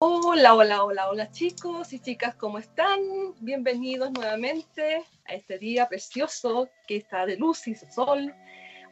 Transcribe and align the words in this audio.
Hola, 0.00 0.54
hola, 0.54 0.84
hola, 0.84 1.10
hola 1.10 1.30
chicos 1.32 1.92
y 1.92 1.98
chicas, 1.98 2.36
¿cómo 2.36 2.58
están? 2.58 3.00
Bienvenidos 3.40 4.12
nuevamente 4.12 5.04
a 5.26 5.34
este 5.34 5.58
día 5.58 5.88
precioso 5.88 6.68
que 6.86 6.98
está 6.98 7.26
de 7.26 7.36
luz 7.36 7.66
y 7.66 7.74
sol. 7.74 8.32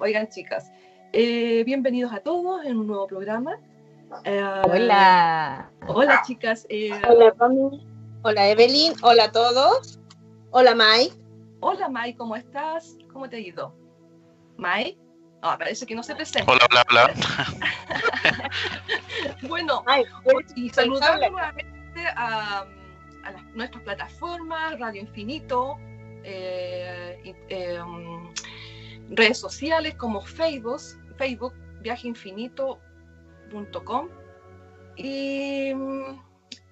Oigan 0.00 0.28
chicas, 0.28 0.72
eh, 1.12 1.62
bienvenidos 1.62 2.12
a 2.12 2.18
todos 2.18 2.66
en 2.66 2.78
un 2.78 2.88
nuevo 2.88 3.06
programa. 3.06 3.56
Eh, 4.24 4.42
hola. 4.64 5.70
Hola 5.86 6.22
chicas. 6.26 6.66
Eh, 6.68 6.90
hola 7.08 7.32
Hola 8.22 8.48
Evelyn. 8.48 8.94
Hola 9.00 9.26
a 9.26 9.30
todos. 9.30 10.00
Hola 10.50 10.74
Mike. 10.74 11.14
Hola 11.60 11.88
Mike, 11.88 12.18
¿cómo 12.18 12.34
estás? 12.34 12.98
¿Cómo 13.12 13.30
te 13.30 13.36
ha 13.36 13.40
ido? 13.40 13.72
Mike. 14.56 15.05
Ah, 15.48 15.56
parece 15.56 15.86
que 15.86 15.94
no 15.94 16.02
se 16.02 16.16
presenta. 16.16 16.50
Hola, 16.50 16.66
hola, 16.68 16.84
hola. 16.90 17.14
bueno, 19.48 19.84
y 20.56 20.70
saludar 20.70 21.20
nuevamente 21.30 22.04
a, 22.16 22.66
nuestras 23.54 23.84
plataformas, 23.84 24.76
Radio 24.80 25.02
Infinito, 25.02 25.76
eh, 26.24 27.36
eh, 27.48 27.80
um, 27.80 28.34
redes 29.10 29.38
sociales 29.38 29.94
como 29.94 30.20
Facebook, 30.20 30.82
Facebook, 31.16 31.54
viajeinfinito.com 31.82 34.08
y, 34.96 35.72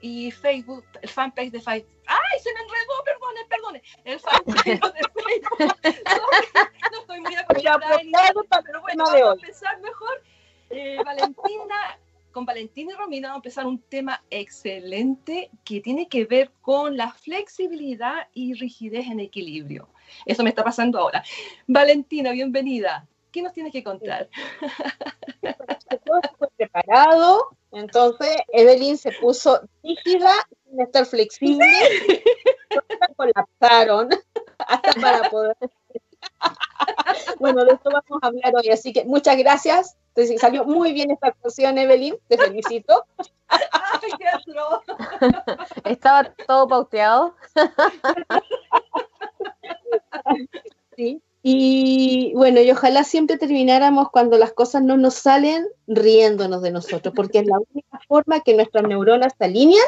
y 0.01 0.33
Facebook, 0.33 0.85
el 1.01 1.09
fanpage 1.09 1.53
de 1.53 1.61
Facebook. 1.61 1.94
¡Ay, 2.07 2.41
se 2.41 2.53
me 2.53 2.61
enredó! 2.61 3.05
Perdone, 3.05 3.45
perdone. 3.49 3.83
El 4.05 4.21
fanpage 4.21 4.65
de 4.65 5.03
Facebook. 5.23 5.77
no 6.93 7.01
estoy 7.01 7.21
muy 7.21 7.35
acostumbrada 7.37 8.01
pero 8.65 8.81
bueno, 8.81 9.05
vamos 9.05 9.23
a 9.23 9.33
empezar 9.33 9.81
mejor. 9.81 10.23
Eh, 10.71 10.99
Valentina, 11.05 11.99
con 12.33 12.45
Valentina 12.45 12.93
y 12.93 12.97
Romina 12.97 13.29
vamos 13.29 13.37
a 13.37 13.43
empezar 13.45 13.67
un 13.67 13.79
tema 13.81 14.23
excelente 14.31 15.51
que 15.65 15.81
tiene 15.81 16.09
que 16.09 16.25
ver 16.25 16.51
con 16.61 16.97
la 16.97 17.13
flexibilidad 17.13 18.29
y 18.35 18.55
rigidez 18.55 19.07
en 19.07 19.21
equilibrio. 19.21 19.89
Eso 20.27 20.43
me 20.43 20.51
está 20.51 20.65
pasando 20.65 20.99
ahora. 20.99 21.23
Valentina, 21.67 22.33
bienvenida. 22.33 23.07
¿Qué 23.31 23.43
nos 23.43 23.53
tienes 23.53 23.73
que 23.73 23.83
contar? 23.83 24.29
Todo 26.05 26.21
preparado, 26.57 27.57
entonces 27.75 28.37
Evelyn 28.53 28.97
se 28.97 29.13
puso 29.13 29.61
rígida, 29.83 30.33
sin 30.65 30.81
estar 30.81 31.07
flexible, 31.07 31.67
colapsaron 33.17 34.09
hasta 34.59 35.01
para 35.01 35.31
poder 35.31 35.57
bueno, 37.39 37.65
de 37.65 37.73
esto 37.73 37.91
vamos 37.91 38.23
a 38.23 38.27
hablar 38.27 38.55
hoy, 38.57 38.71
así 38.71 38.93
que 38.93 39.05
muchas 39.05 39.37
gracias. 39.37 39.97
Te 40.15 40.39
salió 40.39 40.65
muy 40.65 40.93
bien 40.93 41.11
esta 41.11 41.29
actuación, 41.29 41.77
Evelyn, 41.77 42.17
te 42.29 42.39
felicito. 42.39 43.05
Estaba 45.85 46.33
todo 46.47 46.69
pauteado. 46.69 47.35
sí. 50.97 51.21
Y 51.47 52.33
bueno, 52.35 52.63
y 52.63 52.71
ojalá 52.71 53.05
siempre 53.05 53.37
termináramos 53.37 54.09
cuando 54.11 54.39
las 54.39 54.55
cosas 54.55 54.83
no 54.83 54.97
nos 54.97 55.13
salen 55.13 55.67
riéndonos 55.87 56.63
de 56.63 56.71
nosotros, 56.71 57.13
porque 57.15 57.41
es 57.41 57.47
la 57.47 57.59
única 57.59 58.01
forma 58.09 58.41
que 58.41 58.55
nuestras 58.55 58.85
neuronas 58.85 59.35
se 59.39 59.45
alinean. 59.45 59.87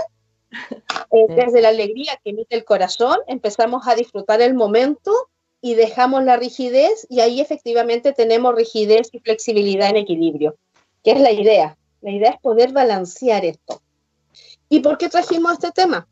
Eh, 1.12 1.34
desde 1.34 1.62
la 1.62 1.68
alegría 1.68 2.20
que 2.22 2.30
emite 2.30 2.56
el 2.56 2.64
corazón, 2.64 3.18
empezamos 3.26 3.88
a 3.88 3.94
disfrutar 3.94 4.42
el 4.42 4.54
momento 4.54 5.12
y 5.62 5.74
dejamos 5.74 6.24
la 6.24 6.36
rigidez 6.36 7.06
y 7.08 7.20
ahí 7.20 7.40
efectivamente 7.40 8.12
tenemos 8.12 8.54
rigidez 8.54 9.08
y 9.12 9.20
flexibilidad 9.20 9.88
en 9.88 9.96
equilibrio, 9.96 10.56
que 11.02 11.12
es 11.12 11.20
la 11.20 11.32
idea. 11.32 11.78
La 12.02 12.10
idea 12.10 12.30
es 12.30 12.40
poder 12.40 12.72
balancear 12.72 13.44
esto. 13.44 13.80
¿Y 14.68 14.80
por 14.80 14.98
qué 14.98 15.08
trajimos 15.08 15.54
este 15.54 15.70
tema? 15.70 16.06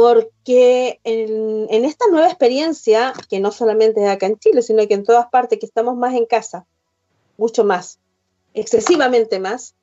Porque 0.00 1.00
en, 1.02 1.66
en 1.70 1.84
esta 1.84 2.04
nueva 2.08 2.28
experiencia, 2.28 3.12
que 3.28 3.40
no 3.40 3.50
solamente 3.50 4.00
es 4.00 4.08
acá 4.08 4.26
en 4.26 4.38
Chile, 4.38 4.62
sino 4.62 4.86
que 4.86 4.94
en 4.94 5.02
todas 5.02 5.26
partes, 5.26 5.58
que 5.58 5.66
estamos 5.66 5.96
más 5.96 6.14
en 6.14 6.24
casa, 6.24 6.66
mucho 7.36 7.64
más, 7.64 7.98
excesivamente 8.54 9.40
más, 9.40 9.74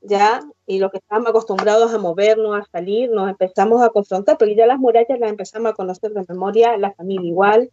ya, 0.00 0.48
y 0.64 0.78
lo 0.78 0.92
que 0.92 0.98
estamos 0.98 1.28
acostumbrados 1.28 1.92
a 1.92 1.98
movernos, 1.98 2.56
a 2.56 2.64
salir, 2.70 3.10
nos 3.10 3.28
empezamos 3.28 3.82
a 3.82 3.88
confrontar, 3.88 4.38
porque 4.38 4.54
ya 4.54 4.64
las 4.68 4.78
murallas 4.78 5.18
las 5.18 5.30
empezamos 5.30 5.72
a 5.72 5.74
conocer 5.74 6.12
de 6.12 6.24
memoria, 6.28 6.76
la 6.76 6.92
familia 6.92 7.28
igual, 7.28 7.72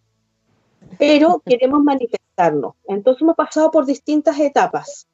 pero 0.98 1.40
queremos 1.46 1.84
manifestarnos. 1.84 2.74
Entonces 2.88 3.22
hemos 3.22 3.36
pasado 3.36 3.70
por 3.70 3.86
distintas 3.86 4.40
etapas 4.40 5.08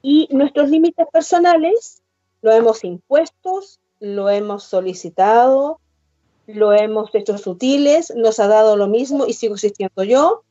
y 0.00 0.28
nuestros 0.30 0.70
límites 0.70 1.08
personales 1.12 2.04
lo 2.40 2.52
hemos 2.52 2.84
impuestos, 2.84 3.80
lo 4.02 4.28
hemos 4.28 4.64
solicitado, 4.64 5.78
lo 6.46 6.72
hemos 6.72 7.14
hecho 7.14 7.38
sutiles, 7.38 8.12
nos 8.16 8.40
ha 8.40 8.48
dado 8.48 8.76
lo 8.76 8.88
mismo 8.88 9.26
y 9.26 9.32
sigo 9.32 9.54
existiendo 9.54 10.02
yo. 10.02 10.42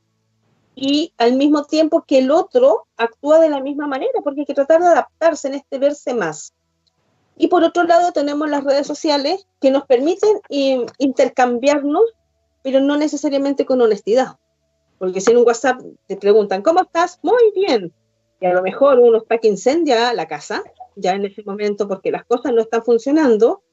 Y 0.74 1.14
al 1.18 1.34
mismo 1.34 1.66
tiempo 1.66 2.06
que 2.08 2.20
el 2.20 2.32
otro 2.32 2.88
actúa 2.96 3.40
de 3.40 3.50
la 3.50 3.60
misma 3.60 3.88
manera, 3.88 4.22
porque 4.24 4.42
hay 4.42 4.46
que 4.46 4.54
tratar 4.54 4.82
de 4.82 4.88
adaptarse 4.88 5.50
en 5.50 5.56
este 5.56 5.80
verse 5.80 6.14
más. 6.14 6.54
Y 7.38 7.50
por 7.50 7.64
otro 7.64 7.84
lado 7.84 8.14
tenemos 8.14 8.50
las 8.50 8.64
redes 8.64 8.88
sociales 8.88 9.46
que 9.60 9.70
nos 9.70 9.86
permiten 9.86 10.40
intercambiarnos 10.98 12.04
pero 12.64 12.80
no 12.80 12.98
necesariamente 12.98 13.66
con 13.66 13.82
honestidad. 13.82 14.38
Porque 14.98 15.22
si 15.22 15.32
en 15.32 15.38
un 15.38 15.48
WhatsApp 15.48 15.82
te 16.08 16.16
preguntan, 16.16 16.62
¿cómo 16.62 16.82
estás? 16.82 17.20
Muy 17.24 17.52
bien. 17.56 17.92
Y 18.40 18.46
a 18.46 18.54
lo 18.54 18.62
mejor 18.62 19.00
uno 19.00 19.18
está 19.18 19.38
que 19.40 19.48
incendia 19.48 20.14
la 20.14 20.28
casa, 20.28 20.64
ya 20.96 21.14
en 21.14 21.26
ese 21.26 21.44
momento, 21.44 21.88
porque 21.88 22.12
las 22.12 22.26
cosas 22.26 22.54
no 22.54 22.62
están 22.62 22.84
funcionando, 22.84 23.64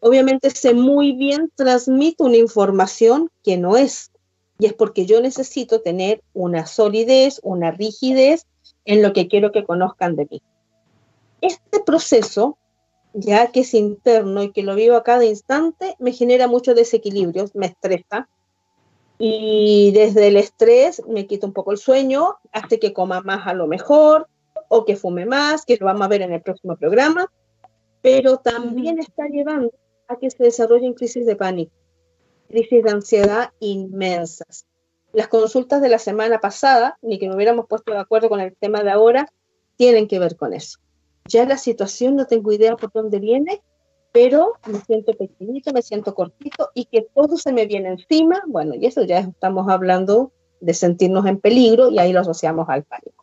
obviamente 0.00 0.50
sé 0.50 0.74
muy 0.74 1.12
bien 1.12 1.50
transmite 1.54 2.22
una 2.22 2.36
información 2.36 3.30
que 3.42 3.56
no 3.56 3.76
es. 3.76 4.10
Y 4.58 4.66
es 4.66 4.74
porque 4.74 5.06
yo 5.06 5.20
necesito 5.20 5.80
tener 5.80 6.22
una 6.34 6.66
solidez, 6.66 7.40
una 7.42 7.70
rigidez 7.70 8.46
en 8.84 9.02
lo 9.02 9.12
que 9.12 9.28
quiero 9.28 9.52
que 9.52 9.64
conozcan 9.64 10.16
de 10.16 10.26
mí. 10.30 10.42
Este 11.40 11.80
proceso, 11.80 12.58
ya 13.12 13.50
que 13.50 13.60
es 13.60 13.74
interno 13.74 14.42
y 14.42 14.52
que 14.52 14.62
lo 14.62 14.74
vivo 14.74 14.96
a 14.96 15.02
cada 15.02 15.24
instante, 15.24 15.96
me 15.98 16.12
genera 16.12 16.46
muchos 16.46 16.76
desequilibrios, 16.76 17.54
me 17.54 17.66
estresa, 17.66 18.28
y 19.18 19.92
desde 19.92 20.28
el 20.28 20.36
estrés 20.36 21.00
me 21.06 21.28
quita 21.28 21.46
un 21.46 21.52
poco 21.52 21.70
el 21.70 21.78
sueño, 21.78 22.36
hace 22.50 22.80
que 22.80 22.92
coma 22.92 23.20
más 23.20 23.46
a 23.46 23.54
lo 23.54 23.68
mejor 23.68 24.28
o 24.74 24.86
que 24.86 24.96
fume 24.96 25.26
más, 25.26 25.66
que 25.66 25.76
lo 25.76 25.84
vamos 25.84 26.06
a 26.06 26.08
ver 26.08 26.22
en 26.22 26.32
el 26.32 26.40
próximo 26.40 26.76
programa, 26.76 27.30
pero 28.00 28.38
también 28.38 28.98
está 28.98 29.26
llevando 29.28 29.70
a 30.08 30.16
que 30.16 30.30
se 30.30 30.44
desarrollen 30.44 30.94
crisis 30.94 31.26
de 31.26 31.36
pánico, 31.36 31.72
crisis 32.48 32.82
de 32.82 32.90
ansiedad 32.90 33.50
inmensas. 33.60 34.64
Las 35.12 35.28
consultas 35.28 35.82
de 35.82 35.90
la 35.90 35.98
semana 35.98 36.40
pasada, 36.40 36.96
ni 37.02 37.18
que 37.18 37.28
me 37.28 37.36
hubiéramos 37.36 37.66
puesto 37.68 37.92
de 37.92 37.98
acuerdo 37.98 38.30
con 38.30 38.40
el 38.40 38.56
tema 38.56 38.82
de 38.82 38.90
ahora, 38.90 39.28
tienen 39.76 40.08
que 40.08 40.18
ver 40.18 40.36
con 40.36 40.54
eso. 40.54 40.78
Ya 41.26 41.44
la 41.44 41.58
situación 41.58 42.16
no 42.16 42.26
tengo 42.26 42.50
idea 42.50 42.74
por 42.74 42.90
dónde 42.92 43.18
viene, 43.18 43.60
pero 44.10 44.54
me 44.66 44.80
siento 44.80 45.12
pequeñito, 45.12 45.74
me 45.74 45.82
siento 45.82 46.14
cortito 46.14 46.70
y 46.72 46.86
que 46.86 47.02
todo 47.14 47.36
se 47.36 47.52
me 47.52 47.66
viene 47.66 47.90
encima, 47.90 48.42
bueno, 48.46 48.74
y 48.74 48.86
eso 48.86 49.02
ya 49.02 49.18
estamos 49.18 49.68
hablando 49.68 50.32
de 50.62 50.72
sentirnos 50.72 51.26
en 51.26 51.38
peligro 51.38 51.90
y 51.90 51.98
ahí 51.98 52.14
lo 52.14 52.20
asociamos 52.20 52.70
al 52.70 52.84
pánico. 52.84 53.22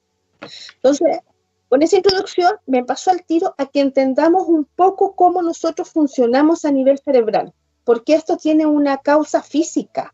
Entonces, 0.75 1.19
con 1.69 1.83
esa 1.83 1.97
introducción 1.97 2.55
me 2.65 2.83
pasó 2.83 3.11
al 3.11 3.23
tiro 3.23 3.53
a 3.57 3.67
que 3.67 3.79
entendamos 3.79 4.47
un 4.47 4.65
poco 4.65 5.15
cómo 5.15 5.43
nosotros 5.43 5.89
funcionamos 5.89 6.65
a 6.65 6.71
nivel 6.71 6.97
cerebral, 6.97 7.53
porque 7.83 8.15
esto 8.15 8.37
tiene 8.37 8.65
una 8.65 8.97
causa 8.97 9.43
física, 9.43 10.13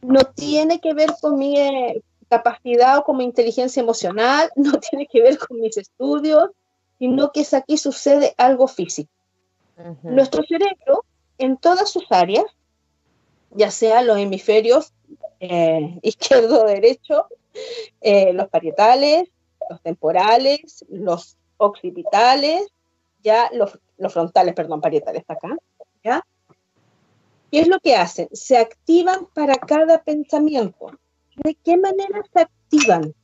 no 0.00 0.20
tiene 0.22 0.80
que 0.80 0.94
ver 0.94 1.12
con 1.20 1.38
mi 1.38 1.58
eh, 1.58 2.02
capacidad 2.28 2.98
o 2.98 3.04
con 3.04 3.16
mi 3.16 3.24
inteligencia 3.24 3.82
emocional, 3.82 4.48
no 4.56 4.78
tiene 4.78 5.08
que 5.10 5.22
ver 5.22 5.38
con 5.38 5.60
mis 5.60 5.76
estudios, 5.76 6.50
sino 7.00 7.32
que 7.32 7.40
es 7.40 7.52
aquí 7.52 7.76
sucede 7.76 8.34
algo 8.38 8.68
físico. 8.68 9.10
Nuestro 10.04 10.44
cerebro, 10.44 11.04
en 11.36 11.56
todas 11.56 11.90
sus 11.90 12.04
áreas, 12.10 12.44
ya 13.50 13.72
sea 13.72 14.02
los 14.02 14.18
hemisferios 14.18 14.92
eh, 15.40 15.98
izquierdo 16.02 16.64
derecho, 16.64 17.26
eh, 18.00 18.32
los 18.32 18.48
parietales, 18.48 19.28
los 19.68 19.80
temporales, 19.82 20.84
los 20.88 21.36
occipitales, 21.56 22.68
ya 23.22 23.50
los, 23.52 23.78
los 23.98 24.12
frontales, 24.12 24.54
perdón, 24.54 24.80
parietales 24.80 25.24
acá, 25.28 25.56
¿ya? 26.02 26.24
¿Qué 27.50 27.60
es 27.60 27.68
lo 27.68 27.78
que 27.80 27.94
hacen? 27.94 28.28
Se 28.32 28.56
activan 28.56 29.26
para 29.32 29.54
cada 29.54 30.02
pensamiento. 30.02 30.86
¿De 31.36 31.54
qué 31.54 31.76
manera 31.76 32.22
se 32.32 32.40
activan? 32.40 33.14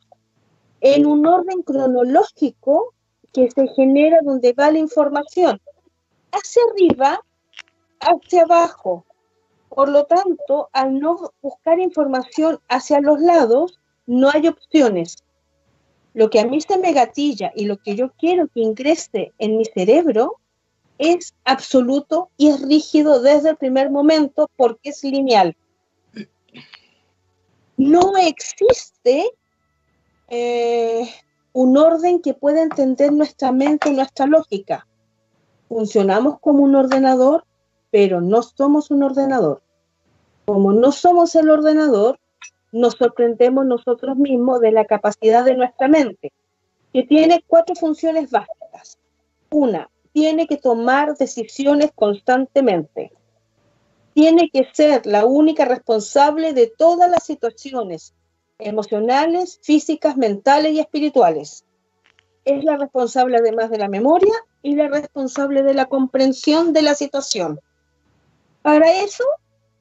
En 0.80 1.04
un 1.06 1.26
orden 1.26 1.62
cronológico 1.62 2.94
que 3.32 3.50
se 3.50 3.66
genera 3.68 4.18
donde 4.22 4.52
va 4.52 4.70
la 4.70 4.78
información 4.78 5.60
hacia 6.32 6.62
arriba, 6.70 7.20
hacia 8.00 8.42
abajo. 8.42 9.04
Por 9.68 9.88
lo 9.88 10.04
tanto, 10.04 10.68
al 10.72 10.98
no 10.98 11.32
buscar 11.42 11.78
información 11.78 12.60
hacia 12.68 13.00
los 13.00 13.20
lados, 13.20 13.78
no 14.06 14.30
hay 14.30 14.48
opciones. 14.48 15.16
Lo 16.12 16.30
que 16.30 16.40
a 16.40 16.46
mí 16.46 16.60
se 16.60 16.78
me 16.78 16.92
gatilla 16.92 17.52
y 17.54 17.66
lo 17.66 17.78
que 17.78 17.94
yo 17.94 18.12
quiero 18.18 18.48
que 18.48 18.60
ingrese 18.60 19.32
en 19.38 19.56
mi 19.56 19.64
cerebro 19.64 20.36
es 20.98 21.34
absoluto 21.44 22.30
y 22.36 22.48
es 22.48 22.60
rígido 22.62 23.22
desde 23.22 23.50
el 23.50 23.56
primer 23.56 23.90
momento 23.90 24.50
porque 24.56 24.90
es 24.90 25.02
lineal. 25.02 25.56
No 27.76 28.16
existe 28.18 29.30
eh, 30.28 31.08
un 31.52 31.76
orden 31.78 32.20
que 32.20 32.34
pueda 32.34 32.62
entender 32.62 33.12
nuestra 33.12 33.52
mente 33.52 33.88
y 33.88 33.94
nuestra 33.94 34.26
lógica. 34.26 34.86
Funcionamos 35.68 36.38
como 36.40 36.62
un 36.64 36.74
ordenador, 36.74 37.44
pero 37.90 38.20
no 38.20 38.42
somos 38.42 38.90
un 38.90 39.02
ordenador. 39.02 39.62
Como 40.44 40.72
no 40.72 40.92
somos 40.92 41.34
el 41.34 41.48
ordenador, 41.48 42.18
nos 42.72 42.94
sorprendemos 42.94 43.66
nosotros 43.66 44.16
mismos 44.16 44.60
de 44.60 44.72
la 44.72 44.84
capacidad 44.84 45.44
de 45.44 45.56
nuestra 45.56 45.88
mente, 45.88 46.32
que 46.92 47.02
tiene 47.04 47.44
cuatro 47.46 47.74
funciones 47.74 48.30
básicas. 48.30 48.98
Una, 49.50 49.90
tiene 50.12 50.46
que 50.46 50.56
tomar 50.56 51.16
decisiones 51.16 51.90
constantemente. 51.94 53.12
Tiene 54.14 54.50
que 54.50 54.68
ser 54.72 55.06
la 55.06 55.24
única 55.24 55.64
responsable 55.64 56.52
de 56.52 56.66
todas 56.66 57.10
las 57.10 57.24
situaciones 57.24 58.14
emocionales, 58.58 59.58
físicas, 59.62 60.16
mentales 60.16 60.72
y 60.72 60.80
espirituales. 60.80 61.64
Es 62.44 62.64
la 62.64 62.76
responsable 62.76 63.38
además 63.38 63.70
de 63.70 63.78
la 63.78 63.88
memoria 63.88 64.34
y 64.62 64.74
la 64.74 64.88
responsable 64.88 65.62
de 65.62 65.74
la 65.74 65.86
comprensión 65.86 66.72
de 66.72 66.82
la 66.82 66.94
situación. 66.94 67.60
Para 68.62 69.02
eso, 69.02 69.24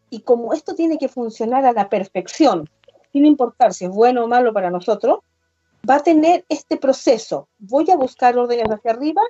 y 0.09 0.21
como 0.21 0.53
esto 0.53 0.75
tiene 0.75 0.97
que 0.97 1.09
funcionar 1.09 1.65
a 1.65 1.74
la 1.74 1.89
perfección, 1.89 2.69
sin 3.11 3.25
importar 3.25 3.73
si 3.73 3.85
es 3.85 3.91
bueno 3.91 4.23
o 4.23 4.27
malo 4.27 4.53
para 4.53 4.69
nosotros, 4.69 5.19
va 5.89 5.95
a 5.95 6.03
tener 6.03 6.45
este 6.50 6.77
proceso. 6.77 7.47
Voy 7.57 7.89
a 7.91 7.95
buscar 7.95 8.38
órdenes 8.38 8.69
hacia 8.69 8.91
arriba 8.91 9.21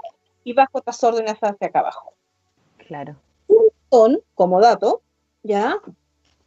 y 0.43 0.53
bajo 0.53 0.79
otras 0.79 1.03
órdenes 1.03 1.37
hacia 1.41 1.67
acá 1.67 1.79
abajo. 1.79 2.13
Claro. 2.87 3.15
Un 3.47 3.65
ratón, 3.83 4.21
como 4.35 4.59
dato, 4.59 5.01
¿ya? 5.43 5.77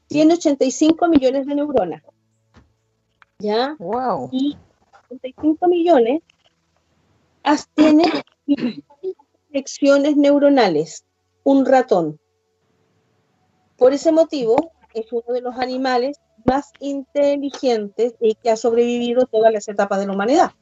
Tiene 0.08 0.34
85 0.34 1.08
millones 1.08 1.46
de 1.46 1.54
neuronas. 1.54 2.02
¿Ya? 3.38 3.76
Wow. 3.78 4.28
Y 4.32 4.56
85 5.10 5.68
millones 5.68 6.22
tiene 7.74 8.04
conexiones 9.48 10.16
neuronales. 10.16 11.04
Un 11.44 11.64
ratón. 11.66 12.20
Por 13.76 13.92
ese 13.92 14.12
motivo, 14.12 14.72
es 14.94 15.12
uno 15.12 15.32
de 15.32 15.40
los 15.40 15.56
animales 15.58 16.20
más 16.44 16.72
inteligentes 16.80 18.14
y 18.20 18.34
que 18.34 18.50
ha 18.50 18.56
sobrevivido 18.56 19.26
todas 19.26 19.52
las 19.52 19.68
etapas 19.68 20.00
de 20.00 20.06
la 20.06 20.12
humanidad. 20.12 20.52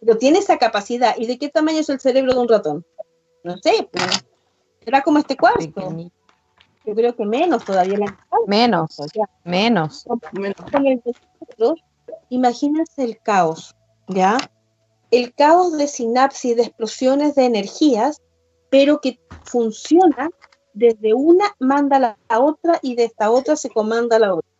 Pero 0.00 0.18
tiene 0.18 0.38
esa 0.38 0.58
capacidad. 0.58 1.14
¿Y 1.16 1.26
de 1.26 1.38
qué 1.38 1.48
tamaño 1.48 1.78
es 1.78 1.88
el 1.88 2.00
cerebro 2.00 2.34
de 2.34 2.40
un 2.40 2.48
ratón? 2.48 2.86
No 3.42 3.56
sé, 3.58 3.88
pues, 3.90 4.24
será 4.84 5.02
como 5.02 5.18
este 5.18 5.36
cuarto. 5.36 5.96
Yo 6.84 6.94
creo 6.94 7.16
que 7.16 7.24
menos 7.24 7.64
todavía. 7.64 7.98
Menos, 8.46 8.96
menos. 9.44 10.06
Imagínense 12.28 13.04
el 13.04 13.18
caos, 13.20 13.74
¿ya? 14.08 14.36
El 15.10 15.34
caos 15.34 15.76
de 15.78 15.88
sinapsis, 15.88 16.56
de 16.56 16.62
explosiones 16.62 17.34
de 17.34 17.44
energías, 17.44 18.20
pero 18.70 19.00
que 19.00 19.20
funciona 19.44 20.30
desde 20.76 21.14
una 21.14 21.56
manda 21.58 21.96
a 21.96 22.00
la 22.00 22.40
otra 22.40 22.78
y 22.82 22.94
de 22.96 23.04
esta 23.04 23.30
otra 23.30 23.56
se 23.56 23.70
comanda 23.70 24.16
a 24.16 24.18
la 24.18 24.34
otra. 24.34 24.50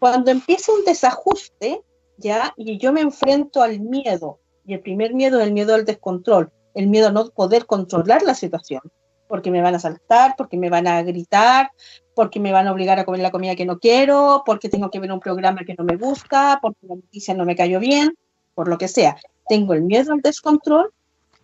Cuando 0.00 0.32
empieza 0.32 0.72
un 0.72 0.84
desajuste, 0.84 1.80
¿ya? 2.18 2.52
Y 2.56 2.76
yo 2.78 2.92
me 2.92 3.00
enfrento 3.00 3.62
al 3.62 3.78
miedo, 3.78 4.40
y 4.66 4.74
el 4.74 4.80
primer 4.80 5.14
miedo 5.14 5.40
es 5.40 5.46
el 5.46 5.52
miedo 5.52 5.74
al 5.74 5.84
descontrol, 5.84 6.50
el 6.74 6.88
miedo 6.88 7.08
a 7.08 7.12
no 7.12 7.30
poder 7.30 7.66
controlar 7.66 8.22
la 8.22 8.34
situación, 8.34 8.82
porque 9.28 9.52
me 9.52 9.62
van 9.62 9.76
a 9.76 9.78
saltar, 9.78 10.34
porque 10.36 10.56
me 10.56 10.70
van 10.70 10.88
a 10.88 11.00
gritar, 11.02 11.70
porque 12.16 12.40
me 12.40 12.50
van 12.50 12.66
a 12.66 12.72
obligar 12.72 12.98
a 12.98 13.04
comer 13.04 13.20
la 13.20 13.30
comida 13.30 13.54
que 13.54 13.64
no 13.64 13.78
quiero, 13.78 14.42
porque 14.44 14.68
tengo 14.68 14.90
que 14.90 14.98
ver 14.98 15.12
un 15.12 15.20
programa 15.20 15.64
que 15.64 15.76
no 15.78 15.84
me 15.84 15.96
gusta, 15.96 16.58
porque 16.60 16.84
la 16.88 16.96
noticia 16.96 17.32
no 17.32 17.44
me 17.44 17.54
cayó 17.54 17.78
bien, 17.78 18.18
por 18.56 18.66
lo 18.66 18.76
que 18.76 18.88
sea. 18.88 19.16
Tengo 19.48 19.72
el 19.74 19.82
miedo 19.82 20.12
al 20.12 20.20
descontrol, 20.20 20.92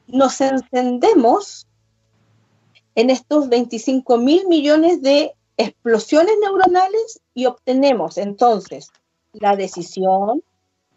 nos 0.09 0.41
encendemos 0.41 1.69
en 2.95 3.11
estos 3.11 3.49
25 3.49 4.19
mil 4.19 4.47
millones 4.49 5.03
de 5.03 5.33
explosiones 5.57 6.35
neuronales 6.41 7.21
y 7.35 7.47
obtenemos 7.47 8.19
entonces 8.19 8.91
la 9.33 9.57
decisión, 9.57 10.43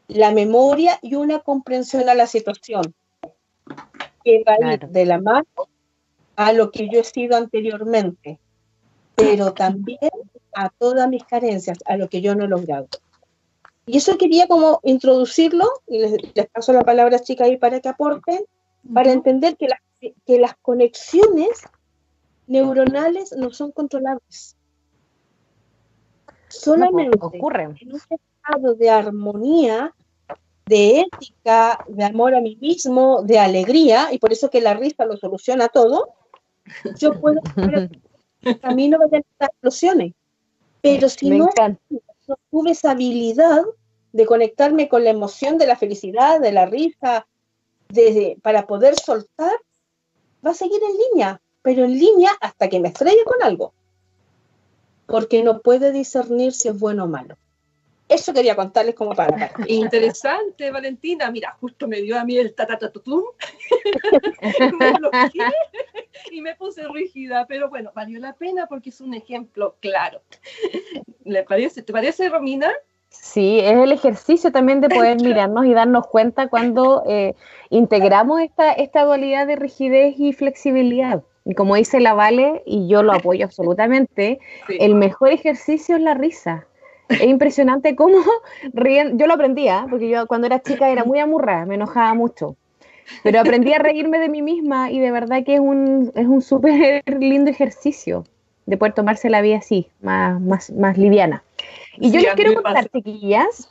la 0.08 0.32
memoria 0.32 1.00
y 1.02 1.16
una 1.16 1.40
comprensión 1.40 2.10
a 2.10 2.16
la 2.16 2.28
situación 2.28 2.94
que 4.24 4.44
va 4.48 4.54
a 4.54 4.74
ir 4.74 4.88
de 4.88 5.06
la 5.06 5.20
mano 5.20 5.48
a 6.36 6.54
lo 6.54 6.72
que 6.72 6.90
yo 6.90 7.00
he 7.00 7.04
sido 7.04 7.38
anteriormente, 7.38 8.40
pero 9.16 9.54
también 9.54 10.00
a 10.56 10.70
todas 10.70 11.08
mis 11.10 11.24
carencias, 11.24 11.78
a 11.86 11.98
lo 11.98 12.10
que 12.10 12.22
yo 12.22 12.36
no 12.36 12.46
he 12.46 12.48
logrado. 12.48 12.88
Y 13.86 13.98
eso 13.98 14.18
quería 14.18 14.48
como 14.48 14.80
introducirlo, 14.84 15.70
y 15.88 16.00
les, 16.00 16.48
paso 16.52 16.74
la 16.74 16.84
palabra 16.84 17.20
chica 17.20 17.44
ahí 17.46 17.58
para 17.58 17.82
que 17.82 17.90
aporten, 17.90 18.40
para 18.94 19.12
entender 19.12 19.58
que, 19.58 19.68
que 20.26 20.40
las 20.40 20.56
conexiones 20.62 21.64
neuronales 22.48 23.32
no 23.34 23.52
son 23.52 23.72
controlables. 23.72 24.56
Solamente 26.50 27.18
ocurren. 27.20 27.76
en 27.80 27.94
un 27.94 28.02
estado 28.10 28.76
de 28.76 28.90
armonía, 28.90 29.94
de 30.66 31.02
ética, 31.02 31.84
de 31.88 32.04
amor 32.04 32.36
a 32.36 32.42
mí 32.42 32.58
mismo, 32.62 33.22
de 33.24 33.40
alegría, 33.40 34.10
y 34.12 34.20
por 34.20 34.32
eso 34.32 34.50
que 34.50 34.62
la 34.62 34.74
risa 34.74 35.06
lo 35.06 35.18
soluciona 35.18 35.68
todo, 35.68 36.10
yo 36.98 37.20
puedo 37.20 37.42
el 38.42 38.60
camino 38.60 38.98
de 39.00 39.24
las 39.40 39.50
explosiones. 39.50 40.14
Pero 40.82 41.10
si 41.10 41.30
no, 41.30 41.50
no 42.28 42.38
tuve 42.52 42.72
esa 42.72 42.92
habilidad 42.92 43.64
de 44.12 44.26
conectarme 44.26 44.90
con 44.90 45.04
la 45.04 45.10
emoción 45.10 45.58
de 45.58 45.66
la 45.66 45.76
felicidad, 45.76 46.40
de 46.40 46.52
la 46.52 46.66
risa, 46.66 47.26
de, 47.90 48.38
para 48.42 48.68
poder 48.68 48.96
soltar, 49.00 49.54
va 50.46 50.52
a 50.52 50.54
seguir 50.54 50.82
en 50.84 50.98
línea 50.98 51.42
pero 51.64 51.86
en 51.86 51.98
línea 51.98 52.32
hasta 52.40 52.70
que 52.70 52.80
me 52.80 52.90
estrelle 52.90 53.24
con 53.26 53.42
algo, 53.42 53.74
porque 55.08 55.42
no 55.42 55.62
puede 55.62 55.92
discernir 55.92 56.54
si 56.54 56.68
es 56.68 56.78
bueno 56.78 57.06
o 57.06 57.08
malo. 57.08 57.38
Eso 58.10 58.34
quería 58.34 58.56
contarles 58.56 58.96
como 58.96 59.16
para. 59.16 59.52
Interesante, 59.68 60.70
Valentina. 60.70 61.32
Mira, 61.32 61.58
justo 61.60 61.88
me 61.88 62.02
dio 62.02 62.20
a 62.20 62.26
mí 62.26 62.38
el 62.38 62.54
tatatatutum. 62.54 63.24
y 66.32 66.42
me 66.42 66.56
puse 66.56 66.88
rígida, 66.90 67.46
pero 67.48 67.70
bueno, 67.70 67.92
valió 67.96 68.20
la 68.20 68.34
pena 68.34 68.68
porque 68.68 68.90
es 68.90 69.02
un 69.02 69.14
ejemplo 69.14 69.78
claro. 69.80 70.22
¿Le 71.24 71.44
parece? 71.44 71.82
¿Te 71.82 71.94
parece, 71.94 72.30
Romina? 72.30 72.72
Sí, 73.10 73.60
es 73.60 73.78
el 73.78 73.92
ejercicio 73.92 74.52
también 74.52 74.82
de 74.82 74.90
poder 74.90 75.22
mirarnos 75.22 75.66
y 75.66 75.74
darnos 75.74 76.08
cuenta 76.08 76.48
cuando 76.50 77.04
eh, 77.08 77.36
integramos 77.70 78.42
esta, 78.42 78.74
esta 78.74 79.06
dualidad 79.06 79.48
de 79.48 79.56
rigidez 79.56 80.16
y 80.18 80.34
flexibilidad. 80.34 81.24
Y 81.46 81.56
como 81.56 81.76
dice 81.76 82.00
la 82.00 82.14
Vale, 82.14 82.64
y 82.66 82.88
yo 82.88 83.04
lo 83.04 83.14
apoyo 83.14 83.46
absolutamente, 83.46 84.40
el 84.80 84.96
mejor 84.96 85.32
ejercicio 85.32 85.96
es 85.96 86.02
la 86.02 86.14
risa. 86.14 86.66
Es 87.10 87.24
impresionante 87.24 87.96
cómo 87.96 88.20
ríen. 88.74 89.18
Yo 89.20 89.28
lo 89.28 89.34
aprendía, 89.34 89.80
¿ah? 89.80 89.88
porque 89.90 90.10
yo 90.10 90.26
cuando 90.28 90.48
era 90.48 90.62
chica 90.62 90.90
era 90.90 91.04
muy 91.04 91.20
amurra, 91.20 91.66
me 91.66 91.76
enojaba 91.76 92.14
mucho. 92.14 92.56
Pero 93.22 93.42
aprendí 93.42 93.74
a 93.74 93.80
reírme 93.80 94.18
de 94.20 94.30
mí 94.30 94.42
misma 94.42 94.90
y 94.90 95.00
de 95.00 95.12
verdad 95.12 95.44
que 95.44 95.56
es 95.56 95.60
un, 95.60 96.12
es 96.16 96.26
un 96.26 96.42
súper 96.42 97.04
lindo 97.06 97.52
ejercicio 97.52 98.24
de 98.66 98.78
poder 98.78 98.94
tomarse 98.94 99.30
la 99.30 99.42
vida 99.42 99.58
así, 99.58 99.90
más, 100.02 100.40
más, 100.40 100.72
más 100.72 100.98
liviana. 100.98 101.44
Y 101.98 102.12
yo 102.12 102.20
les 102.20 102.34
quiero 102.34 102.54
contar, 102.62 102.90
chiquillas, 102.90 103.70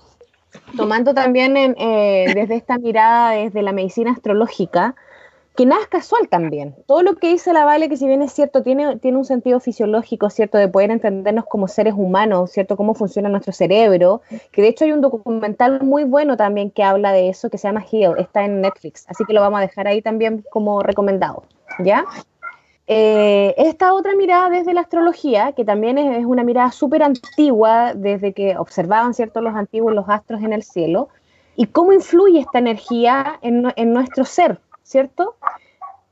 tomando 0.76 1.14
también 1.14 1.56
eh, 1.56 2.32
desde 2.34 2.56
esta 2.56 2.78
mirada, 2.78 3.30
desde 3.30 3.62
la 3.62 3.72
medicina 3.72 4.12
astrológica, 4.12 4.94
que 5.54 5.66
nada 5.66 5.82
es 5.82 5.88
casual 5.88 6.28
también. 6.28 6.74
Todo 6.86 7.02
lo 7.02 7.16
que 7.16 7.28
dice 7.28 7.52
la 7.52 7.64
Vale, 7.64 7.88
que 7.88 7.96
si 7.96 8.06
bien 8.06 8.22
es 8.22 8.32
cierto, 8.32 8.62
tiene, 8.62 8.96
tiene 8.96 9.18
un 9.18 9.24
sentido 9.24 9.60
fisiológico, 9.60 10.30
¿cierto? 10.30 10.56
De 10.56 10.68
poder 10.68 10.90
entendernos 10.90 11.44
como 11.44 11.68
seres 11.68 11.94
humanos, 11.94 12.52
¿cierto? 12.52 12.76
Cómo 12.76 12.94
funciona 12.94 13.28
nuestro 13.28 13.52
cerebro. 13.52 14.22
Que 14.50 14.62
de 14.62 14.68
hecho 14.68 14.84
hay 14.84 14.92
un 14.92 15.02
documental 15.02 15.82
muy 15.82 16.04
bueno 16.04 16.36
también 16.36 16.70
que 16.70 16.82
habla 16.82 17.12
de 17.12 17.28
eso, 17.28 17.50
que 17.50 17.58
se 17.58 17.68
llama 17.68 17.84
Heal, 17.90 18.18
está 18.18 18.44
en 18.44 18.62
Netflix. 18.62 19.04
Así 19.08 19.24
que 19.26 19.34
lo 19.34 19.42
vamos 19.42 19.58
a 19.58 19.62
dejar 19.62 19.86
ahí 19.88 20.00
también 20.00 20.44
como 20.50 20.82
recomendado, 20.82 21.44
¿ya? 21.80 22.04
Eh, 22.86 23.54
esta 23.58 23.94
otra 23.94 24.14
mirada 24.16 24.48
desde 24.50 24.74
la 24.74 24.80
astrología, 24.80 25.52
que 25.52 25.64
también 25.64 25.98
es, 25.98 26.24
una 26.24 26.44
mirada 26.44 26.72
súper 26.72 27.02
antigua, 27.02 27.92
desde 27.94 28.32
que 28.32 28.56
observaban, 28.56 29.12
¿cierto? 29.14 29.40
Los 29.42 29.54
antiguos 29.54 29.94
los 29.94 30.08
astros 30.08 30.42
en 30.42 30.52
el 30.52 30.62
cielo, 30.62 31.08
y 31.56 31.66
cómo 31.66 31.92
influye 31.92 32.40
esta 32.40 32.58
energía 32.58 33.38
en, 33.42 33.72
en 33.76 33.92
nuestro 33.92 34.24
ser, 34.24 34.58
¿cierto? 34.92 35.36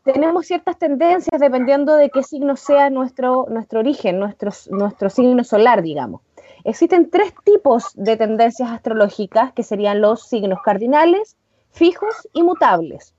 Tenemos 0.04 0.46
ciertas 0.46 0.78
tendencias 0.78 1.38
dependiendo 1.38 1.94
de 1.94 2.08
qué 2.08 2.22
signo 2.22 2.56
sea 2.56 2.88
nuestro, 2.88 3.46
nuestro 3.50 3.80
origen, 3.80 4.18
nuestro, 4.18 4.50
nuestro 4.70 5.10
signo 5.10 5.44
solar, 5.44 5.82
digamos. 5.82 6.22
Existen 6.64 7.10
tres 7.10 7.34
tipos 7.44 7.92
de 7.94 8.16
tendencias 8.16 8.70
astrológicas 8.70 9.52
que 9.52 9.62
serían 9.62 10.00
los 10.00 10.26
signos 10.26 10.60
cardinales, 10.64 11.37
fijos 11.70 12.28
y 12.32 12.42
mutables. 12.42 13.14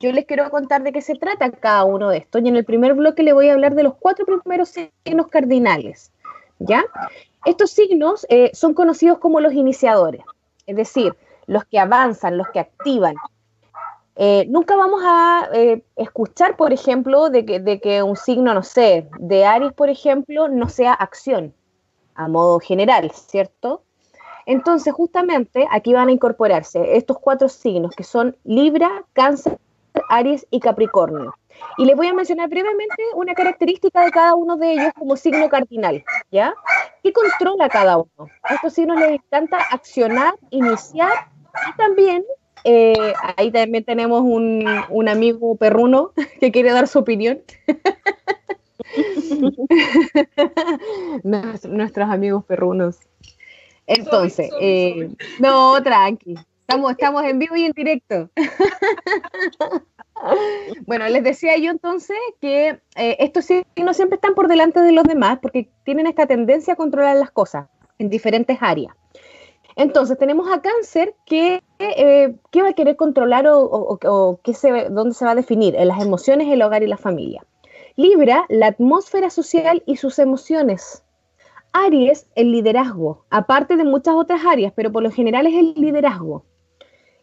yo 0.00 0.12
les 0.12 0.26
quiero 0.26 0.50
contar 0.50 0.82
de 0.82 0.92
qué 0.92 1.00
se 1.00 1.14
trata 1.14 1.50
cada 1.50 1.84
uno 1.84 2.08
de 2.08 2.18
estos. 2.18 2.42
Y 2.42 2.48
en 2.48 2.56
el 2.56 2.64
primer 2.64 2.94
bloque 2.94 3.22
le 3.22 3.32
voy 3.32 3.48
a 3.48 3.52
hablar 3.52 3.74
de 3.74 3.84
los 3.84 3.94
cuatro 3.94 4.24
primeros 4.26 4.70
signos 5.04 5.28
cardinales. 5.28 6.10
¿Ya? 6.58 6.82
Estos 7.44 7.70
signos 7.70 8.26
eh, 8.30 8.50
son 8.54 8.72
conocidos 8.74 9.18
como 9.18 9.40
los 9.40 9.52
iniciadores, 9.52 10.22
es 10.66 10.76
decir, 10.76 11.14
los 11.46 11.64
que 11.66 11.78
avanzan, 11.78 12.38
los 12.38 12.48
que 12.48 12.60
activan. 12.60 13.16
Eh, 14.16 14.46
nunca 14.48 14.76
vamos 14.76 15.02
a 15.04 15.48
eh, 15.52 15.82
escuchar, 15.96 16.56
por 16.56 16.72
ejemplo, 16.72 17.30
de 17.30 17.44
que, 17.44 17.60
de 17.60 17.80
que 17.80 18.02
un 18.02 18.16
signo, 18.16 18.54
no 18.54 18.62
sé, 18.62 19.08
de 19.18 19.44
Aries, 19.44 19.72
por 19.72 19.88
ejemplo, 19.88 20.48
no 20.48 20.68
sea 20.68 20.92
acción, 20.92 21.52
a 22.14 22.28
modo 22.28 22.60
general, 22.60 23.10
¿cierto? 23.10 23.82
Entonces, 24.46 24.92
justamente 24.92 25.66
aquí 25.70 25.92
van 25.92 26.08
a 26.08 26.12
incorporarse 26.12 26.96
estos 26.96 27.18
cuatro 27.18 27.48
signos 27.48 27.94
que 27.96 28.04
son 28.04 28.36
Libra, 28.44 29.04
Cáncer, 29.14 29.58
Aries 30.10 30.46
y 30.50 30.60
Capricornio. 30.60 31.34
Y 31.78 31.84
les 31.84 31.96
voy 31.96 32.08
a 32.08 32.14
mencionar 32.14 32.48
brevemente 32.48 33.02
una 33.14 33.34
característica 33.34 34.04
de 34.04 34.10
cada 34.10 34.34
uno 34.34 34.56
de 34.56 34.72
ellos 34.72 34.92
como 34.98 35.16
signo 35.16 35.48
cardinal, 35.48 36.04
¿ya? 36.30 36.54
¿Qué 37.02 37.12
controla 37.12 37.68
cada 37.68 37.98
uno? 37.98 38.28
A 38.42 38.54
estos 38.54 38.74
signos 38.74 38.98
les 38.98 39.12
encanta 39.12 39.58
accionar, 39.70 40.34
iniciar 40.50 41.28
y 41.68 41.76
también, 41.76 42.24
eh, 42.64 43.12
ahí 43.36 43.50
también 43.50 43.84
tenemos 43.84 44.22
un, 44.22 44.66
un 44.88 45.08
amigo 45.08 45.56
perruno 45.56 46.12
que 46.40 46.50
quiere 46.50 46.72
dar 46.72 46.88
su 46.88 46.98
opinión. 46.98 47.42
Nuestros 51.22 52.10
amigos 52.10 52.44
perrunos. 52.44 52.98
Entonces, 53.86 54.50
eh, 54.60 55.10
no, 55.38 55.82
tranqui. 55.82 56.34
Estamos, 56.60 56.92
estamos 56.92 57.24
en 57.24 57.38
vivo 57.38 57.56
y 57.56 57.64
en 57.64 57.72
directo. 57.72 58.30
bueno, 60.86 61.06
les 61.08 61.22
decía 61.22 61.58
yo 61.58 61.70
entonces 61.70 62.16
que 62.40 62.80
eh, 62.96 63.16
estos 63.20 63.44
signos 63.44 63.96
siempre 63.96 64.14
están 64.14 64.34
por 64.34 64.48
delante 64.48 64.80
de 64.80 64.92
los 64.92 65.04
demás 65.04 65.38
porque 65.42 65.68
tienen 65.84 66.06
esta 66.06 66.26
tendencia 66.26 66.72
a 66.72 66.76
controlar 66.76 67.16
las 67.16 67.30
cosas 67.30 67.66
en 67.98 68.08
diferentes 68.08 68.56
áreas. 68.60 68.94
Entonces, 69.76 70.16
tenemos 70.18 70.50
a 70.50 70.62
cáncer 70.62 71.14
que, 71.26 71.62
eh, 71.78 72.34
va 72.56 72.68
a 72.68 72.72
querer 72.72 72.96
controlar 72.96 73.46
o, 73.46 73.98
dónde 74.00 75.14
se 75.14 75.24
va 75.24 75.30
a 75.30 75.34
definir 75.34 75.74
en 75.76 75.88
las 75.88 76.02
emociones, 76.02 76.48
el 76.48 76.62
hogar 76.62 76.82
y 76.82 76.86
la 76.86 76.96
familia. 76.96 77.44
Libra, 77.96 78.44
la 78.48 78.66
atmósfera 78.66 79.30
social 79.30 79.82
y 79.86 79.96
sus 79.96 80.18
emociones. 80.18 81.04
Aries, 81.72 82.28
el 82.36 82.52
liderazgo, 82.52 83.24
aparte 83.30 83.76
de 83.76 83.84
muchas 83.84 84.14
otras 84.14 84.44
áreas, 84.46 84.72
pero 84.74 84.92
por 84.92 85.02
lo 85.02 85.10
general 85.10 85.46
es 85.46 85.54
el 85.54 85.74
liderazgo. 85.74 86.44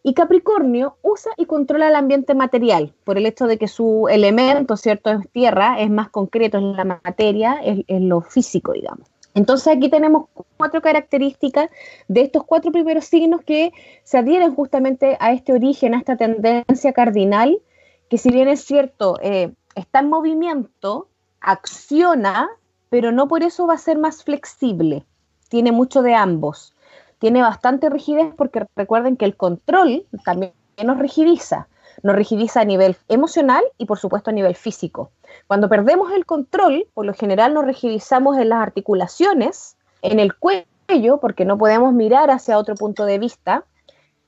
Y 0.03 0.13
Capricornio 0.13 0.98
usa 1.03 1.31
y 1.38 1.46
controla 1.46 1.88
el 1.88 1.96
ambiente 1.96 2.34
material, 2.34 2.93
por 3.03 3.17
el 3.17 3.27
hecho 3.27 3.46
de 3.46 3.58
que 3.58 3.67
su 3.67 4.08
elemento, 4.10 4.75
¿cierto?, 4.75 5.12
es 5.12 5.29
tierra, 5.31 5.79
es 5.79 5.91
más 5.91 6.10
concreto, 6.10 6.58
en 6.58 6.75
la 6.75 6.86
materia, 6.86 7.62
es, 7.63 7.84
lo 7.88 8.22
físico, 8.22 8.74
digamos. 8.74 9.10
Entonces 9.33 9.67
aquí 9.67 9.89
tenemos 9.89 10.27
cuatro 10.57 10.81
características 10.81 11.69
de 12.07 12.21
estos 12.21 12.43
cuatro 12.43 12.71
primeros 12.71 13.05
signos 13.05 13.41
que 13.41 13.71
se 14.03 14.17
adhieren 14.17 14.53
justamente 14.53 15.17
a 15.19 15.31
este 15.31 15.53
origen, 15.53 15.93
a 15.93 16.00
esta 16.00 16.17
tendencia 16.17 16.93
cardinal, 16.93 17.61
que 18.09 18.17
si 18.17 18.29
bien 18.29 18.50
es 18.50 18.65
cierto, 18.65 19.17
eh, 19.21 19.53
está 19.75 20.00
en 20.00 20.09
movimiento, 20.09 21.07
acciona, 21.39 22.50
pero 22.89 23.11
no 23.11 23.27
por 23.27 23.43
eso 23.43 23.67
va 23.67 23.75
a 23.75 23.77
ser 23.77 23.97
más 23.97 24.23
flexible. 24.23 25.05
Tiene 25.50 25.71
mucho 25.71 26.01
de 26.01 26.13
ambos. 26.13 26.75
Tiene 27.19 27.41
bastante 27.41 27.89
rigidez 27.89 28.33
porque 28.35 28.65
recuerden 28.75 29.15
que 29.15 29.25
el 29.25 29.38
control 29.38 30.07
también 30.25 30.53
nos 30.83 31.00
rigidiza. 31.00 31.67
Nos 32.03 32.15
rigidiza 32.15 32.61
a 32.61 32.65
nivel 32.65 32.97
emocional 33.07 33.63
y 33.77 33.85
por 33.85 34.00
supuesto 34.00 34.29
a 34.29 34.33
nivel 34.33 34.55
físico. 34.55 35.11
Cuando 35.47 35.69
perdemos 35.69 36.11
el 36.11 36.25
control, 36.25 36.88
por 36.93 37.05
lo 37.05 37.13
general 37.13 37.53
nos 37.53 37.65
rigidizamos 37.65 38.38
en 38.38 38.50
las 38.50 38.61
articulaciones, 38.61 39.77
en 40.01 40.19
el 40.19 40.35
cuello, 40.35 41.19
porque 41.19 41.45
no 41.45 41.57
podemos 41.57 41.93
mirar 41.93 42.31
hacia 42.31 42.57
otro 42.57 42.75
punto 42.75 43.05
de 43.05 43.19
vista. 43.19 43.65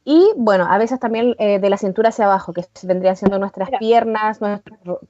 Y 0.05 0.31
bueno, 0.35 0.67
a 0.69 0.77
veces 0.77 0.99
también 0.99 1.35
eh, 1.39 1.59
de 1.59 1.69
la 1.69 1.77
cintura 1.77 2.09
hacia 2.09 2.25
abajo, 2.25 2.53
que 2.53 2.65
vendrían 2.83 3.15
siendo 3.15 3.39
nuestras 3.39 3.69
piernas, 3.79 4.39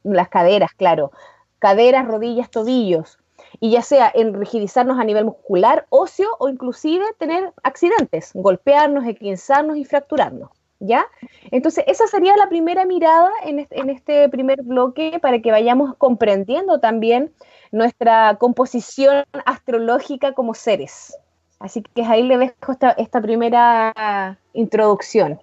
las 0.03 0.29
caderas, 0.29 0.71
claro. 0.73 1.11
Caderas, 1.59 2.05
rodillas, 2.07 2.51
tobillos 2.51 3.17
y 3.59 3.71
ya 3.71 3.81
sea 3.81 4.11
en 4.13 4.33
rigidizarnos 4.33 4.99
a 4.99 5.03
nivel 5.03 5.25
muscular, 5.25 5.85
óseo 5.89 6.29
o 6.39 6.49
inclusive 6.49 7.05
tener 7.17 7.53
accidentes, 7.63 8.31
golpearnos, 8.33 9.05
equinzarnos 9.05 9.77
y 9.77 9.85
fracturarnos. 9.85 10.49
¿Ya? 10.85 11.05
Entonces, 11.51 11.85
esa 11.87 12.07
sería 12.07 12.35
la 12.35 12.49
primera 12.49 12.85
mirada 12.85 13.31
en 13.45 13.59
este, 13.59 13.79
en 13.79 13.89
este 13.89 14.27
primer 14.27 14.63
bloque 14.63 15.17
para 15.21 15.41
que 15.41 15.49
vayamos 15.49 15.95
comprendiendo 15.95 16.81
también 16.81 17.31
nuestra 17.71 18.35
composición 18.37 19.23
astrológica 19.45 20.33
como 20.33 20.53
seres. 20.53 21.17
Así 21.57 21.83
que 21.83 22.03
ahí 22.03 22.23
le 22.23 22.37
dejo 22.37 22.73
esta, 22.73 22.91
esta 22.91 23.21
primera 23.21 24.37
introducción. 24.51 25.39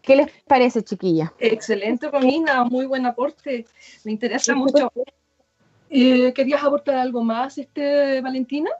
¿Qué 0.00 0.16
les 0.16 0.30
parece, 0.46 0.82
chiquilla? 0.82 1.34
Excelente, 1.38 2.10
Romina, 2.10 2.64
muy 2.64 2.86
buen 2.86 3.04
aporte. 3.04 3.66
Me 4.04 4.12
interesa 4.12 4.54
mucho 4.54 4.90
eh, 5.90 6.32
¿Querías 6.32 6.64
aportar 6.64 6.94
algo 6.94 7.22
más, 7.22 7.58
este, 7.58 8.22
Valentina? 8.22 8.70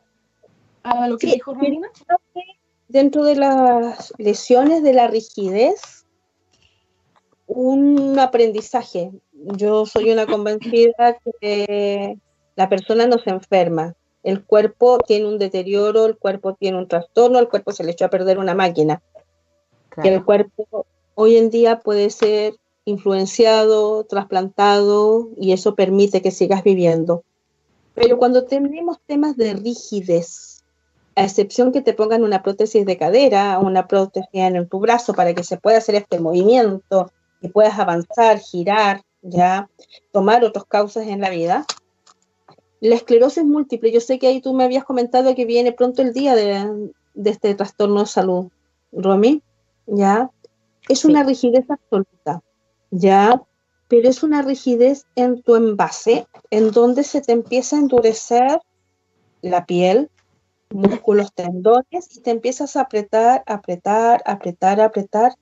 A 0.83 1.07
lo 1.09 1.19
que 1.19 1.27
dijo 1.27 1.53
Romina. 1.53 1.89
Dentro 2.93 3.25
de 3.25 3.37
las 3.37 4.13
lesiones 4.19 4.83
de 4.83 4.93
la 4.93 5.09
rigidez, 5.09 6.05
un 7.47 8.19
aprendizaje. 8.19 9.11
Yo 9.33 9.87
soy 9.87 10.11
una 10.11 10.27
convencida 10.27 11.17
que 11.41 12.19
la 12.55 12.69
persona 12.69 13.07
no 13.07 13.17
se 13.17 13.31
enferma. 13.31 13.95
El 14.23 14.45
cuerpo 14.45 14.99
tiene 14.99 15.27
un 15.27 15.39
deterioro, 15.39 16.05
el 16.05 16.19
cuerpo 16.19 16.53
tiene 16.53 16.77
un 16.77 16.87
trastorno, 16.87 17.39
el 17.39 17.49
cuerpo 17.49 17.73
se 17.73 17.83
le 17.83 17.93
echó 17.93 18.05
a 18.05 18.11
perder 18.11 18.39
una 18.39 18.55
máquina. 18.55 19.01
Y 20.05 20.09
el 20.09 20.23
cuerpo 20.23 20.85
hoy 21.15 21.39
en 21.39 21.49
día 21.49 21.81
puede 21.81 22.11
ser 22.11 22.57
influenciado, 22.85 24.05
trasplantado 24.05 25.31
y 25.41 25.53
eso 25.53 25.75
permite 25.75 26.21
que 26.21 26.31
sigas 26.31 26.63
viviendo. 26.63 27.25
Pero 27.95 28.19
cuando 28.19 28.45
tenemos 28.45 28.99
temas 29.07 29.39
de 29.39 29.55
rigidez, 29.55 30.52
a 31.15 31.25
excepción 31.25 31.73
que 31.73 31.83
te 31.83 31.95
pongan 31.95 32.25
una 32.25 32.43
prótesis 32.43 32.87
de 32.87 32.97
cadera 32.97 33.59
o 33.59 33.67
una 33.67 33.87
prótesis 33.87 34.29
en 34.33 34.69
tu 34.69 34.81
brazo 34.81 35.15
para 35.15 35.35
que 35.35 35.45
se 35.45 35.57
pueda 35.57 35.79
hacer 35.79 35.95
este 35.95 36.21
movimiento 36.21 37.11
y 37.41 37.49
puedas 37.49 37.79
avanzar, 37.79 38.39
girar, 38.39 39.03
ya, 39.21 39.69
tomar 40.13 40.45
otras 40.45 40.65
causas 40.65 41.07
en 41.07 41.21
la 41.21 41.31
vida. 41.31 41.65
La 42.81 42.95
esclerosis 42.95 43.45
múltiple, 43.45 43.93
yo 43.93 44.01
sé 44.01 44.19
que 44.19 44.27
ahí 44.27 44.41
tú 44.41 44.55
me 44.55 44.65
habías 44.65 44.85
comentado 44.85 45.35
que 45.35 45.45
viene 45.45 45.73
pronto 45.73 46.03
el 46.03 46.13
día 46.13 46.35
de, 46.35 46.91
este 47.25 47.55
trastorno 47.55 48.01
de 48.01 48.07
salud, 48.07 48.49
Romy, 48.93 49.43
ya, 49.87 50.31
es 50.89 51.05
una 51.05 51.23
rigidez 51.23 51.71
absoluta 51.71 52.43
¿ya? 52.93 53.43
Pero 53.89 54.09
es 54.09 54.23
una 54.23 54.43
rigidez 54.43 55.07
en 55.17 55.43
tu 55.43 55.57
envase, 55.57 56.27
en 56.51 56.71
donde 56.71 57.03
se 57.03 57.21
te 57.21 57.33
empieza 57.33 57.77
a 57.77 57.81
endurecer 57.81 58.61
la 59.41 59.67
piel, 59.67 60.09
músculos, 60.75 61.33
tendones, 61.33 62.17
y 62.17 62.21
te 62.21 62.31
empiezas 62.31 62.77
a 62.77 62.83
apretar, 62.83 63.43
apretar, 63.47 64.23
apretar, 64.27 64.81
apretar, 64.81 65.35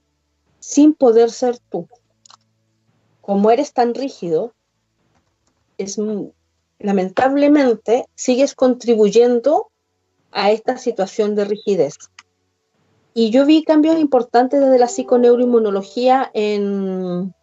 sin 0.59 0.95
poder 0.95 1.31
ser 1.31 1.59
tú. 1.71 1.89
Como 3.21 3.51
eres 3.51 3.73
tan 3.73 3.95
rígido, 3.95 4.53
es 5.79 5.99
lamentablemente 6.79 8.07
sigues 8.15 8.55
contribuyendo 8.55 9.71
a 10.33 10.51
esta 10.51 10.79
situación 10.79 11.35
de 11.35 11.45
rigidez. 11.45 11.97
Y 13.15 13.31
yo 13.31 13.45
vi 13.45 13.65
cambios 13.65 13.99
importantes 13.99 14.61
desde 14.61 14.79
la 14.79 14.89
psiconeuroinmunología 14.89 16.31
en, 16.33 17.35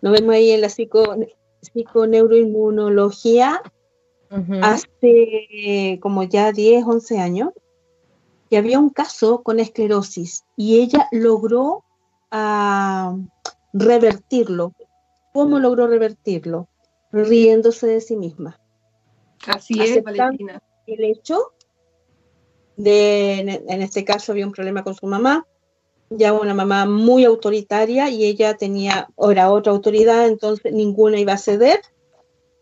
nos 0.00 0.12
vemos 0.12 0.34
ahí 0.34 0.50
en 0.50 0.60
la 0.60 0.68
psico, 0.68 1.16
psiconeuroinmunología 1.62 3.62
hace 4.62 5.98
como 6.00 6.22
ya 6.24 6.52
10, 6.52 6.84
11 6.84 7.18
años, 7.18 7.50
que 8.50 8.56
había 8.56 8.78
un 8.78 8.90
caso 8.90 9.42
con 9.42 9.60
esclerosis 9.60 10.44
y 10.56 10.80
ella 10.80 11.08
logró 11.12 11.84
ah, 12.30 13.16
revertirlo. 13.72 14.74
¿Cómo 15.32 15.58
logró 15.58 15.86
revertirlo? 15.86 16.68
Riéndose 17.12 17.86
de 17.86 18.00
sí 18.00 18.16
misma. 18.16 18.58
Así 19.46 19.80
es, 19.80 20.02
Valentina. 20.02 20.62
El 20.86 21.04
hecho 21.04 21.52
de, 22.76 23.40
en 23.40 23.82
este 23.82 24.04
caso 24.04 24.32
había 24.32 24.46
un 24.46 24.52
problema 24.52 24.82
con 24.82 24.94
su 24.94 25.06
mamá, 25.06 25.46
ya 26.10 26.32
una 26.32 26.54
mamá 26.54 26.86
muy 26.86 27.24
autoritaria 27.24 28.08
y 28.08 28.24
ella 28.24 28.56
tenía, 28.56 29.08
era 29.30 29.52
otra 29.52 29.72
autoridad, 29.72 30.26
entonces 30.26 30.72
ninguna 30.72 31.18
iba 31.18 31.34
a 31.34 31.38
ceder. 31.38 31.80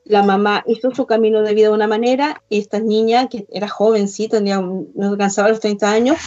La 0.08 0.22
mamá 0.22 0.62
hizo 0.68 0.92
su 0.92 1.04
camino 1.04 1.42
de 1.42 1.52
vida 1.52 1.68
de 1.68 1.74
una 1.74 1.88
manera 1.88 2.40
y 2.48 2.60
esta 2.60 2.78
niña, 2.78 3.28
que 3.28 3.46
era 3.50 3.68
jovencita, 3.68 4.38
tenía, 4.38 4.60
no 4.60 4.86
alcanzaba 4.98 5.48
los 5.48 5.58
30 5.58 5.90
años, 5.90 6.18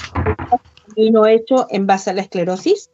vino 0.98 1.25
hecho 1.25 1.65
en 1.69 1.88
base 1.88 2.09
a 2.09 2.13
la 2.13 2.21
esclerosis 2.21 2.89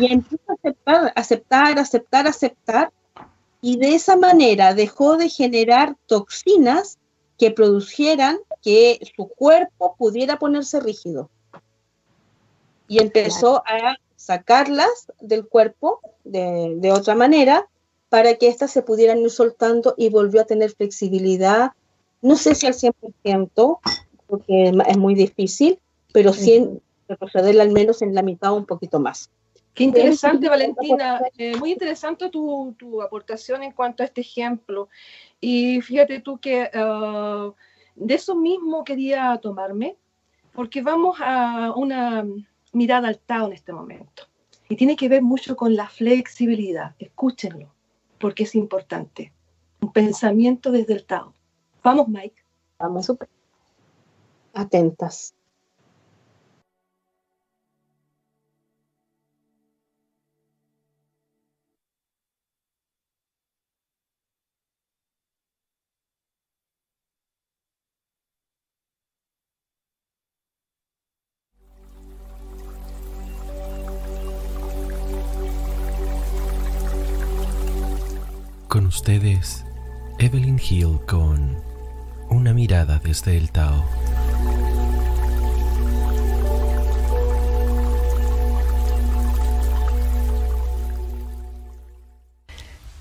y 0.00 0.12
empieza 0.12 0.42
a 0.48 0.54
aceptar, 0.54 1.12
aceptar, 1.14 1.78
aceptar, 1.78 2.26
aceptar, 2.26 2.92
y 3.60 3.76
de 3.76 3.94
esa 3.94 4.16
manera 4.16 4.74
dejó 4.74 5.16
de 5.16 5.28
generar 5.28 5.96
toxinas 6.06 6.98
que 7.38 7.52
produjeran 7.52 8.38
que 8.62 8.98
su 9.16 9.28
cuerpo 9.28 9.94
pudiera 9.96 10.38
ponerse 10.38 10.80
rígido. 10.80 11.30
Y 12.88 13.00
empezó 13.00 13.62
a 13.66 13.96
sacarlas 14.16 15.12
del 15.20 15.46
cuerpo 15.46 16.00
de, 16.24 16.74
de 16.78 16.90
otra 16.92 17.14
manera 17.14 17.68
para 18.10 18.34
que 18.34 18.48
éstas 18.48 18.72
se 18.72 18.82
pudieran 18.82 19.20
ir 19.20 19.30
soltando 19.30 19.94
y 19.96 20.10
volvió 20.10 20.42
a 20.42 20.44
tener 20.44 20.72
flexibilidad, 20.72 21.70
no 22.20 22.36
sé 22.36 22.54
si 22.54 22.66
al 22.66 22.74
100%, 22.74 23.78
porque 24.26 24.72
es 24.88 24.98
muy 24.98 25.14
difícil, 25.14 25.78
pero 26.12 26.32
sí 26.32 26.68
retrocederla 27.08 27.62
al 27.62 27.70
menos 27.70 28.02
en 28.02 28.14
la 28.14 28.22
mitad 28.22 28.52
o 28.52 28.56
un 28.56 28.66
poquito 28.66 28.98
más. 28.98 29.30
Qué 29.74 29.84
interesante, 29.84 30.48
Valentina. 30.48 31.22
Eh, 31.38 31.56
muy 31.56 31.70
interesante 31.70 32.28
tu, 32.28 32.74
tu, 32.76 33.00
aportación 33.00 33.62
en 33.62 33.72
cuanto 33.72 34.02
a 34.02 34.06
este 34.06 34.20
ejemplo. 34.22 34.88
Y 35.40 35.80
fíjate 35.80 36.20
tú 36.20 36.38
que 36.38 36.68
uh, 36.74 37.54
de 37.94 38.14
eso 38.14 38.34
mismo 38.34 38.82
quería 38.82 39.38
tomarme, 39.40 39.96
porque 40.52 40.82
vamos 40.82 41.16
a 41.20 41.72
una 41.76 42.26
mirada 42.72 43.06
al 43.06 43.18
Tao 43.18 43.46
en 43.46 43.52
este 43.52 43.72
momento. 43.72 44.24
Y 44.68 44.74
tiene 44.74 44.96
que 44.96 45.08
ver 45.08 45.22
mucho 45.22 45.54
con 45.54 45.76
la 45.76 45.88
flexibilidad. 45.88 46.94
Escúchenlo 46.98 47.72
porque 48.20 48.44
es 48.44 48.54
importante. 48.54 49.32
Un 49.80 49.92
pensamiento 49.92 50.70
desde 50.70 50.92
el 50.92 51.04
Tao. 51.04 51.34
Vamos, 51.82 52.06
Mike. 52.06 52.44
Vamos. 52.78 53.06
Super. 53.06 53.28
Atentas. 54.52 55.34
Con 78.70 78.86
ustedes, 78.86 79.64
Evelyn 80.20 80.60
Hill 80.60 81.00
con 81.04 81.60
Una 82.28 82.54
mirada 82.54 83.00
desde 83.02 83.36
el 83.36 83.50
Tao. 83.50 83.84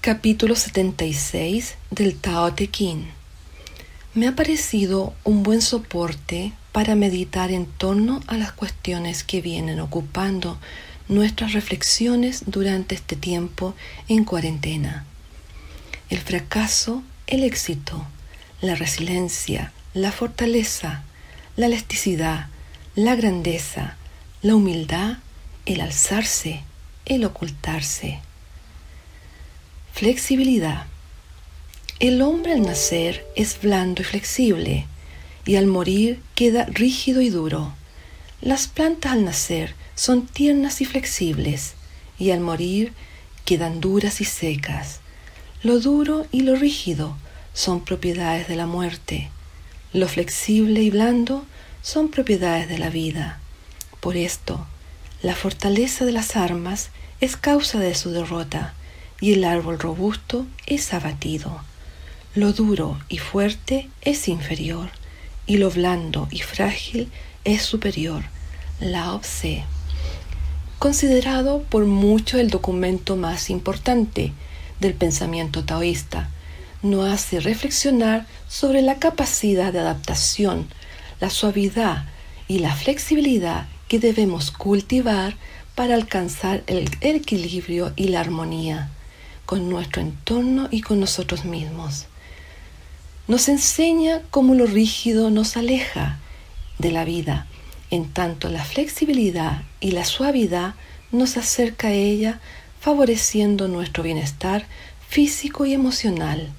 Capítulo 0.02 0.56
76 0.56 1.76
del 1.92 2.16
Tao 2.16 2.52
Te 2.56 2.68
Ching. 2.68 3.06
Me 4.16 4.28
ha 4.28 4.36
parecido 4.36 5.14
un 5.24 5.44
buen 5.44 5.62
soporte 5.62 6.52
para 6.72 6.96
meditar 6.96 7.52
en 7.52 7.68
torno 7.68 8.22
a 8.26 8.38
las 8.38 8.54
cuestiones 8.54 9.24
que 9.24 9.40
vienen 9.40 9.80
ocupando 9.82 10.58
nuestras 11.08 11.54
reflexiones 11.54 12.46
durante 12.48 12.96
este 12.96 13.16
tiempo 13.16 13.76
en 14.08 14.26
cuarentena 14.26 15.06
el 16.10 16.20
fracaso, 16.20 17.04
el 17.28 17.44
éxito, 17.44 18.06
la 18.62 18.76
resiliencia, 18.76 19.72
la 19.94 20.12
fortaleza, 20.12 21.04
la 21.56 21.68
elasticidad, 21.68 22.48
la 22.96 23.16
grandeza, 23.16 23.96
la 24.42 24.56
humildad, 24.56 25.18
el 25.66 25.82
alzarse, 25.82 26.64
el 27.06 27.26
ocultarse. 27.26 28.20
Flexibilidad. 29.94 30.88
El 32.00 32.22
hombre 32.22 32.54
al 32.54 32.64
nacer 32.64 33.26
es 33.36 33.62
blando 33.62 34.02
y 34.02 34.06
flexible, 34.06 34.88
y 35.46 35.58
al 35.58 35.68
morir 35.68 36.22
queda 36.34 36.66
rígido 36.66 37.22
y 37.22 37.30
duro. 37.30 37.74
Las 38.42 38.68
plantas 38.68 39.12
al 39.12 39.26
nacer 39.26 39.76
son 39.96 40.26
tiernas 40.26 40.82
y 40.82 40.86
flexibles, 40.86 41.74
y 42.18 42.32
al 42.32 42.40
morir 42.40 42.94
quedan 43.46 43.82
duras 43.82 44.22
y 44.22 44.26
secas. 44.26 45.02
Lo 45.62 45.82
duro 45.82 46.26
y 46.32 46.42
lo 46.42 46.56
rígido 46.56 47.18
son 47.54 47.84
propiedades 47.84 48.48
de 48.48 48.56
la 48.56 48.66
muerte. 48.66 49.30
Lo 49.92 50.08
flexible 50.08 50.82
y 50.82 50.90
blando 50.90 51.46
son 51.82 52.08
propiedades 52.08 52.70
de 52.70 52.78
la 52.78 52.90
vida. 52.90 53.40
Por 54.00 54.16
esto, 54.16 54.66
la 55.22 55.36
fortaleza 55.36 56.06
de 56.06 56.14
las 56.14 56.38
armas 56.38 56.92
es 57.20 57.36
causa 57.36 57.78
de 57.78 57.94
su 57.94 58.12
derrota 58.12 58.74
y 59.20 59.34
el 59.34 59.44
árbol 59.44 59.80
robusto 59.80 60.46
es 60.66 60.94
abatido. 60.94 61.62
Lo 62.36 62.54
duro 62.54 62.98
y 63.10 63.18
fuerte 63.18 63.90
es 64.02 64.30
inferior 64.30 64.90
y 65.46 65.58
lo 65.58 65.70
blando 65.72 66.30
y 66.32 66.40
frágil 66.40 67.12
es 67.44 67.64
superior. 67.64 68.24
La 68.80 69.20
Tse. 69.20 69.66
Considerado 70.78 71.64
por 71.64 71.86
mucho 71.86 72.38
el 72.40 72.50
documento 72.50 73.18
más 73.18 73.50
importante, 73.50 74.32
del 74.80 74.94
pensamiento 74.94 75.66
taoísta, 75.66 76.30
no 76.82 77.04
hace 77.04 77.40
reflexionar 77.40 78.26
sobre 78.48 78.82
la 78.82 79.00
capacidad 79.00 79.74
de 79.74 79.80
adaptación, 79.80 80.68
la 81.20 81.30
suavidad 81.30 82.06
y 82.48 82.60
la 82.60 82.74
flexibilidad 82.74 83.68
que 83.88 84.00
debemos 84.00 84.52
cultivar 84.52 85.36
para 85.76 85.96
alcanzar 85.96 86.64
el 86.68 86.90
equilibrio 87.02 87.94
y 87.96 88.10
la 88.10 88.22
armonía 88.22 88.90
con 89.46 89.68
nuestro 89.68 90.02
entorno 90.02 90.68
y 90.70 90.82
con 90.82 91.00
nosotros 91.00 91.44
mismos. 91.44 92.06
Nos 93.28 93.50
enseña 93.50 94.22
cómo 94.30 94.54
lo 94.54 94.66
rígido 94.66 95.30
nos 95.32 95.58
aleja 95.58 96.20
de 96.78 96.92
la 96.92 97.04
vida, 97.04 97.48
en 97.90 98.12
tanto 98.12 98.50
la 98.50 98.64
flexibilidad 98.64 99.64
y 99.80 99.92
la 99.92 100.06
suavidad 100.06 100.76
nos 101.12 101.36
acerca 101.38 101.88
a 101.88 101.94
ella 101.94 102.40
favoreciendo 102.90 103.68
nuestro 103.68 104.02
bienestar 104.02 104.64
físico 105.00 105.64
y 105.64 105.74
emocional. 105.74 106.50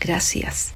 Gracias. 0.00 0.74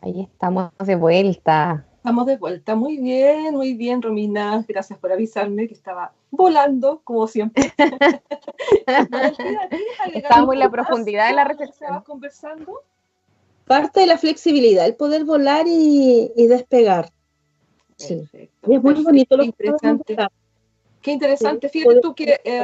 Ahí 0.00 0.22
estamos 0.22 0.70
de 0.78 0.96
vuelta. 0.96 1.84
Estamos 1.96 2.24
de 2.24 2.38
vuelta. 2.38 2.74
Muy 2.74 2.96
bien, 2.96 3.54
muy 3.54 3.74
bien, 3.74 4.00
Romina. 4.00 4.64
Gracias 4.66 4.98
por 4.98 5.12
avisarme 5.12 5.68
que 5.68 5.74
estaba 5.74 6.14
volando, 6.30 7.02
como 7.04 7.26
siempre. 7.26 7.70
Estamos 10.14 10.54
en 10.54 10.58
la 10.58 10.70
profundidad 10.70 11.28
de 11.28 11.34
la 11.34 11.44
reflexión. 11.44 12.00
conversando? 12.00 12.80
Parte 13.66 14.00
de 14.00 14.06
la 14.06 14.18
flexibilidad, 14.18 14.86
el 14.86 14.96
poder 14.96 15.24
volar 15.24 15.66
y, 15.68 16.30
despegar. 16.48 17.10
Sí. 17.96 18.22
es 18.32 18.82
muy 18.82 18.94
bonito 19.02 19.36
lo 19.36 19.44
interesante. 19.44 20.16
Qué 21.00 21.12
interesante. 21.12 21.68
Fíjate 21.68 22.00
tú 22.00 22.14
que 22.14 22.40
eh, 22.44 22.60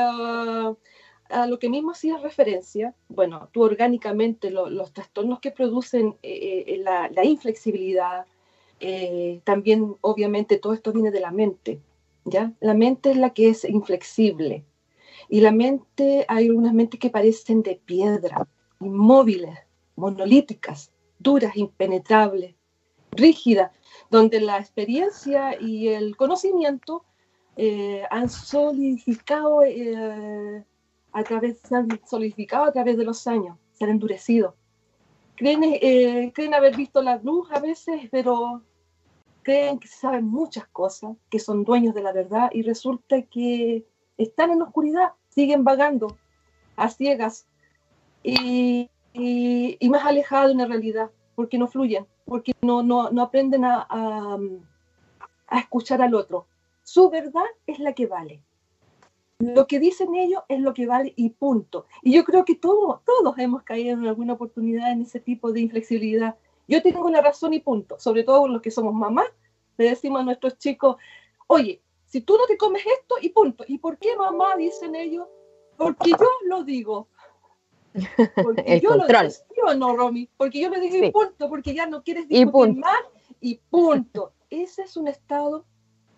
a 1.30 1.46
lo 1.46 1.58
que 1.58 1.68
mismo 1.68 1.92
hacías 1.92 2.22
referencia, 2.22 2.94
bueno, 3.08 3.48
tú 3.52 3.62
orgánicamente 3.62 4.50
los 4.50 4.92
trastornos 4.92 5.40
que 5.40 5.50
producen 5.50 6.16
eh, 6.22 6.64
eh, 6.66 6.76
la, 6.78 7.08
la 7.10 7.24
inflexibilidad, 7.24 8.26
eh, 8.80 9.40
también 9.44 9.96
obviamente 10.00 10.58
todo 10.58 10.72
esto 10.72 10.92
viene 10.92 11.10
de 11.10 11.20
la 11.20 11.30
mente, 11.30 11.80
¿ya? 12.24 12.52
La 12.60 12.74
mente 12.74 13.10
es 13.10 13.16
la 13.16 13.30
que 13.30 13.48
es 13.48 13.64
inflexible 13.64 14.64
y 15.28 15.40
la 15.40 15.52
mente, 15.52 16.24
hay 16.28 16.48
algunas 16.48 16.74
mentes 16.74 16.98
que 16.98 17.10
parecen 17.10 17.62
de 17.62 17.76
piedra, 17.76 18.48
inmóviles, 18.80 19.58
monolíticas, 20.00 20.92
duras, 21.18 21.56
impenetrables, 21.56 22.54
rígidas, 23.12 23.70
donde 24.10 24.40
la 24.40 24.58
experiencia 24.58 25.60
y 25.60 25.88
el 25.88 26.16
conocimiento 26.16 27.04
eh, 27.56 28.02
han 28.10 28.28
solidificado 28.28 29.62
eh, 29.62 30.64
a 31.12 31.22
través, 31.22 31.70
han 31.72 31.88
solidificado 32.08 32.64
a 32.64 32.72
través 32.72 32.96
de 32.96 33.04
los 33.04 33.26
años, 33.26 33.58
se 33.72 33.84
han 33.84 33.90
endurecido. 33.90 34.56
Creen, 35.36 36.30
creen 36.32 36.54
haber 36.54 36.76
visto 36.76 37.00
la 37.02 37.16
luz 37.16 37.50
a 37.50 37.60
veces, 37.60 38.08
pero 38.10 38.62
creen 39.42 39.78
que 39.78 39.88
saben 39.88 40.26
muchas 40.26 40.66
cosas, 40.68 41.16
que 41.30 41.38
son 41.38 41.64
dueños 41.64 41.94
de 41.94 42.02
la 42.02 42.12
verdad 42.12 42.50
y 42.52 42.62
resulta 42.62 43.22
que 43.22 43.86
están 44.18 44.50
en 44.50 44.58
la 44.58 44.66
oscuridad, 44.66 45.12
siguen 45.28 45.64
vagando 45.64 46.16
a 46.76 46.88
ciegas 46.88 47.46
y, 48.22 48.90
y, 49.12 49.88
más 49.88 50.05
alejados 50.05 50.49
de 50.49 50.55
una 50.55 50.66
realidad, 50.66 51.11
porque 51.35 51.59
no 51.59 51.66
fluyen, 51.66 52.07
porque 52.25 52.53
no, 52.62 52.83
no, 52.83 53.11
no 53.11 53.23
aprenden 53.23 53.64
a, 53.64 53.87
a, 53.88 54.38
a 55.49 55.59
escuchar 55.59 56.03
al 56.03 56.14
otro. 56.14 56.46
Su 56.83 57.11
verdad 57.11 57.44
es 57.66 57.79
la 57.79 57.92
que 57.92 58.07
vale. 58.07 58.42
Lo 59.40 59.66
que 59.66 59.79
dicen 59.79 60.14
ellos 60.14 60.42
es 60.49 60.61
lo 60.61 60.75
que 60.75 60.87
vale 60.87 61.14
y 61.16 61.31
punto. 61.31 61.87
Y 62.03 62.12
yo 62.12 62.25
creo 62.25 62.44
que 62.44 62.57
todos, 62.57 63.01
todos 63.05 63.38
hemos 63.38 63.62
caído 63.62 63.94
en 63.94 64.07
alguna 64.07 64.35
oportunidad 64.35 64.92
en 64.92 65.03
ese 65.03 65.18
tipo 65.18 65.51
de 65.51 65.61
inflexibilidad. 65.61 66.37
Yo 66.68 66.83
tengo 66.83 67.09
la 67.09 67.23
razón 67.23 67.55
y 67.55 67.61
punto. 67.61 67.99
Sobre 67.99 68.23
todo 68.23 68.46
los 68.49 68.61
que 68.61 68.70
somos 68.70 68.92
mamás, 68.92 69.27
le 69.79 69.87
decimos 69.87 70.20
a 70.20 70.25
nuestros 70.25 70.59
chicos, 70.59 70.96
oye, 71.46 71.81
si 72.05 72.20
tú 72.20 72.37
no 72.37 72.46
te 72.46 72.59
comes 72.59 72.85
esto 72.85 73.16
y 73.20 73.31
punto. 73.31 73.64
¿Y 73.66 73.79
por 73.79 73.96
qué 73.96 74.14
mamá 74.14 74.57
dicen 74.57 74.94
ellos? 74.94 75.27
Porque 75.77 76.11
yo 76.11 76.29
lo 76.44 76.62
digo. 76.62 77.09
Porque 78.42 78.62
El 78.66 78.81
yo 78.81 78.90
control. 78.90 79.24
lo 79.24 79.29
digo, 79.29 79.44
¿sí 79.55 79.61
o 79.66 79.74
no, 79.74 79.96
Romy? 79.96 80.29
Porque 80.37 80.61
yo 80.61 80.68
lo 80.68 80.79
digo 80.81 80.94
Sí. 80.96 81.05
y 81.07 81.11
punto, 81.11 81.48
porque 81.48 81.74
ya 81.74 81.87
no 81.87 82.03
quieres 82.03 82.24
Y 82.29 82.44
discutir 82.44 82.53
punto. 82.53 82.81
más 82.81 83.00
y 83.40 83.61
punto. 83.70 84.33
Ese 84.50 84.83
es 84.83 84.96
un 84.96 85.09
estado 85.09 85.64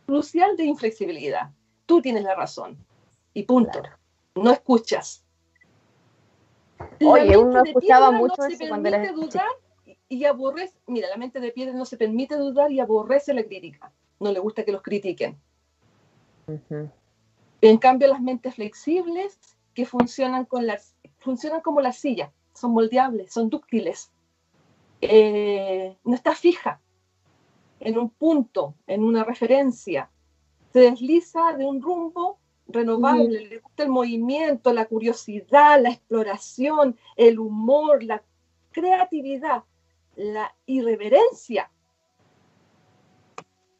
crucial 0.06 0.56
de 0.56 0.64
inflexibilidad. 0.64 1.50
Tú 1.86 2.00
tienes 2.02 2.24
la 2.24 2.34
razón 2.34 2.76
y 3.34 3.42
punto. 3.44 3.80
No 4.34 4.50
escuchas. 4.50 5.24
La 6.98 7.08
Oye, 7.08 7.22
mente 7.22 7.36
uno 7.38 7.62
de 7.62 7.68
escuchaba 7.70 8.06
piedra 8.08 8.18
mucho 8.18 8.34
no 8.42 8.50
se 8.50 8.68
cuando 8.68 8.90
permite 8.90 9.12
dudar 9.12 9.46
y- 9.86 9.98
y 10.08 10.24
aborrece. 10.24 10.78
Mira, 10.86 11.08
la 11.08 11.16
mente 11.16 11.40
de 11.40 11.52
piedra 11.52 11.72
no 11.74 11.84
se 11.84 11.96
permite 11.96 12.36
dudar 12.36 12.70
y 12.72 12.80
aborrece 12.80 13.32
la 13.34 13.44
crítica. 13.44 13.92
No 14.20 14.30
le 14.32 14.38
gusta 14.40 14.64
que 14.64 14.72
los 14.72 14.82
critiquen. 14.82 15.38
En 17.60 17.78
cambio, 17.78 18.08
las 18.08 18.20
mentes 18.20 18.54
flexibles 18.56 19.38
que 19.74 19.86
funcionan, 19.86 20.44
con 20.44 20.66
las, 20.66 20.91
funcionan 21.22 21.60
como 21.60 21.80
la 21.80 21.92
silla, 21.92 22.32
son 22.52 22.72
moldeables, 22.72 23.32
son 23.32 23.48
dúctiles. 23.48 24.10
Eh, 25.00 25.96
no 26.04 26.14
está 26.14 26.34
fija 26.34 26.80
en 27.80 27.98
un 27.98 28.10
punto, 28.10 28.74
en 28.86 29.02
una 29.02 29.24
referencia. 29.24 30.10
Se 30.72 30.80
desliza 30.80 31.52
de 31.54 31.64
un 31.64 31.82
rumbo 31.82 32.38
renovable, 32.68 33.46
le 33.46 33.58
gusta 33.58 33.82
el 33.82 33.88
movimiento, 33.88 34.72
la 34.72 34.86
curiosidad, 34.86 35.80
la 35.80 35.90
exploración, 35.90 36.96
el 37.16 37.38
humor, 37.38 38.02
la 38.02 38.22
creatividad, 38.70 39.64
la 40.16 40.54
irreverencia. 40.66 41.70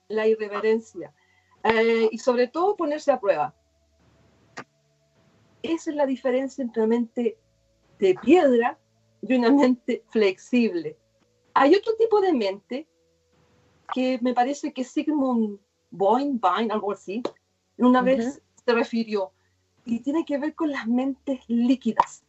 La 0.09 0.27
irreverencia. 0.27 1.15
Eh, 1.63 2.09
y 2.11 2.19
sobre 2.19 2.49
todo 2.49 2.77
ponerse 2.77 3.13
a 3.13 3.21
prueba. 3.21 3.55
Esa 5.63 5.91
es 5.91 5.97
la 5.97 6.07
diferencia 6.07 6.63
entre 6.63 6.83
una 6.83 6.97
mente 6.97 7.39
de 7.99 8.15
piedra 8.17 8.79
y 9.21 9.35
una 9.35 9.51
mente 9.51 10.05
flexible. 10.09 10.97
Hay 11.55 11.75
otro 11.75 11.95
tipo 11.97 12.21
de 12.21 12.33
mente 12.33 12.89
que 13.95 14.19
me 14.23 14.35
parece 14.35 14.73
que 14.73 14.85
Sigmund 14.85 15.59
Boyn, 15.91 16.41
Bain, 16.41 16.73
algo 16.73 16.93
así, 16.93 17.23
una 17.77 18.03
vez 18.03 18.43
se 18.65 18.73
refirió, 18.73 19.33
y 19.85 20.01
tiene 20.01 20.25
que 20.25 20.39
ver 20.39 20.55
con 20.55 20.71
las 20.71 20.87
mentes 20.87 21.41
líquidas. 21.49 22.25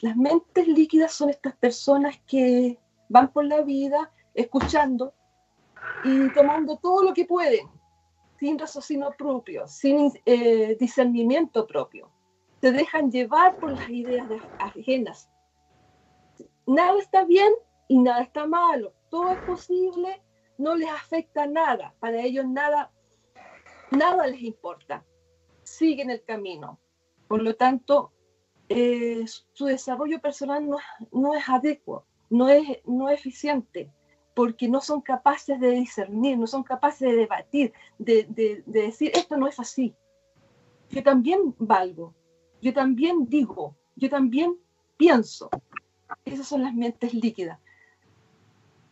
Las 0.00 0.16
mentes 0.16 0.66
líquidas 0.66 1.12
son 1.12 1.30
estas 1.30 1.56
personas 1.56 2.20
que 2.26 2.78
van 3.08 3.32
por 3.32 3.44
la 3.44 3.62
vida 3.62 4.12
escuchando 4.34 5.14
y 6.04 6.32
tomando 6.32 6.76
todo 6.78 7.04
lo 7.04 7.14
que 7.14 7.24
pueden, 7.24 7.68
sin 8.38 8.58
raciocinio 8.58 9.14
propio, 9.16 9.66
sin 9.68 10.12
eh, 10.26 10.76
discernimiento 10.78 11.66
propio. 11.66 12.10
Se 12.64 12.72
dejan 12.72 13.10
llevar 13.10 13.58
por 13.58 13.72
las 13.72 13.90
ideas 13.90 14.26
de- 14.26 14.40
ajenas. 14.58 15.30
Nada 16.66 16.98
está 16.98 17.26
bien 17.26 17.52
y 17.88 17.98
nada 17.98 18.22
está 18.22 18.46
malo. 18.46 18.94
Todo 19.10 19.32
es 19.32 19.38
posible, 19.40 20.22
no 20.56 20.74
les 20.74 20.88
afecta 20.88 21.46
nada. 21.46 21.94
Para 22.00 22.22
ellos 22.22 22.46
nada, 22.48 22.90
nada 23.90 24.26
les 24.28 24.40
importa. 24.40 25.04
Siguen 25.62 26.08
el 26.08 26.24
camino. 26.24 26.80
Por 27.28 27.42
lo 27.42 27.54
tanto, 27.54 28.14
eh, 28.70 29.26
su 29.52 29.66
desarrollo 29.66 30.18
personal 30.22 30.66
no, 31.12 31.34
es 31.34 31.46
adecuado, 31.46 32.06
no 32.30 32.48
es, 32.48 32.80
no 32.86 33.10
eficiente, 33.10 33.92
porque 34.34 34.68
no 34.68 34.80
son 34.80 35.02
capaces 35.02 35.60
de 35.60 35.68
discernir, 35.72 36.38
no 36.38 36.46
son 36.46 36.62
capaces 36.62 37.10
de 37.10 37.14
debatir, 37.14 37.74
de, 37.98 38.24
de- 38.30 38.62
de 38.64 38.80
decir, 38.84 39.10
esto 39.14 39.36
no 39.36 39.48
es 39.48 39.60
así. 39.60 39.94
Yo 40.88 41.02
también 41.02 41.54
valgo, 41.58 42.14
yo 42.64 42.72
también 42.72 43.26
digo, 43.28 43.76
yo 43.94 44.08
también 44.08 44.56
pienso. 44.96 45.50
Esas 46.24 46.48
son 46.48 46.62
las 46.62 46.72
mentes 46.74 47.12
líquidas. 47.12 47.58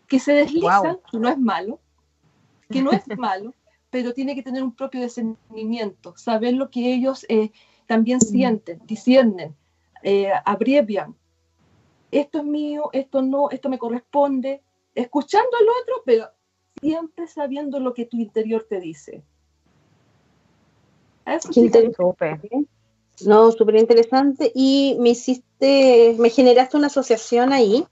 Que 0.06 0.20
se 0.20 0.34
deslizan, 0.34 0.98
que 1.10 1.18
no 1.18 1.30
es 1.30 1.38
malo, 1.38 1.80
que 2.68 2.82
no 2.82 2.92
es 2.92 3.02
malo, 3.18 3.54
pero 3.88 4.12
tiene 4.12 4.34
que 4.34 4.42
tener 4.42 4.62
un 4.62 4.74
propio 4.74 5.00
discernimiento, 5.00 6.14
saber 6.18 6.52
lo 6.52 6.68
que 6.68 6.92
ellos 6.92 7.24
eh, 7.30 7.50
también 7.86 8.20
sienten, 8.20 8.78
disciernen, 8.84 9.56
eh, 10.02 10.30
abrevian. 10.44 11.16
Esto 12.10 12.40
es 12.40 12.44
mío, 12.44 12.90
esto 12.92 13.22
no, 13.22 13.48
esto 13.48 13.70
me 13.70 13.78
corresponde, 13.78 14.62
escuchando 14.94 15.56
al 15.58 15.66
otro, 15.80 15.94
pero 16.04 16.26
siempre 16.78 17.26
sabiendo 17.26 17.80
lo 17.80 17.94
que 17.94 18.04
tu 18.04 18.18
interior 18.18 18.66
te 18.68 18.80
dice. 18.80 19.22
Eso 21.24 21.50
sí. 21.54 21.70
No, 23.26 23.52
súper 23.52 23.76
interesante. 23.76 24.52
Y 24.54 24.96
me 25.00 25.10
hiciste, 25.10 26.16
me 26.18 26.30
generaste 26.30 26.76
una 26.76 26.86
asociación 26.88 27.52
ahí 27.52 27.86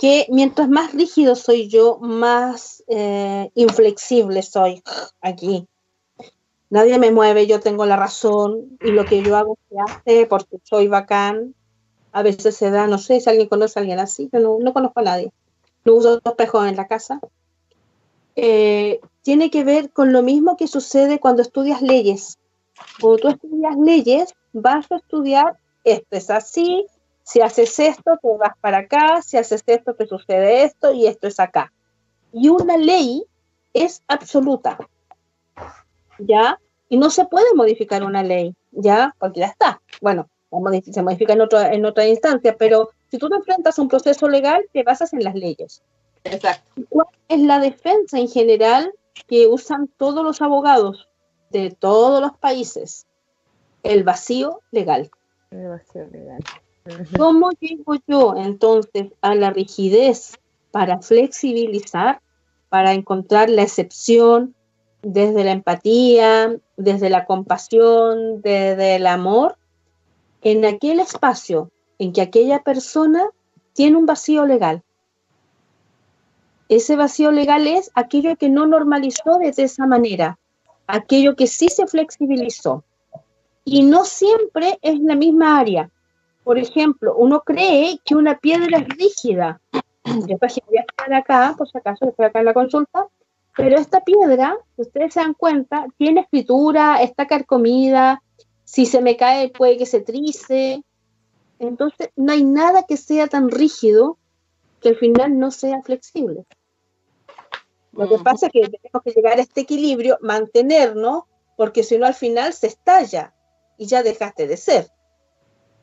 que 0.00 0.26
mientras 0.30 0.68
más 0.68 0.92
rígido 0.92 1.34
soy 1.34 1.68
yo, 1.68 1.98
más 2.00 2.84
eh, 2.88 3.50
inflexible 3.54 4.42
soy 4.42 4.82
aquí. 5.20 5.66
Nadie 6.70 6.98
me 6.98 7.10
mueve, 7.10 7.46
yo 7.46 7.60
tengo 7.60 7.86
la 7.86 7.96
razón 7.96 8.78
y 8.82 8.90
lo 8.90 9.06
que 9.06 9.22
yo 9.22 9.36
hago 9.36 9.56
se 9.68 9.76
hace 9.80 10.26
porque 10.26 10.58
soy 10.62 10.88
bacán. 10.88 11.54
A 12.12 12.22
veces 12.22 12.56
se 12.56 12.70
da, 12.70 12.86
no 12.86 12.98
sé 12.98 13.20
si 13.20 13.30
alguien 13.30 13.48
conoce 13.48 13.78
a 13.78 13.80
alguien 13.80 13.98
así, 13.98 14.28
yo 14.32 14.40
no, 14.40 14.58
no 14.60 14.72
conozco 14.72 15.00
a 15.00 15.04
nadie. 15.04 15.32
No 15.84 15.94
uso 15.94 16.20
espejos 16.22 16.66
en 16.66 16.76
la 16.76 16.86
casa. 16.86 17.20
Eh, 18.36 19.00
tiene 19.22 19.50
que 19.50 19.64
ver 19.64 19.90
con 19.90 20.12
lo 20.12 20.22
mismo 20.22 20.56
que 20.56 20.68
sucede 20.68 21.18
cuando 21.20 21.42
estudias 21.42 21.82
leyes 21.82 22.38
cuando 23.00 23.18
tú 23.18 23.28
estudias 23.28 23.76
leyes, 23.76 24.34
vas 24.52 24.90
a 24.90 24.96
estudiar 24.96 25.56
esto 25.84 26.16
es 26.16 26.30
así, 26.30 26.86
si 27.22 27.40
haces 27.40 27.78
esto, 27.78 28.18
te 28.20 28.28
vas 28.38 28.56
para 28.60 28.78
acá, 28.78 29.22
si 29.22 29.36
haces 29.36 29.62
esto, 29.66 29.94
te 29.94 30.06
sucede 30.06 30.64
esto 30.64 30.92
y 30.92 31.06
esto 31.06 31.26
es 31.26 31.38
acá. 31.40 31.72
Y 32.32 32.48
una 32.48 32.76
ley 32.76 33.24
es 33.74 34.02
absoluta, 34.08 34.78
¿ya? 36.18 36.58
Y 36.88 36.96
no 36.96 37.10
se 37.10 37.26
puede 37.26 37.54
modificar 37.54 38.02
una 38.02 38.22
ley, 38.22 38.54
¿ya? 38.72 39.14
Porque 39.18 39.40
ya 39.40 39.46
está. 39.46 39.80
Bueno, 40.00 40.28
se 40.90 41.02
modifica 41.02 41.34
en, 41.34 41.40
otra 41.42 41.72
en 41.72 41.84
otra 41.84 42.06
instancia, 42.06 42.56
pero 42.56 42.90
si 43.10 43.18
tú 43.18 43.28
te 43.28 43.36
enfrentas 43.36 43.78
a 43.78 43.82
un 43.82 43.88
proceso 43.88 44.28
legal, 44.28 44.64
te 44.72 44.82
basas 44.82 45.12
en 45.12 45.24
las 45.24 45.34
leyes. 45.34 45.82
exacto. 46.24 46.82
¿Cuál 46.88 47.08
es 47.28 47.40
la 47.40 47.60
defensa 47.60 48.18
en 48.18 48.28
general 48.28 48.92
que 49.26 49.46
usan 49.46 49.88
todos 49.96 50.24
los 50.24 50.40
abogados 50.40 51.07
de 51.50 51.70
todos 51.70 52.20
los 52.20 52.36
países? 52.36 53.06
El 53.82 54.04
vacío 54.04 54.60
legal. 54.70 55.10
El 55.50 55.68
vacío 55.68 56.06
legal. 56.10 56.42
Ujú. 56.86 57.16
¿Cómo 57.18 57.50
llego 57.60 57.94
yo 58.06 58.34
entonces 58.36 59.12
a 59.20 59.34
la 59.34 59.50
rigidez 59.50 60.38
para 60.70 61.00
flexibilizar, 61.00 62.20
para 62.68 62.92
encontrar 62.92 63.48
la 63.50 63.62
excepción 63.62 64.54
desde 65.02 65.44
la 65.44 65.52
empatía, 65.52 66.56
desde 66.76 67.08
la 67.08 67.24
compasión, 67.24 68.42
desde 68.42 68.96
el 68.96 69.06
amor, 69.06 69.56
en 70.42 70.64
aquel 70.64 71.00
espacio 71.00 71.70
en 71.98 72.12
que 72.12 72.20
aquella 72.20 72.62
persona 72.62 73.28
tiene 73.72 73.96
un 73.96 74.06
vacío 74.06 74.44
legal? 74.44 74.82
Ese 76.68 76.96
vacío 76.96 77.30
legal 77.30 77.66
es 77.66 77.90
aquello 77.94 78.36
que 78.36 78.50
no 78.50 78.66
normalizó 78.66 79.38
de 79.38 79.54
esa 79.56 79.86
manera, 79.86 80.38
aquello 80.88 81.36
que 81.36 81.46
sí 81.46 81.68
se 81.68 81.86
flexibilizó. 81.86 82.82
Y 83.64 83.82
no 83.82 84.04
siempre 84.04 84.78
es 84.82 84.98
la 84.98 85.14
misma 85.14 85.60
área. 85.60 85.90
Por 86.42 86.58
ejemplo, 86.58 87.14
uno 87.14 87.42
cree 87.42 88.00
que 88.04 88.16
una 88.16 88.38
piedra 88.38 88.78
es 88.78 88.88
rígida. 88.88 89.60
Después 90.26 90.58
voy 90.66 90.78
a 90.78 90.80
estar 90.80 91.12
acá, 91.12 91.54
por 91.56 91.68
si 91.68 91.76
acaso, 91.76 92.08
estoy 92.08 92.26
acá 92.26 92.38
en 92.40 92.46
la 92.46 92.54
consulta, 92.54 93.06
pero 93.54 93.76
esta 93.76 94.00
piedra, 94.00 94.56
si 94.74 94.82
ustedes 94.82 95.12
se 95.12 95.20
dan 95.20 95.34
cuenta, 95.34 95.86
tiene 95.98 96.22
escritura, 96.22 97.02
está 97.02 97.26
carcomida, 97.26 98.22
si 98.64 98.86
se 98.86 99.02
me 99.02 99.16
cae 99.16 99.50
puede 99.50 99.76
que 99.76 99.84
se 99.84 100.00
trice. 100.00 100.82
Entonces, 101.58 102.08
no 102.16 102.32
hay 102.32 102.44
nada 102.44 102.84
que 102.88 102.96
sea 102.96 103.26
tan 103.26 103.50
rígido 103.50 104.16
que 104.80 104.90
al 104.90 104.96
final 104.96 105.38
no 105.38 105.50
sea 105.50 105.82
flexible. 105.82 106.44
Lo 107.92 108.08
que 108.08 108.18
Mm. 108.18 108.22
pasa 108.22 108.46
es 108.46 108.52
que 108.52 108.60
tenemos 108.60 109.02
que 109.04 109.10
llegar 109.10 109.38
a 109.38 109.42
este 109.42 109.62
equilibrio, 109.62 110.18
mantenernos, 110.20 111.24
porque 111.56 111.82
si 111.82 111.98
no 111.98 112.06
al 112.06 112.14
final 112.14 112.52
se 112.52 112.68
estalla 112.68 113.34
y 113.76 113.86
ya 113.86 114.02
dejaste 114.02 114.46
de 114.46 114.56
ser. 114.56 114.88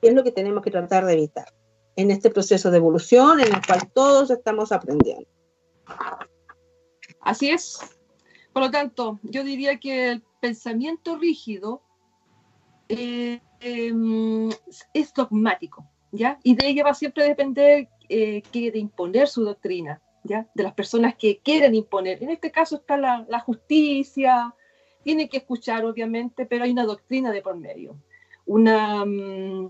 Y 0.01 0.07
es 0.07 0.13
lo 0.13 0.23
que 0.23 0.31
tenemos 0.31 0.63
que 0.63 0.71
tratar 0.71 1.05
de 1.05 1.13
evitar 1.13 1.47
en 1.95 2.11
este 2.11 2.29
proceso 2.29 2.71
de 2.71 2.77
evolución 2.77 3.39
en 3.39 3.53
el 3.53 3.65
cual 3.65 3.89
todos 3.93 4.29
estamos 4.29 4.71
aprendiendo. 4.71 5.27
Así 7.21 7.49
es. 7.49 7.79
Por 8.53 8.63
lo 8.63 8.71
tanto, 8.71 9.19
yo 9.23 9.43
diría 9.43 9.79
que 9.79 10.11
el 10.11 10.23
pensamiento 10.39 11.17
rígido 11.17 11.81
eh, 12.87 13.41
em, 13.59 14.49
es 14.93 15.13
dogmático, 15.13 15.85
¿ya? 16.11 16.39
Y 16.43 16.55
de 16.55 16.67
ella 16.67 16.83
va 16.83 16.93
siempre 16.93 17.23
a 17.23 17.27
depender 17.27 17.89
eh, 18.07 18.43
quiere 18.51 18.77
imponer 18.79 19.27
su 19.27 19.43
doctrina, 19.43 20.01
De 20.25 20.63
las 20.63 20.73
personas 20.73 21.15
que 21.15 21.37
quieren 21.37 21.75
imponer. 21.75 22.21
En 22.23 22.31
este 22.31 22.51
caso 22.51 22.77
está 22.77 22.97
la, 22.97 23.25
la 23.29 23.39
justicia, 23.39 24.55
tiene 25.05 25.29
que 25.29 25.37
escuchar, 25.37 25.85
obviamente, 25.85 26.47
pero 26.47 26.63
hay 26.63 26.71
una 26.71 26.83
doctrina 26.83 27.31
de 27.31 27.43
por 27.43 27.55
medio, 27.55 27.95
una, 28.47 29.05
mm, 29.05 29.69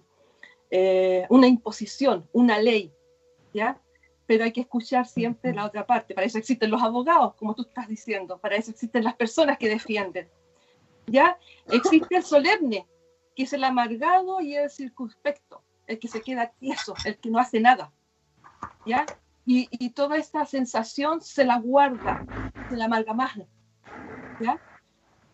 eh, 0.72 1.26
una 1.30 1.48
imposición, 1.48 2.26
una 2.32 2.58
ley, 2.58 2.94
¿ya? 3.54 3.78
Pero 4.26 4.46
hay 4.46 4.54
que 4.54 4.62
escuchar 4.62 5.06
siempre 5.06 5.54
la 5.54 5.66
otra 5.66 5.86
parte. 5.86 6.16
Para 6.16 6.26
eso 6.26 6.38
existen 6.38 6.72
los 6.72 6.82
abogados, 6.82 7.36
como 7.36 7.54
tú 7.54 7.64
estás 7.64 7.90
diciendo, 7.90 8.38
para 8.38 8.56
eso 8.56 8.72
existen 8.72 9.04
las 9.04 9.16
personas 9.16 9.58
que 9.58 9.68
defienden, 9.68 10.30
¿ya? 11.06 11.38
Existe 11.70 12.16
el 12.16 12.24
solemne, 12.24 12.88
que 13.36 13.44
es 13.44 13.52
el 13.52 13.66
amargado 13.66 14.40
y 14.40 14.56
el 14.56 14.70
circunspecto, 14.70 15.62
el 15.86 16.00
que 16.00 16.08
se 16.08 16.22
queda 16.22 16.54
tieso, 16.58 16.96
el 17.04 17.18
que 17.18 17.30
no 17.30 17.40
hace 17.40 17.60
nada, 17.60 17.92
¿ya? 18.86 19.06
Y, 19.48 19.90
toda 19.92 20.18
esta 20.18 20.46
sensación 20.46 21.22
se 21.22 21.46
la 21.46 21.60
guarda, 21.60 22.26
se 22.68 22.76
la 22.76 22.86
amalgama. 22.86 23.32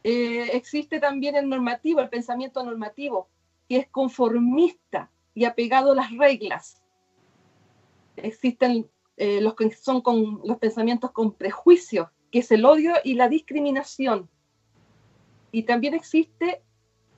Eh, 0.03 0.49
existe 0.53 0.99
también 0.99 1.35
el 1.35 1.47
normativo, 1.47 2.01
el 2.01 2.09
pensamiento 2.09 2.63
normativo, 2.63 3.29
que 3.69 3.77
es 3.77 3.87
conformista 3.87 5.09
y 5.33 5.45
apegado 5.45 5.93
a 5.93 5.95
las 5.95 6.11
reglas. 6.11 6.81
Existen 8.17 8.89
eh, 9.15 9.39
los 9.39 9.55
que 9.55 9.71
son 9.71 10.01
con 10.01 10.41
los 10.43 10.57
pensamientos 10.57 11.11
con 11.11 11.33
prejuicios, 11.33 12.09
que 12.31 12.39
es 12.39 12.51
el 12.51 12.65
odio 12.65 12.93
y 13.03 13.13
la 13.13 13.29
discriminación. 13.29 14.29
Y 15.51 15.63
también 15.63 15.93
existe 15.93 16.61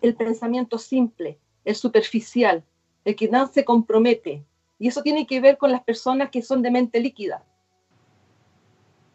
el 0.01 0.15
pensamiento 0.15 0.77
simple, 0.77 1.39
el 1.65 1.75
superficial, 1.75 2.63
el 3.05 3.15
que 3.15 3.29
no 3.29 3.47
se 3.47 3.63
compromete. 3.63 4.45
Y 4.79 4.87
eso 4.87 5.01
tiene 5.01 5.27
que 5.27 5.39
ver 5.39 5.57
con 5.57 5.71
las 5.71 5.83
personas 5.83 6.29
que 6.29 6.41
son 6.41 6.61
de 6.61 6.71
mente 6.71 6.99
líquida. 6.99 7.45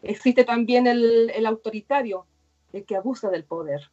Existe 0.01 0.43
también 0.43 0.87
el, 0.87 1.29
el 1.29 1.45
autoritario, 1.45 2.25
el 2.73 2.85
que 2.85 2.95
abusa 2.95 3.29
del 3.29 3.43
poder. 3.43 3.91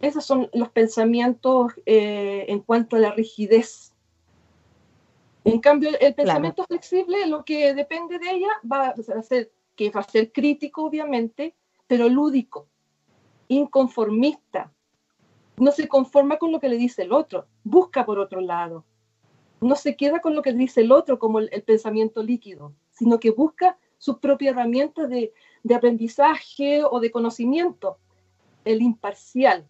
Esos 0.00 0.24
son 0.24 0.50
los 0.52 0.68
pensamientos 0.70 1.72
eh, 1.86 2.46
en 2.48 2.60
cuanto 2.60 2.96
a 2.96 2.98
la 2.98 3.12
rigidez. 3.12 3.92
En 5.44 5.60
cambio, 5.60 5.90
el 6.00 6.14
pensamiento 6.14 6.64
claro. 6.64 6.68
flexible, 6.68 7.26
lo 7.26 7.44
que 7.44 7.72
depende 7.72 8.18
de 8.18 8.30
ella, 8.30 8.48
va 8.70 8.88
a 8.88 9.22
ser 9.22 9.52
que 9.76 9.90
va 9.90 10.00
a 10.00 10.04
ser 10.04 10.32
crítico, 10.32 10.84
obviamente, 10.84 11.54
pero 11.86 12.08
lúdico, 12.08 12.66
inconformista. 13.48 14.72
No 15.58 15.70
se 15.70 15.86
conforma 15.86 16.38
con 16.38 16.50
lo 16.50 16.60
que 16.60 16.68
le 16.68 16.76
dice 16.76 17.02
el 17.02 17.12
otro, 17.12 17.46
busca 17.62 18.04
por 18.04 18.18
otro 18.18 18.40
lado. 18.40 18.84
No 19.60 19.74
se 19.74 19.96
queda 19.96 20.20
con 20.20 20.34
lo 20.34 20.42
que 20.42 20.52
dice 20.52 20.82
el 20.82 20.92
otro 20.92 21.18
como 21.18 21.38
el, 21.40 21.62
pensamiento 21.62 22.22
líquido, 22.22 22.74
sino 22.90 23.18
que 23.18 23.30
busca 23.30 23.78
su 23.98 24.20
propia 24.20 24.50
herramienta 24.50 25.06
de, 25.06 25.32
de 25.62 25.74
aprendizaje 25.74 26.82
o 26.84 27.00
de 27.00 27.10
conocimiento, 27.10 27.98
el 28.64 28.82
imparcial, 28.82 29.66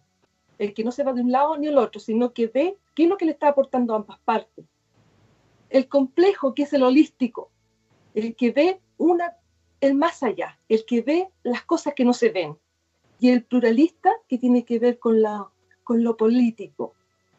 el 0.57 0.73
que 0.73 0.83
no 0.83 0.91
se 0.91 1.03
va 1.03 1.13
de 1.13 1.21
un 1.21 1.31
lado 1.31 1.57
ni 1.57 1.67
el 1.67 1.77
otro, 1.77 1.99
sino 2.01 2.33
que 2.33 2.47
ve 2.47 2.77
qué 2.95 3.03
es 3.03 3.09
lo 3.09 3.17
que 3.17 3.25
le 3.25 3.31
está 3.31 3.49
aportando 3.49 3.93
a 3.93 3.97
ambas 3.97 4.19
partes. 4.19 4.65
El 5.69 5.87
complejo, 5.87 6.53
que 6.53 6.63
es 6.63 6.73
el 6.73 6.83
holístico, 6.83 7.51
el 8.13 8.35
que 8.35 8.51
ve 8.51 8.81
una, 8.97 9.37
el 9.79 9.93
más 9.93 10.23
allá, 10.23 10.59
el 10.67 10.85
que 10.85 11.01
ve 11.01 11.29
las 11.43 11.63
cosas 11.63 11.93
que 11.93 12.05
no 12.05 12.13
se 12.13 12.29
ven. 12.29 12.57
Y 13.19 13.29
el 13.29 13.43
pluralista, 13.43 14.11
que 14.27 14.37
tiene 14.37 14.65
que 14.65 14.79
ver 14.79 14.99
con, 14.99 15.21
la, 15.21 15.47
con 15.83 16.03
lo 16.03 16.17
político, 16.17 16.95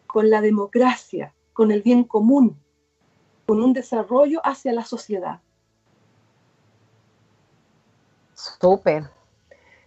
con 0.06 0.30
la 0.30 0.40
democracia, 0.40 1.34
con 1.58 1.72
el 1.72 1.82
bien 1.82 2.04
común, 2.04 2.56
con 3.44 3.60
un 3.60 3.72
desarrollo 3.72 4.40
hacia 4.44 4.72
la 4.72 4.84
sociedad. 4.84 5.40
Súper. 8.32 9.10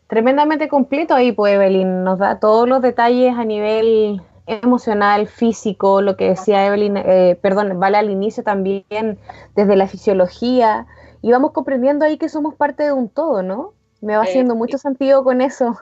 Tremendamente 0.08 0.68
completo 0.68 1.16
ahí, 1.16 1.32
pues 1.32 1.54
Evelyn. 1.54 2.04
Nos 2.04 2.20
da 2.20 2.42
todos 2.42 2.68
los 2.68 2.82
detalles 2.82 3.38
a 3.38 3.46
nivel 3.46 4.22
emocional, 4.48 5.28
físico, 5.28 6.02
lo 6.02 6.18
que 6.18 6.32
decía 6.32 6.66
Evelyn, 6.66 6.98
eh, 6.98 7.40
perdón, 7.42 7.80
vale 7.80 7.96
al 7.96 8.10
inicio 8.10 8.44
también, 8.44 9.18
desde 9.56 9.78
la 9.78 9.88
fisiología, 9.88 10.88
y 11.22 11.32
vamos 11.32 11.54
comprendiendo 11.54 12.04
ahí 12.04 12.18
que 12.18 12.28
somos 12.28 12.56
parte 12.56 12.84
de 12.84 12.92
un 12.92 13.08
todo, 13.08 13.44
¿no? 13.44 13.72
Me 14.02 14.18
va 14.18 14.24
haciendo 14.24 14.56
eh, 14.56 14.58
mucho 14.58 14.78
sentido 14.78 15.24
con 15.24 15.40
eso. 15.40 15.80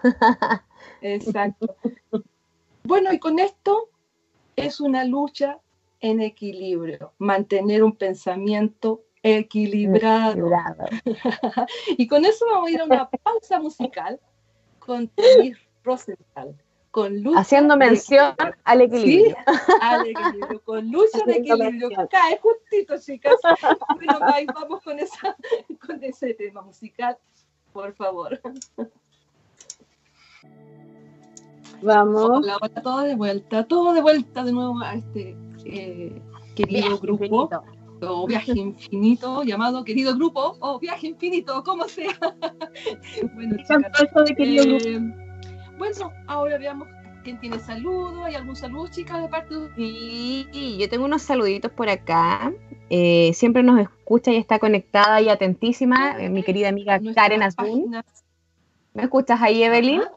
Exacto. 1.01 1.75
Bueno, 2.83 3.11
y 3.11 3.17
con 3.17 3.39
esto 3.39 3.89
es 4.55 4.79
una 4.79 5.03
lucha 5.03 5.57
en 5.99 6.21
equilibrio, 6.21 7.13
mantener 7.17 7.83
un 7.83 7.95
pensamiento 7.95 9.03
equilibrado. 9.23 10.31
equilibrado. 10.31 10.85
y 11.97 12.07
con 12.07 12.25
eso 12.25 12.45
vamos 12.51 12.69
a 12.69 12.71
ir 12.71 12.81
a 12.81 12.85
una 12.85 13.09
pausa 13.09 13.59
musical 13.59 14.19
con 14.79 15.07
Tenis 15.09 15.57
Rosenthal. 15.83 16.55
Con 16.91 17.21
lucha 17.21 17.41
Haciendo 17.41 17.77
mención 17.77 18.33
de... 18.39 18.53
al 18.63 18.81
equilibrio. 18.81 19.35
Sí, 19.45 19.73
al 19.81 20.07
equilibrio, 20.07 20.63
con 20.63 20.91
lucha 20.91 21.19
de 21.25 21.33
equilibrio. 21.33 21.89
Cae 22.09 22.39
justito, 22.41 22.97
chicas. 22.99 23.35
Bueno, 23.95 24.19
ahí 24.33 24.47
vamos 24.47 24.81
con, 24.81 24.97
esa, 24.97 25.35
con 25.85 26.03
ese 26.03 26.33
tema 26.33 26.63
musical, 26.63 27.15
por 27.71 27.93
favor. 27.93 28.41
Vamos. 31.83 32.23
Hola, 32.23 32.57
hola, 32.59 32.81
todo 32.81 33.01
de 33.01 33.15
vuelta, 33.15 33.67
todo 33.67 33.93
de 33.93 34.01
vuelta 34.01 34.43
de 34.43 34.51
nuevo 34.51 34.79
a 34.81 34.95
este 34.95 35.37
eh, 35.73 36.21
querido 36.55 36.87
Viaje 36.87 37.01
grupo. 37.01 37.23
Infinito. 37.23 37.63
O 38.01 38.25
viaje 38.27 38.53
infinito, 38.53 39.43
llamado 39.43 39.83
querido 39.83 40.15
grupo, 40.15 40.55
o 40.61 40.79
viaje 40.79 41.07
infinito, 41.07 41.61
como 41.63 41.83
sea. 41.85 42.17
bueno, 43.35 43.57
chicas, 43.57 44.25
de 44.25 44.35
querido 44.35 44.63
eh, 44.63 44.99
grupo. 44.99 45.77
bueno, 45.77 46.11
ahora 46.27 46.57
veamos 46.57 46.87
quién 47.25 47.39
tiene 47.41 47.59
saludos. 47.59 48.23
¿Hay 48.23 48.35
algún 48.35 48.55
saludo, 48.55 48.87
chicas, 48.87 49.21
de 49.21 49.27
parte 49.27 49.53
de 49.53 49.69
Sí, 49.75 50.77
yo 50.79 50.87
tengo 50.87 51.03
unos 51.05 51.23
saluditos 51.23 51.71
por 51.71 51.89
acá. 51.89 52.53
Eh, 52.89 53.31
siempre 53.33 53.63
nos 53.63 53.79
escucha 53.81 54.31
y 54.31 54.37
está 54.37 54.59
conectada 54.59 55.21
y 55.21 55.27
atentísima, 55.27 56.15
mi 56.29 56.41
querida 56.43 56.69
amiga 56.69 57.01
Karen 57.13 57.43
Asbun. 57.43 58.01
¿Me 58.93 59.03
escuchas 59.03 59.41
ahí, 59.41 59.61
Evelyn? 59.61 60.01
Ajá. 60.01 60.11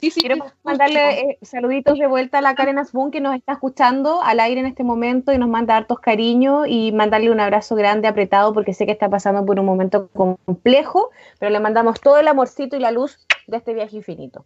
Sí, 0.00 0.10
sí, 0.10 0.20
Quiero 0.20 0.44
mandarle 0.62 1.20
eh, 1.20 1.38
saluditos 1.42 1.98
de 1.98 2.06
vuelta 2.06 2.38
a 2.38 2.40
la 2.40 2.54
Karen 2.54 2.78
Asbun 2.78 3.10
que 3.10 3.20
nos 3.20 3.34
está 3.34 3.54
escuchando 3.54 4.22
al 4.22 4.38
aire 4.38 4.60
en 4.60 4.66
este 4.66 4.84
momento 4.84 5.32
y 5.32 5.38
nos 5.38 5.48
manda 5.48 5.76
hartos 5.76 5.98
cariños 5.98 6.66
y 6.68 6.92
mandarle 6.92 7.30
un 7.30 7.40
abrazo 7.40 7.74
grande, 7.74 8.06
apretado, 8.06 8.54
porque 8.54 8.74
sé 8.74 8.86
que 8.86 8.92
está 8.92 9.08
pasando 9.08 9.44
por 9.44 9.58
un 9.58 9.66
momento 9.66 10.08
complejo, 10.08 11.10
pero 11.38 11.50
le 11.50 11.60
mandamos 11.60 12.00
todo 12.00 12.18
el 12.18 12.28
amorcito 12.28 12.76
y 12.76 12.80
la 12.80 12.92
luz 12.92 13.18
de 13.46 13.56
este 13.56 13.74
viaje 13.74 13.96
infinito. 13.96 14.44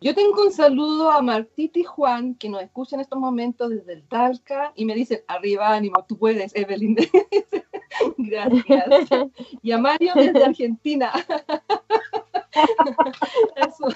Yo 0.00 0.14
tengo 0.14 0.42
un 0.42 0.52
saludo 0.52 1.10
a 1.10 1.22
Martita 1.22 1.78
y 1.78 1.84
Juan, 1.84 2.34
que 2.34 2.50
nos 2.50 2.62
escuchan 2.62 2.98
en 2.98 3.04
estos 3.04 3.18
momentos 3.18 3.70
desde 3.70 3.94
el 3.94 4.06
Talca 4.06 4.72
y 4.76 4.84
me 4.84 4.94
dicen, 4.94 5.20
arriba, 5.28 5.74
ánimo, 5.74 6.04
tú 6.06 6.18
puedes, 6.18 6.54
Evelyn. 6.54 6.96
Gracias. 8.18 8.84
Y 9.62 9.72
a 9.72 9.78
Mario 9.78 10.12
desde 10.14 10.44
Argentina. 10.44 11.10
Eso. 13.56 13.88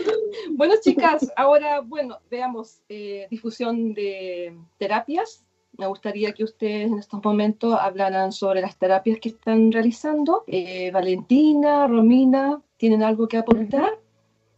Bueno, 0.50 0.74
chicas, 0.80 1.32
ahora, 1.36 1.80
bueno, 1.80 2.18
veamos 2.30 2.80
eh, 2.88 3.26
difusión 3.30 3.94
de 3.94 4.56
terapias. 4.78 5.44
Me 5.76 5.86
gustaría 5.86 6.32
que 6.32 6.44
ustedes 6.44 6.88
en 6.88 6.98
estos 6.98 7.22
momentos 7.24 7.74
hablaran 7.80 8.32
sobre 8.32 8.60
las 8.60 8.76
terapias 8.76 9.18
que 9.20 9.30
están 9.30 9.72
realizando. 9.72 10.44
Eh, 10.46 10.90
Valentina, 10.90 11.86
Romina, 11.86 12.60
¿tienen 12.76 13.02
algo 13.02 13.28
que 13.28 13.38
aportar? 13.38 13.98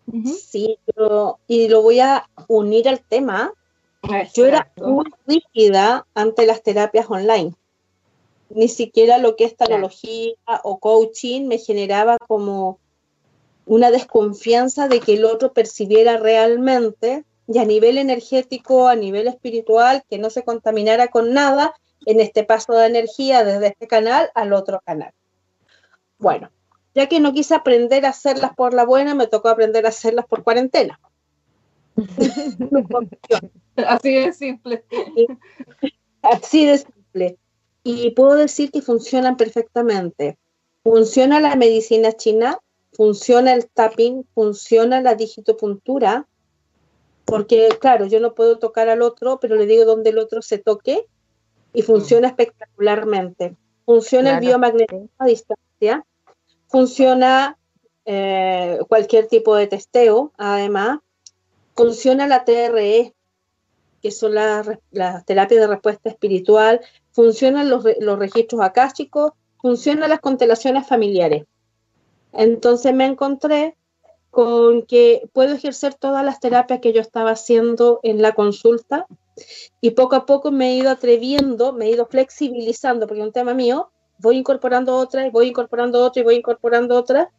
Uh 0.06 0.12
-huh. 0.12 0.34
Sí, 0.34 0.78
pero, 0.86 1.38
y 1.46 1.68
lo 1.68 1.82
voy 1.82 2.00
a 2.00 2.28
unir 2.48 2.88
al 2.88 3.00
tema. 3.00 3.52
Exacto. 4.02 4.32
Yo 4.34 4.46
era 4.46 4.72
muy 4.76 5.06
rígida 5.26 6.06
ante 6.14 6.46
las 6.46 6.62
terapias 6.62 7.06
online. 7.08 7.54
Ni 8.50 8.68
siquiera 8.68 9.18
lo 9.18 9.36
que 9.36 9.44
es 9.44 9.56
tecnología 9.56 10.34
o 10.64 10.78
coaching 10.78 11.46
me 11.46 11.58
generaba 11.58 12.18
como 12.18 12.78
una 13.66 13.90
desconfianza 13.90 14.88
de 14.88 15.00
que 15.00 15.14
el 15.14 15.24
otro 15.24 15.52
percibiera 15.52 16.16
realmente 16.16 17.24
y 17.46 17.58
a 17.58 17.64
nivel 17.64 17.98
energético, 17.98 18.88
a 18.88 18.96
nivel 18.96 19.28
espiritual, 19.28 20.04
que 20.08 20.18
no 20.18 20.30
se 20.30 20.44
contaminara 20.44 21.08
con 21.08 21.32
nada 21.32 21.74
en 22.06 22.20
este 22.20 22.44
paso 22.44 22.72
de 22.72 22.86
energía 22.86 23.44
desde 23.44 23.68
este 23.68 23.86
canal 23.86 24.30
al 24.34 24.52
otro 24.52 24.80
canal. 24.84 25.12
Bueno, 26.18 26.50
ya 26.94 27.08
que 27.08 27.20
no 27.20 27.32
quise 27.32 27.54
aprender 27.54 28.06
a 28.06 28.10
hacerlas 28.10 28.54
por 28.54 28.74
la 28.74 28.84
buena, 28.84 29.14
me 29.14 29.26
tocó 29.26 29.48
aprender 29.48 29.86
a 29.86 29.90
hacerlas 29.90 30.26
por 30.26 30.42
cuarentena. 30.42 31.00
Así 33.76 34.14
de 34.14 34.32
simple. 34.32 34.84
Así 36.22 36.66
de 36.66 36.78
simple. 36.78 37.38
Y 37.84 38.10
puedo 38.10 38.34
decir 38.34 38.70
que 38.70 38.82
funcionan 38.82 39.36
perfectamente. 39.36 40.38
Funciona 40.84 41.40
la 41.40 41.56
medicina 41.56 42.12
china, 42.12 42.58
funciona 42.92 43.54
el 43.54 43.68
tapping, 43.68 44.24
funciona 44.34 45.00
la 45.00 45.14
digitopuntura, 45.14 46.26
porque 47.24 47.68
claro, 47.80 48.06
yo 48.06 48.20
no 48.20 48.34
puedo 48.34 48.58
tocar 48.58 48.88
al 48.88 49.02
otro, 49.02 49.38
pero 49.40 49.56
le 49.56 49.66
digo 49.66 49.84
donde 49.84 50.10
el 50.10 50.18
otro 50.18 50.42
se 50.42 50.58
toque 50.58 51.06
y 51.72 51.82
funciona 51.82 52.28
espectacularmente. 52.28 53.56
Funciona 53.84 54.34
el 54.34 54.40
biomagnetismo 54.40 55.08
a 55.18 55.26
distancia, 55.26 56.04
funciona 56.68 57.58
eh, 58.04 58.78
cualquier 58.88 59.26
tipo 59.26 59.56
de 59.56 59.66
testeo, 59.66 60.32
además, 60.36 60.98
funciona 61.74 62.26
la 62.26 62.44
TRE, 62.44 63.14
que 64.02 64.10
son 64.10 64.34
las 64.34 65.24
terapias 65.24 65.60
de 65.60 65.66
respuesta 65.66 66.10
espiritual, 66.10 66.80
funcionan 67.12 67.70
los, 67.70 67.84
los 68.00 68.18
registros 68.18 68.60
akáshicos, 68.60 69.32
funcionan 69.60 70.10
las 70.10 70.20
constelaciones 70.20 70.86
familiares. 70.86 71.44
Entonces 72.32 72.94
me 72.94 73.06
encontré 73.06 73.76
con 74.30 74.82
que 74.82 75.28
puedo 75.32 75.54
ejercer 75.54 75.94
todas 75.94 76.24
las 76.24 76.40
terapias 76.40 76.80
que 76.80 76.92
yo 76.92 77.00
estaba 77.00 77.32
haciendo 77.32 78.00
en 78.02 78.22
la 78.22 78.32
consulta 78.32 79.06
y 79.80 79.90
poco 79.90 80.16
a 80.16 80.26
poco 80.26 80.50
me 80.50 80.70
he 80.70 80.76
ido 80.76 80.90
atreviendo, 80.90 81.72
me 81.72 81.86
he 81.86 81.90
ido 81.90 82.06
flexibilizando, 82.06 83.06
porque 83.06 83.20
es 83.20 83.26
un 83.26 83.32
tema 83.32 83.54
mío, 83.54 83.90
voy 84.18 84.38
incorporando 84.38 84.96
otra 84.96 85.26
y 85.26 85.30
voy 85.30 85.48
incorporando 85.48 86.02
otra 86.02 86.22
y 86.22 86.24
voy 86.24 86.36
incorporando 86.36 86.96
otra. 86.96 87.30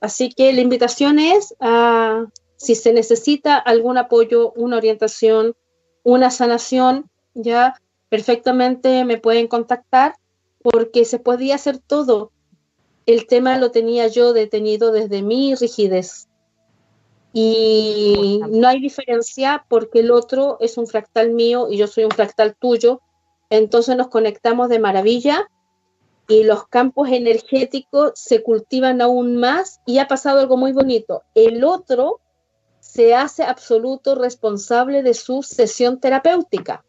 Así 0.00 0.28
que 0.28 0.52
la 0.52 0.60
invitación 0.60 1.18
es 1.18 1.54
a, 1.58 2.26
si 2.56 2.74
se 2.74 2.92
necesita 2.92 3.56
algún 3.56 3.98
apoyo, 3.98 4.52
una 4.52 4.76
orientación, 4.76 5.56
una 6.02 6.30
sanación, 6.30 7.10
ya 7.34 7.74
perfectamente 8.08 9.04
me 9.04 9.18
pueden 9.18 9.48
contactar 9.48 10.14
porque 10.62 11.04
se 11.04 11.18
podía 11.18 11.56
hacer 11.56 11.78
todo. 11.78 12.32
El 13.06 13.26
tema 13.26 13.56
lo 13.58 13.70
tenía 13.70 14.08
yo 14.08 14.32
detenido 14.32 14.92
desde 14.92 15.22
mi 15.22 15.54
rigidez. 15.54 16.28
Y 17.32 18.40
no 18.48 18.66
hay 18.66 18.80
diferencia 18.80 19.64
porque 19.68 20.00
el 20.00 20.10
otro 20.10 20.56
es 20.60 20.76
un 20.78 20.86
fractal 20.86 21.32
mío 21.32 21.68
y 21.70 21.76
yo 21.76 21.86
soy 21.86 22.04
un 22.04 22.10
fractal 22.10 22.56
tuyo. 22.56 23.00
Entonces 23.50 23.96
nos 23.96 24.08
conectamos 24.08 24.68
de 24.68 24.78
maravilla 24.78 25.48
y 26.28 26.44
los 26.44 26.66
campos 26.66 27.08
energéticos 27.10 28.12
se 28.14 28.42
cultivan 28.42 29.00
aún 29.00 29.36
más 29.36 29.80
y 29.86 29.98
ha 29.98 30.08
pasado 30.08 30.40
algo 30.40 30.56
muy 30.56 30.72
bonito. 30.72 31.22
El 31.34 31.62
otro 31.62 32.20
se 32.80 33.14
hace 33.14 33.44
absoluto 33.44 34.14
responsable 34.14 35.02
de 35.02 35.14
su 35.14 35.42
sesión 35.42 36.00
terapéutica. 36.00 36.84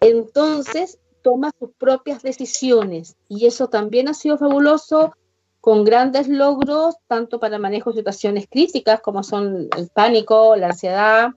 Entonces 0.00 0.98
toma 1.22 1.50
sus 1.58 1.70
propias 1.78 2.22
decisiones 2.22 3.16
y 3.28 3.46
eso 3.46 3.68
también 3.68 4.08
ha 4.08 4.14
sido 4.14 4.38
fabuloso 4.38 5.14
con 5.60 5.84
grandes 5.84 6.28
logros 6.28 6.96
tanto 7.06 7.38
para 7.38 7.58
manejo 7.58 7.90
de 7.90 7.98
situaciones 7.98 8.46
críticas 8.50 9.00
como 9.00 9.22
son 9.22 9.68
el 9.76 9.88
pánico, 9.94 10.56
la 10.56 10.68
ansiedad, 10.68 11.28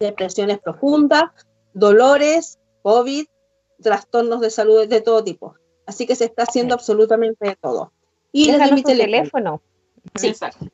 depresiones 0.00 0.58
profundas, 0.58 1.24
dolores, 1.72 2.58
COVID, 2.82 3.26
trastornos 3.80 4.40
de 4.40 4.50
salud 4.50 4.88
de 4.88 5.00
todo 5.00 5.22
tipo. 5.22 5.54
Así 5.86 6.06
que 6.06 6.16
se 6.16 6.24
está 6.24 6.44
haciendo 6.44 6.72
absolutamente 6.74 7.48
de 7.48 7.56
todo. 7.56 7.92
Y 8.32 8.50
desde 8.50 8.72
mi 8.72 8.82
teléfono. 8.82 9.60
Sí. 10.16 10.28
Exacto. 10.28 10.66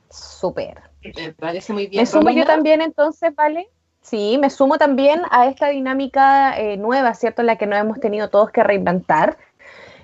Súper. 0.10 0.82
Me 1.16 1.34
parece 1.34 1.74
muy 1.74 1.88
bien. 1.88 2.02
Me 2.02 2.06
sumo 2.06 2.30
yo 2.32 2.46
también 2.46 2.82
entonces, 2.82 3.34
¿vale? 3.36 3.70
Sí, 4.02 4.38
me 4.40 4.50
sumo 4.50 4.78
también 4.78 5.22
a 5.30 5.48
esta 5.48 5.68
dinámica 5.70 6.60
eh, 6.60 6.78
nueva, 6.78 7.14
¿cierto? 7.14 7.42
En 7.42 7.48
la 7.48 7.58
que 7.58 7.68
nos 7.68 7.80
hemos 7.80 8.00
tenido 8.00 8.30
todos 8.30 8.52
que 8.52 8.64
reinventar. 8.64 9.38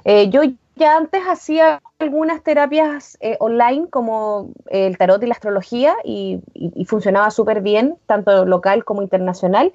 Eh, 0.03 0.29
yo 0.29 0.41
ya 0.75 0.97
antes 0.97 1.23
hacía 1.23 1.81
algunas 1.99 2.43
terapias 2.43 3.17
eh, 3.21 3.37
online 3.39 3.87
como 3.89 4.51
el 4.67 4.97
tarot 4.97 5.23
y 5.23 5.27
la 5.27 5.33
astrología 5.33 5.95
y, 6.03 6.41
funcionaba 6.85 7.31
súper 7.31 7.61
bien, 7.61 7.97
tanto 8.05 8.45
local 8.45 8.83
como 8.83 9.01
internacional, 9.01 9.73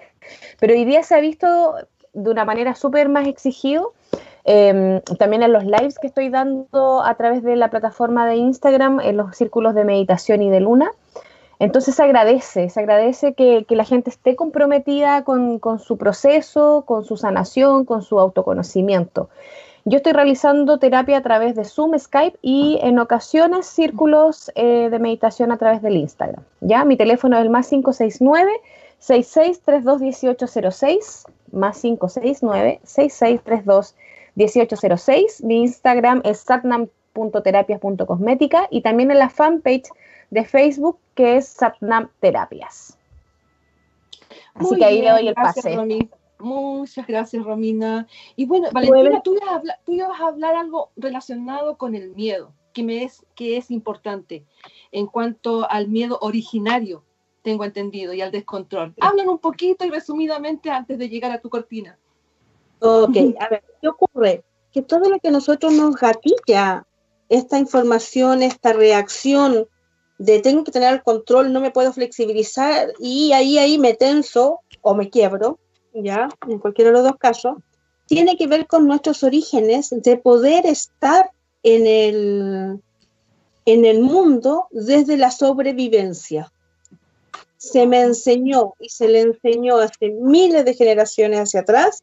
pero 0.61 0.75
hoy 0.75 0.85
día 0.85 1.03
se 1.03 1.14
ha 1.14 1.21
visto 1.21 1.75
de 2.12 2.31
una 2.31 2.45
manera 2.45 2.75
súper 2.75 3.09
más 3.09 3.27
exigido. 3.27 3.95
Em, 4.44 5.00
también 5.18 5.42
en 5.42 5.53
los 5.53 5.64
lives 5.64 5.98
que 5.98 6.07
estoy 6.07 6.31
dando 6.31 7.03
a 7.03 7.14
través 7.14 7.42
de 7.42 7.57
la 7.57 7.68
plataforma 7.70 8.26
de 8.26 8.37
Instagram, 8.37 9.00
en 9.00 9.16
los 9.16 9.37
círculos 9.37 9.74
de 9.74 9.85
meditación 9.85 10.42
y 10.42 10.50
de 10.50 10.61
luna. 10.61 10.90
Entonces 11.59 11.94
se 11.94 12.03
agradece, 12.03 12.70
se 12.70 12.81
agradece 12.81 13.35
que, 13.35 13.66
la 13.68 13.85
gente 13.85 14.09
esté 14.09 14.35
comprometida 14.35 15.24
con, 15.24 15.61
su 15.79 15.98
proceso, 15.98 16.85
con 16.87 17.05
su 17.05 17.18
sanación, 17.18 17.85
con 17.85 18.03
su 18.03 18.18
autoconocimiento. 18.18 19.29
Yo 19.85 19.98
estoy 19.98 20.12
realizando 20.12 20.79
terapia 20.79 21.18
a 21.18 21.22
través 21.22 21.55
de 21.55 21.64
Zoom, 21.64 21.98
Skype 21.98 22.38
y 22.40 22.79
en 22.83 22.98
ocasiones 22.98 23.66
círculos 23.66 24.50
eh, 24.55 24.88
de 24.90 24.98
meditación 24.98 25.53
a 25.53 25.59
través 25.59 25.83
del 25.83 25.96
Instagram. 25.96 26.42
¿ya? 26.61 26.85
Mi 26.85 26.96
teléfono 26.96 27.37
es 27.37 27.42
el 27.42 27.50
más 27.50 27.68
569 27.68 28.50
6632 28.98 30.00
1806 30.00 31.26
más 31.53 31.81
569 31.81 32.81
6632 32.85 33.94
1806. 34.35 35.45
Mi 35.45 35.62
Instagram 35.62 36.21
es 36.25 36.40
satnam.terapias.cosmética 36.40 38.69
y 38.71 38.83
también 38.83 39.11
en 39.11 39.19
la 39.19 39.29
fanpage 39.29 39.90
de 40.31 40.45
Facebook 40.45 40.99
que 41.14 41.37
es 41.37 41.49
Satnam 41.49 42.11
Terapias. 42.21 42.97
Así 44.55 44.77
que 44.77 44.85
ahí 44.85 45.03
le 45.03 45.11
doy 45.11 45.29
el 45.29 45.35
pase. 45.35 45.77
Muchas 46.38 47.07
gracias, 47.07 47.45
Romina. 47.45 48.07
Y 48.37 48.47
bueno, 48.47 48.69
Valentina, 48.73 49.21
tú, 49.23 49.37
ibas 49.87 50.21
a 50.21 50.27
hablar, 50.27 50.55
algo 50.55 50.90
relacionado 50.97 51.77
con 51.77 51.95
el 51.95 52.14
miedo, 52.14 52.55
que, 52.73 52.83
me 52.83 53.05
es, 53.05 53.27
que 53.35 53.59
es 53.59 53.71
importante 53.71 54.45
en 54.90 55.07
cuanto 55.07 55.71
al 55.71 55.88
miedo 55.88 56.19
originario, 56.23 57.05
tengo 57.43 57.64
entendido, 57.64 58.14
y 58.14 58.23
al 58.23 58.31
descontrol. 58.31 58.95
Hablan 59.01 59.29
un 59.29 59.38
poquito 59.38 59.85
y 59.85 59.90
resumidamente 59.90 60.71
antes 60.71 60.99
de 60.99 61.09
llegar 61.09 61.33
a 61.33 61.40
tu 61.40 61.51
cortina. 61.51 61.99
Ok, 62.81 63.16
a 63.38 63.49
ver, 63.49 63.62
¿qué 63.81 63.88
ocurre? 63.88 64.45
Que 64.73 64.83
todo 64.83 65.09
lo 65.11 65.19
que 65.19 65.31
nosotros 65.31 65.73
nos 65.73 65.97
gatilla, 65.97 66.87
esta 67.29 67.59
información, 67.59 68.43
esta 68.43 68.73
reacción 68.73 69.69
de 70.19 70.40
tengo 70.40 70.64
que 70.64 70.73
tener 70.73 70.93
el 70.93 71.03
control, 71.03 71.53
no 71.53 71.61
me 71.61 71.71
puedo 71.71 71.93
flexibilizar 71.93 72.93
y 72.99 73.33
ahí, 73.33 73.59
ahí 73.59 73.79
me 73.79 73.95
tenso 73.95 74.61
o 74.83 74.95
me 74.95 75.09
quiebro, 75.09 75.59
ya, 75.95 76.29
en 76.49 76.59
cualquiera 76.59 76.90
de 76.90 76.97
los 76.97 77.05
dos 77.05 77.16
casos, 77.19 77.57
tiene 78.07 78.37
que 78.37 78.47
ver 78.47 78.66
con 78.66 78.87
nuestros 78.87 79.23
orígenes 79.23 79.90
de 79.90 80.16
poder 80.16 80.66
estar 80.66 81.31
en 81.62 81.87
el, 81.87 82.81
en 83.66 83.85
el 83.85 84.01
mundo 84.01 84.66
desde 84.71 85.16
la 85.16 85.31
sobrevivencia. 85.31 86.53
Se 87.57 87.87
me 87.87 88.01
enseñó 88.01 88.75
y 88.81 88.88
se 88.88 89.09
le 89.09 89.21
enseñó 89.21 89.79
hace 89.79 90.11
miles 90.11 90.64
de 90.64 90.75
generaciones 90.75 91.40
hacia 91.40 91.61
atrás 91.61 92.03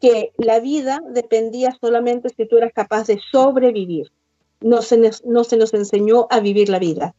que 0.00 0.32
la 0.36 0.60
vida 0.60 1.00
dependía 1.10 1.76
solamente 1.80 2.28
si 2.30 2.46
tú 2.46 2.58
eras 2.58 2.72
capaz 2.72 3.06
de 3.06 3.20
sobrevivir. 3.30 4.12
No 4.60 4.82
se, 4.82 5.10
no 5.24 5.44
se 5.44 5.56
nos 5.56 5.74
enseñó 5.74 6.26
a 6.30 6.40
vivir 6.40 6.68
la 6.68 6.78
vida. 6.78 7.14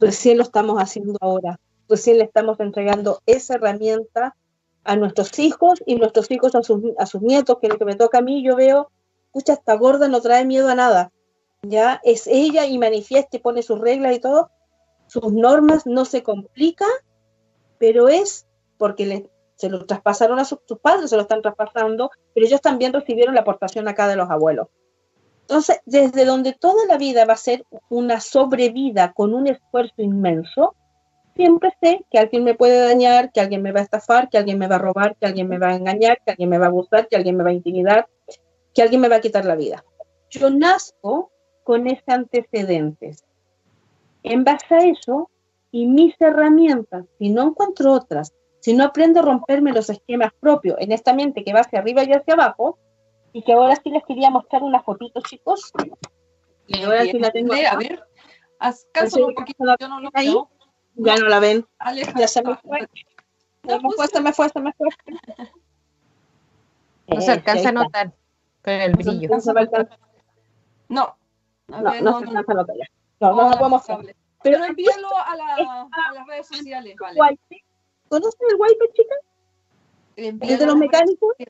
Recién 0.00 0.38
lo 0.38 0.44
estamos 0.44 0.78
haciendo 0.78 1.18
ahora. 1.20 1.60
Recién 1.88 2.18
le 2.18 2.24
estamos 2.24 2.58
entregando 2.60 3.20
esa 3.26 3.54
herramienta 3.54 4.34
a 4.84 4.96
nuestros 4.96 5.38
hijos 5.38 5.82
y 5.86 5.96
nuestros 5.96 6.30
hijos 6.30 6.54
a 6.54 6.62
sus, 6.62 6.82
a 6.98 7.06
sus 7.06 7.20
nietos, 7.20 7.58
que 7.60 7.66
es 7.66 7.72
lo 7.72 7.78
que 7.78 7.84
me 7.84 7.96
toca 7.96 8.18
a 8.18 8.22
mí, 8.22 8.42
yo 8.42 8.56
veo, 8.56 8.90
escucha, 9.26 9.54
esta 9.54 9.74
gorda 9.74 10.08
no 10.08 10.20
trae 10.20 10.44
miedo 10.46 10.68
a 10.68 10.74
nada, 10.74 11.12
ya 11.62 12.00
es 12.04 12.26
ella 12.26 12.66
y 12.66 12.78
manifiesta 12.78 13.36
y 13.36 13.40
pone 13.40 13.62
sus 13.62 13.78
reglas 13.78 14.14
y 14.16 14.20
todo, 14.20 14.50
sus 15.06 15.32
normas 15.32 15.86
no 15.86 16.04
se 16.04 16.22
complica, 16.22 16.86
pero 17.78 18.08
es 18.08 18.46
porque 18.78 19.06
le, 19.06 19.30
se 19.60 19.68
lo 19.68 19.84
traspasaron 19.84 20.38
a 20.38 20.44
sus, 20.46 20.60
sus 20.66 20.78
padres, 20.78 21.10
se 21.10 21.16
lo 21.16 21.22
están 21.22 21.42
traspasando, 21.42 22.10
pero 22.34 22.46
ellos 22.46 22.62
también 22.62 22.94
recibieron 22.94 23.34
la 23.34 23.42
aportación 23.42 23.88
acá 23.88 24.08
de 24.08 24.16
los 24.16 24.30
abuelos. 24.30 24.68
Entonces, 25.42 25.80
desde 25.84 26.24
donde 26.24 26.54
toda 26.54 26.86
la 26.86 26.96
vida 26.96 27.26
va 27.26 27.34
a 27.34 27.36
ser 27.36 27.64
una 27.90 28.20
sobrevida 28.20 29.12
con 29.12 29.34
un 29.34 29.48
esfuerzo 29.48 29.94
inmenso, 29.98 30.74
siempre 31.36 31.72
sé 31.82 32.06
que 32.10 32.18
alguien 32.18 32.44
me 32.44 32.54
puede 32.54 32.80
dañar, 32.82 33.32
que 33.32 33.40
alguien 33.40 33.60
me 33.60 33.72
va 33.72 33.80
a 33.80 33.82
estafar, 33.82 34.30
que 34.30 34.38
alguien 34.38 34.58
me 34.58 34.68
va 34.68 34.76
a 34.76 34.78
robar, 34.78 35.16
que 35.16 35.26
alguien 35.26 35.48
me 35.48 35.58
va 35.58 35.68
a 35.68 35.74
engañar, 35.74 36.18
que 36.24 36.30
alguien 36.30 36.48
me 36.48 36.58
va 36.58 36.66
a 36.66 36.68
abusar, 36.68 37.08
que 37.08 37.16
alguien 37.16 37.36
me 37.36 37.44
va 37.44 37.50
a 37.50 37.54
intimidar, 37.54 38.08
que 38.72 38.82
alguien 38.82 39.00
me 39.00 39.08
va 39.08 39.16
a 39.16 39.20
quitar 39.20 39.44
la 39.44 39.56
vida. 39.56 39.84
Yo 40.30 40.48
nazco 40.48 41.30
con 41.64 41.86
ese 41.86 42.04
antecedentes. 42.06 43.24
En 44.22 44.44
base 44.44 44.74
a 44.74 44.86
eso 44.86 45.28
y 45.70 45.86
mis 45.86 46.14
herramientas, 46.20 47.04
si 47.18 47.30
no 47.30 47.48
encuentro 47.48 47.92
otras, 47.92 48.32
si 48.60 48.74
no 48.74 48.84
aprendo 48.84 49.20
a 49.20 49.22
romperme 49.22 49.72
los 49.72 49.90
esquemas 49.90 50.32
propios 50.38 50.76
en 50.78 50.92
esta 50.92 51.12
mente 51.14 51.42
que 51.44 51.52
va 51.52 51.60
hacia 51.60 51.78
arriba 51.80 52.04
y 52.04 52.12
hacia 52.12 52.34
abajo, 52.34 52.78
y 53.32 53.42
que 53.42 53.52
ahora 53.52 53.76
sí 53.76 53.90
les 53.90 54.04
quería 54.04 54.30
mostrar 54.30 54.62
una 54.62 54.82
fotito, 54.82 55.20
chicos. 55.22 55.72
Y 56.66 56.82
ahora 56.82 57.02
sí 57.04 57.18
la 57.18 57.30
tengo. 57.30 57.52
A 57.54 57.76
ver, 57.76 58.02
haz 58.58 58.86
caso 58.92 59.26
un 59.26 59.34
poquito, 59.34 59.64
yo 59.78 59.88
no 59.88 60.00
lo 60.00 60.10
ahí. 60.14 60.34
Ya 60.96 61.16
no 61.16 61.28
la 61.28 61.40
ven. 61.40 61.66
ya 62.16 62.28
se 62.28 62.42
me 62.42 62.56
fue. 62.56 62.88
Se 63.66 63.78
me 63.78 63.90
fue, 63.94 64.06
se 64.08 64.20
me 64.20 64.32
fue, 64.32 64.48
se 64.48 64.60
me 64.60 64.72
fue. 64.72 64.88
No 67.08 67.20
se 67.20 67.32
alcanza 67.32 67.68
a 67.68 67.72
notar. 67.72 68.12
Con 68.62 68.74
el 68.74 68.92
brillo. 68.92 69.28
No 69.30 69.40
se. 69.40 69.52
No. 70.88 71.16
A 71.72 71.80
No, 71.80 71.90
ver, 71.90 72.02
no 72.02 72.10
no, 72.10 72.18
se 72.20 72.24
no, 72.26 72.30
alcanza 72.38 72.52
a 72.52 72.54
notar. 72.54 72.76
No, 73.20 73.32
no 73.34 73.50
lo 73.50 73.56
podemos 73.58 73.88
hacer. 73.90 74.16
Pero 74.42 74.64
envíalo 74.64 75.08
a, 75.16 75.36
la- 75.36 75.54
a 75.92 76.14
las 76.14 76.26
redes 76.26 76.46
sociales, 76.48 76.96
vale. 76.98 77.38
¿Conocen 78.10 78.40
el 78.50 78.56
wipe, 78.58 78.92
chicas? 78.92 79.18
Envíalo 80.16 80.52
¿El 80.52 80.58
de 80.58 80.66
los 80.66 80.76
mecánicos? 80.76 81.34
a 81.38 81.46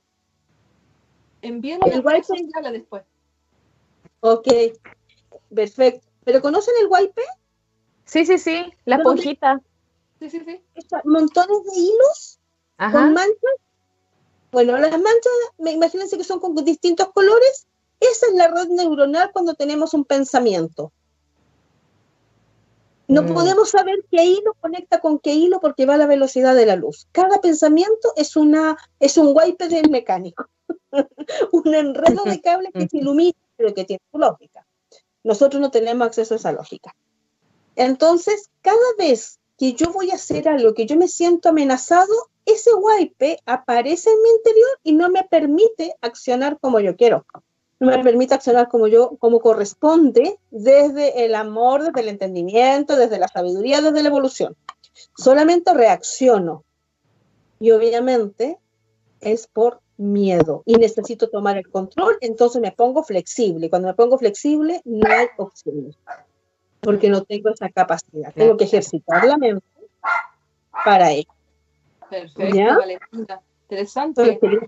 El 1.43 1.61
las 1.63 1.81
redes 1.81 2.29
wipe- 2.29 2.39
sociales 2.39 2.73
después. 2.73 3.03
Ok, 4.21 4.47
perfecto. 5.55 6.07
¿Pero 6.23 6.43
conocen 6.43 6.75
el 6.83 6.89
wipe? 6.91 7.23
Sí, 8.05 8.27
sí, 8.27 8.37
sí, 8.37 8.71
la 8.85 8.97
esponjita. 8.97 9.59
Sí, 10.19 10.29
sí, 10.29 10.41
sí. 10.45 10.63
Montones 11.05 11.65
de 11.65 11.81
hilos 11.81 12.39
Ajá. 12.77 12.93
con 12.93 13.15
manchas. 13.15 13.57
Bueno, 14.53 14.77
las 14.77 14.91
manchas, 14.91 15.33
me- 15.57 15.73
imagínense 15.73 16.19
que 16.19 16.25
son 16.25 16.41
con 16.41 16.55
distintos 16.63 17.11
colores. 17.15 17.67
Esa 18.01 18.27
es 18.27 18.35
la 18.35 18.49
red 18.49 18.69
neuronal 18.69 19.31
cuando 19.33 19.55
tenemos 19.55 19.95
un 19.95 20.05
pensamiento. 20.05 20.93
No 23.11 23.23
Mm. 23.23 23.35
podemos 23.35 23.71
saber 23.71 24.05
qué 24.09 24.25
hilo 24.25 24.55
conecta 24.61 25.01
con 25.01 25.19
qué 25.19 25.35
hilo 25.35 25.61
porque 25.61 25.85
va 25.85 25.95
a 25.95 25.97
la 25.99 26.07
velocidad 26.07 26.55
de 26.55 26.65
la 26.65 26.77
luz. 26.77 27.09
Cada 27.11 27.41
pensamiento 27.41 28.13
es, 28.15 28.37
una, 28.37 28.77
es 29.01 29.17
un 29.17 29.33
wipe 29.35 29.67
del 29.69 29.91
mecánico. 29.91 30.47
un 31.53 31.75
enredo 31.75 32.23
de 32.25 32.41
cables 32.41 32.71
que 32.73 32.87
se 32.87 32.99
ilumina, 32.99 33.37
pero 33.57 33.75
que 33.75 33.85
tiene 33.85 34.01
su 34.13 34.19
lógica. 34.19 34.65
Nosotros 35.25 35.61
no 35.61 35.73
tenemos 35.73 36.07
acceso 36.07 36.35
a 36.35 36.37
esa 36.37 36.53
lógica. 36.53 36.95
Entonces, 37.75 38.49
cada 38.63 38.79
vez 38.97 39.41
que 39.59 39.73
yo 39.73 39.93
voy 39.93 40.13
a 40.13 40.15
hacer 40.15 40.49
algo 40.49 40.73
que 40.73 40.87
yo 40.87 40.97
me 40.97 41.09
siento 41.09 41.49
amenazado, 41.49 42.15
ese 42.47 42.71
wipe 42.75 43.41
aparece 43.45 44.09
en 44.11 44.23
mi 44.23 44.29
interior 44.31 44.79
y 44.85 44.93
no 44.93 45.11
me 45.11 45.25
permite 45.25 45.97
accionar 46.01 46.61
como 46.61 46.79
yo 46.79 46.95
quiero. 46.95 47.27
Me 47.81 48.03
permite 48.05 48.35
accionar 48.35 48.69
como 48.69 48.87
yo, 48.89 49.17
como 49.19 49.41
corresponde, 49.41 50.39
desde 50.51 51.25
el 51.25 51.35
amor, 51.35 51.83
desde 51.83 52.01
el 52.01 52.09
entendimiento, 52.09 52.95
desde 52.95 53.19
la 53.19 53.27
sabiduría, 53.27 53.81
desde 53.81 54.03
la 54.03 54.09
evolución. 54.11 54.55
Solamente 55.17 55.73
reacciono. 55.73 56.65
Y 57.59 57.71
obviamente 57.71 58.59
es 59.21 59.47
por 59.47 59.81
miedo 59.97 60.63
y 60.65 60.77
necesito 60.77 61.29
tomar 61.29 61.59
el 61.59 61.69
control, 61.69 62.17
entonces 62.23 62.61
me 62.63 62.73
pongo 62.73 63.03
flexible. 63.03 63.69
Cuando 63.69 63.89
me 63.89 63.95
pongo 63.95 64.19
flexible, 64.19 64.81
no 64.85 65.09
hay 65.09 65.27
opciones, 65.37 65.97
porque 66.81 67.11
no 67.11 67.23
tengo 67.23 67.51
esa 67.51 67.69
capacidad. 67.69 68.33
Tengo 68.35 68.57
que 68.57 68.65
ejercitar 68.65 69.25
la 69.27 69.37
mente 69.37 69.67
para 70.85 71.13
ello. 71.13 71.31
Perfecto, 72.09 72.57
¿Ya? 72.57 72.77
Valentina. 72.77 73.41
Interesante. 73.63 74.23
Entonces, 74.23 74.61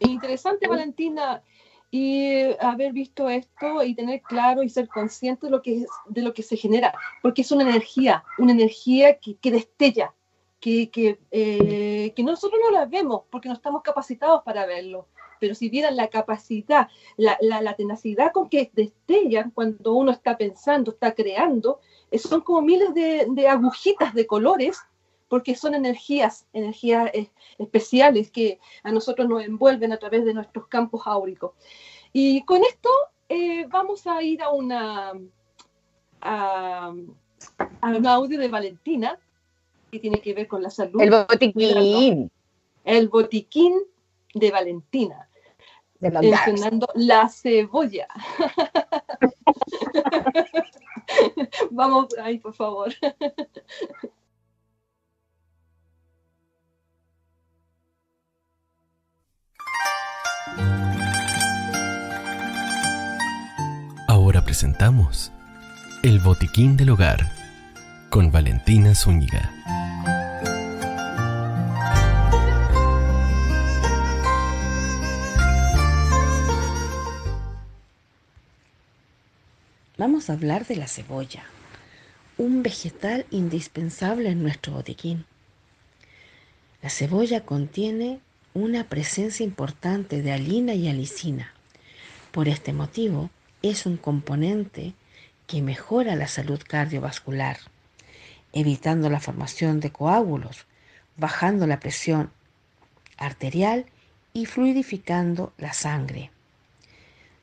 Interesante, 0.00 0.66
Valentina, 0.68 1.42
y 1.90 2.42
haber 2.60 2.92
visto 2.92 3.28
esto 3.28 3.82
y 3.82 3.94
tener 3.94 4.20
claro 4.22 4.62
y 4.62 4.68
ser 4.68 4.88
consciente 4.88 5.46
de 5.46 5.50
lo 5.50 5.62
que, 5.62 5.78
es- 5.78 5.88
de 6.06 6.22
lo 6.22 6.34
que 6.34 6.42
se 6.42 6.56
genera, 6.56 6.92
porque 7.22 7.42
es 7.42 7.50
una 7.52 7.62
energía, 7.64 8.22
una 8.38 8.52
energía 8.52 9.18
que, 9.18 9.36
que 9.36 9.50
destella, 9.50 10.14
que, 10.60 10.90
que, 10.90 11.18
eh, 11.30 12.12
que 12.14 12.22
nosotros 12.22 12.60
no 12.62 12.70
la 12.72 12.84
vemos 12.86 13.22
porque 13.30 13.48
no 13.48 13.54
estamos 13.54 13.82
capacitados 13.82 14.42
para 14.42 14.66
verlo. 14.66 15.06
Pero 15.40 15.54
si 15.54 15.68
vieran 15.70 15.94
la 15.96 16.08
capacidad, 16.08 16.88
la, 17.16 17.38
la, 17.40 17.62
la 17.62 17.74
tenacidad 17.74 18.32
con 18.32 18.48
que 18.48 18.70
destellan 18.74 19.52
cuando 19.52 19.92
uno 19.94 20.10
está 20.10 20.36
pensando, 20.36 20.90
está 20.90 21.14
creando, 21.14 21.78
eh, 22.10 22.18
son 22.18 22.40
como 22.40 22.60
miles 22.60 22.92
de, 22.92 23.26
de 23.30 23.48
agujitas 23.48 24.14
de 24.14 24.26
colores, 24.26 24.80
porque 25.28 25.54
son 25.54 25.74
energías, 25.74 26.46
energías 26.52 27.10
eh, 27.14 27.30
especiales 27.58 28.30
que 28.30 28.58
a 28.82 28.92
nosotros 28.92 29.28
nos 29.28 29.44
envuelven 29.44 29.92
a 29.92 29.98
través 29.98 30.24
de 30.24 30.34
nuestros 30.34 30.66
campos 30.68 31.02
áuricos. 31.06 31.52
Y 32.12 32.42
con 32.44 32.62
esto 32.64 32.90
eh, 33.28 33.66
vamos 33.66 34.06
a 34.06 34.22
ir 34.22 34.42
a 34.42 34.50
una 34.50 35.12
a, 36.20 36.92
a 37.80 37.88
un 37.88 38.06
audio 38.06 38.38
de 38.38 38.48
Valentina 38.48 39.18
que 39.90 39.98
tiene 39.98 40.20
que 40.20 40.34
ver 40.34 40.48
con 40.48 40.62
la 40.62 40.70
salud. 40.70 41.00
El 41.00 41.10
botiquín 41.10 42.30
El 42.84 43.08
botiquín 43.08 43.74
de 44.34 44.50
Valentina, 44.50 45.28
de 46.00 46.10
mencionando 46.10 46.88
la 46.94 47.28
cebolla. 47.28 48.08
Vamos 51.70 52.08
ahí, 52.18 52.38
por 52.38 52.54
favor. 52.54 52.92
Ahora 64.06 64.44
presentamos 64.44 65.32
El 66.02 66.18
Botiquín 66.20 66.76
del 66.76 66.90
Hogar 66.90 67.30
con 68.10 68.32
Valentina 68.32 68.94
Zúñiga. 68.94 69.52
Vamos 79.98 80.30
a 80.30 80.34
hablar 80.34 80.64
de 80.66 80.76
la 80.76 80.86
cebolla, 80.86 81.42
un 82.36 82.62
vegetal 82.62 83.26
indispensable 83.32 84.30
en 84.30 84.42
nuestro 84.42 84.72
botiquín. 84.72 85.26
La 86.82 86.88
cebolla 86.88 87.44
contiene 87.44 88.20
una 88.54 88.84
presencia 88.84 89.44
importante 89.44 90.22
de 90.22 90.32
alina 90.32 90.74
y 90.74 90.88
alicina. 90.88 91.52
Por 92.32 92.48
este 92.48 92.72
motivo, 92.72 93.30
es 93.62 93.86
un 93.86 93.96
componente 93.96 94.94
que 95.46 95.62
mejora 95.62 96.16
la 96.16 96.28
salud 96.28 96.60
cardiovascular, 96.66 97.58
evitando 98.52 99.10
la 99.10 99.20
formación 99.20 99.80
de 99.80 99.90
coágulos, 99.90 100.66
bajando 101.16 101.66
la 101.66 101.80
presión 101.80 102.30
arterial 103.16 103.86
y 104.32 104.46
fluidificando 104.46 105.52
la 105.58 105.72
sangre. 105.72 106.30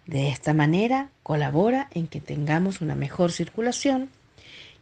De 0.05 0.29
esta 0.29 0.53
manera 0.53 1.09
colabora 1.23 1.89
en 1.91 2.07
que 2.07 2.21
tengamos 2.21 2.81
una 2.81 2.95
mejor 2.95 3.31
circulación 3.31 4.09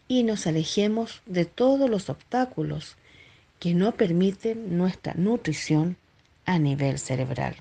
y 0.07 0.23
nos 0.23 0.45
alejemos 0.47 1.21
de 1.25 1.45
todos 1.45 1.89
los 1.89 2.09
obstáculos 2.09 2.97
que 3.59 3.73
no 3.73 3.93
permiten 3.93 4.77
nuestra 4.77 5.13
nutrición 5.15 5.95
a 6.45 6.59
nivel 6.59 6.99
cerebral. 6.99 7.55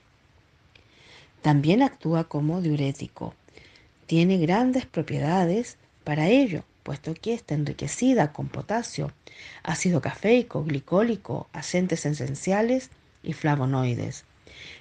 También 1.43 1.83
actúa 1.83 2.25
como 2.25 2.61
diurético. 2.61 3.35
Tiene 4.07 4.39
grandes 4.39 4.87
propiedades 4.87 5.77
para 6.05 6.29
ello, 6.29 6.65
puesto 6.83 7.15
que 7.15 7.35
está 7.35 7.55
enriquecida 7.55 8.33
con 8.33 8.49
potasio, 8.49 9.13
ácido 9.63 10.01
cafeico, 10.01 10.65
glicólico, 10.65 11.49
aceites 11.53 12.07
esenciales 12.07 12.91
y 13.23 13.33
flavonoides. 13.33 14.25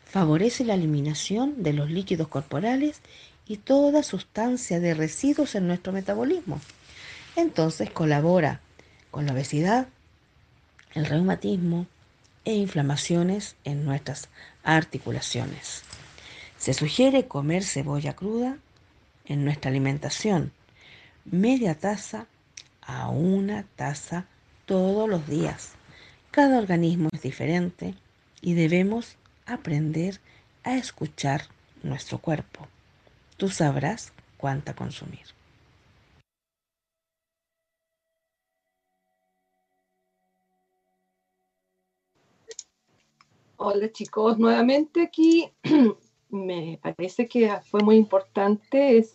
Favorece 0.06 0.66
la 0.66 0.74
eliminación 0.74 1.64
de 1.64 1.74
los 1.74 1.90
líquidos 1.90 2.28
corporales 2.28 3.02
y 3.48 3.58
toda 3.58 4.04
sustancia 4.04 4.80
de 4.80 4.94
residuos 4.94 5.56
en 5.56 5.68
nuestro 5.68 5.94
metabolismo. 5.94 6.60
Entonces 7.36 7.90
colabora 7.90 8.62
con 9.10 9.26
la 9.26 9.34
obesidad, 9.34 9.88
el 10.94 11.06
reumatismo 11.06 11.88
e 12.46 12.54
inflamaciones 12.54 13.56
en 13.64 13.86
nuestras 13.86 14.30
articulaciones. 14.64 15.84
Se 16.58 16.74
sugiere 16.74 17.28
comer 17.28 17.64
cebolla 17.64 18.14
cruda 18.14 18.58
en 19.26 19.46
nuestra 19.46 19.70
alimentación, 19.70 20.52
media 21.26 21.76
taza 21.76 22.28
a 22.82 23.10
una 23.10 23.66
taza 23.76 24.26
todos 24.66 25.10
los 25.10 25.28
días. 25.28 25.72
Cada 26.32 26.60
organismo 26.60 27.10
es 27.12 27.22
diferente 27.22 27.96
y 28.42 28.54
debemos 28.54 29.18
aprender 29.46 30.20
a 30.64 30.76
escuchar 30.76 31.44
nuestro 31.84 32.20
cuerpo. 32.20 32.68
Tú 33.38 33.50
sabrás 33.50 34.14
cuánta 34.38 34.76
consumir. 34.76 35.41
Hola 43.64 43.92
chicos, 43.92 44.40
nuevamente 44.40 45.04
aquí 45.04 45.52
me 46.32 46.80
parece 46.82 47.28
que 47.28 47.48
fue 47.70 47.84
muy 47.84 47.96
importante 47.96 49.06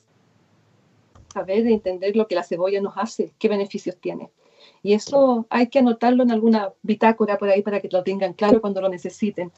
saber 1.35 1.67
y 1.67 1.73
entender 1.73 2.15
lo 2.15 2.29
que 2.29 2.37
la 2.37 2.45
cebolla 2.45 2.81
nos 2.81 2.97
hace, 2.97 3.35
qué 3.41 3.49
beneficios 3.49 3.97
tiene. 3.97 4.31
Y 4.85 4.93
eso 4.93 5.49
hay 5.51 5.67
que 5.67 5.81
anotarlo 5.81 6.23
en 6.23 6.31
alguna 6.31 6.73
bitácora 6.83 7.39
por 7.39 7.49
ahí 7.49 7.63
para 7.63 7.81
que 7.81 7.89
lo 7.91 8.05
tengan 8.05 8.35
claro 8.35 8.61
cuando 8.61 8.81
lo 8.81 8.89
necesiten. 8.89 9.51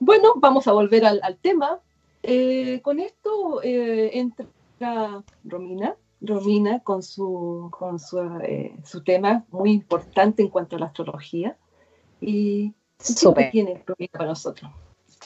Bueno, 0.00 0.32
vamos 0.38 0.66
a 0.66 0.72
volver 0.72 1.06
al, 1.06 1.20
al 1.22 1.38
tema. 1.38 1.78
Eh, 2.24 2.80
con 2.82 2.98
esto 2.98 3.62
eh, 3.62 4.10
entra 4.12 5.22
Romina, 5.44 5.94
Romina 6.20 6.80
con 6.80 7.04
su, 7.04 7.68
con 7.70 8.00
su, 8.00 8.18
eh, 8.42 8.74
su 8.84 9.04
tema 9.04 9.44
muy 9.52 9.70
importante 9.70 10.42
en 10.42 10.48
cuanto 10.48 10.74
a 10.74 10.80
la 10.80 10.86
astrología. 10.86 11.56
Y 12.20 12.74
¿qué 12.98 13.12
es 13.12 13.22
lo 13.22 13.34
que 13.34 13.40
Súper. 13.42 13.50
tiene 13.50 13.82
para 14.12 14.26
nosotros? 14.26 14.70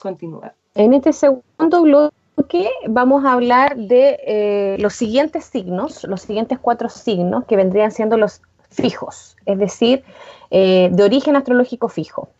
continuar. 0.00 0.54
En 0.74 0.94
este 0.94 1.12
segundo 1.12 1.82
bloque 1.82 2.70
vamos 2.88 3.24
a 3.24 3.32
hablar 3.32 3.76
de 3.76 4.18
eh, 4.26 4.76
los 4.80 4.94
siguientes 4.94 5.44
signos, 5.44 6.04
los 6.04 6.22
siguientes 6.22 6.58
cuatro 6.58 6.88
signos 6.88 7.44
que 7.44 7.56
vendrían 7.56 7.92
siendo 7.92 8.16
los 8.16 8.40
fijos, 8.70 9.36
es 9.46 9.58
decir, 9.58 10.04
eh, 10.50 10.88
de 10.92 11.02
origen 11.02 11.36
astrológico 11.36 11.88
fijo. 11.88 12.30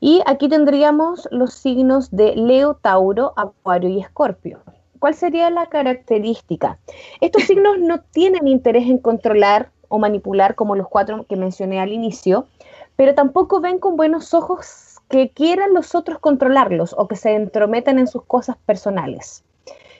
Y 0.00 0.22
aquí 0.26 0.48
tendríamos 0.48 1.28
los 1.30 1.54
signos 1.54 2.10
de 2.10 2.36
Leo, 2.36 2.74
Tauro, 2.74 3.32
Acuario 3.36 3.88
y 3.88 4.00
Escorpio. 4.00 4.60
¿Cuál 4.98 5.14
sería 5.14 5.50
la 5.50 5.66
característica? 5.66 6.78
Estos 7.20 7.42
signos 7.46 7.78
no 7.78 8.00
tienen 8.00 8.46
interés 8.46 8.84
en 8.84 8.98
controlar 8.98 9.70
o 9.88 9.98
manipular 9.98 10.54
como 10.54 10.74
los 10.76 10.88
cuatro 10.88 11.24
que 11.28 11.36
mencioné 11.36 11.80
al 11.80 11.92
inicio, 11.92 12.46
pero 12.96 13.14
tampoco 13.14 13.60
ven 13.60 13.78
con 13.78 13.96
buenos 13.96 14.34
ojos 14.34 15.00
que 15.08 15.30
quieran 15.30 15.74
los 15.74 15.94
otros 15.94 16.18
controlarlos 16.18 16.94
o 16.98 17.06
que 17.06 17.16
se 17.16 17.34
entrometan 17.34 17.98
en 17.98 18.06
sus 18.06 18.24
cosas 18.24 18.56
personales. 18.66 19.44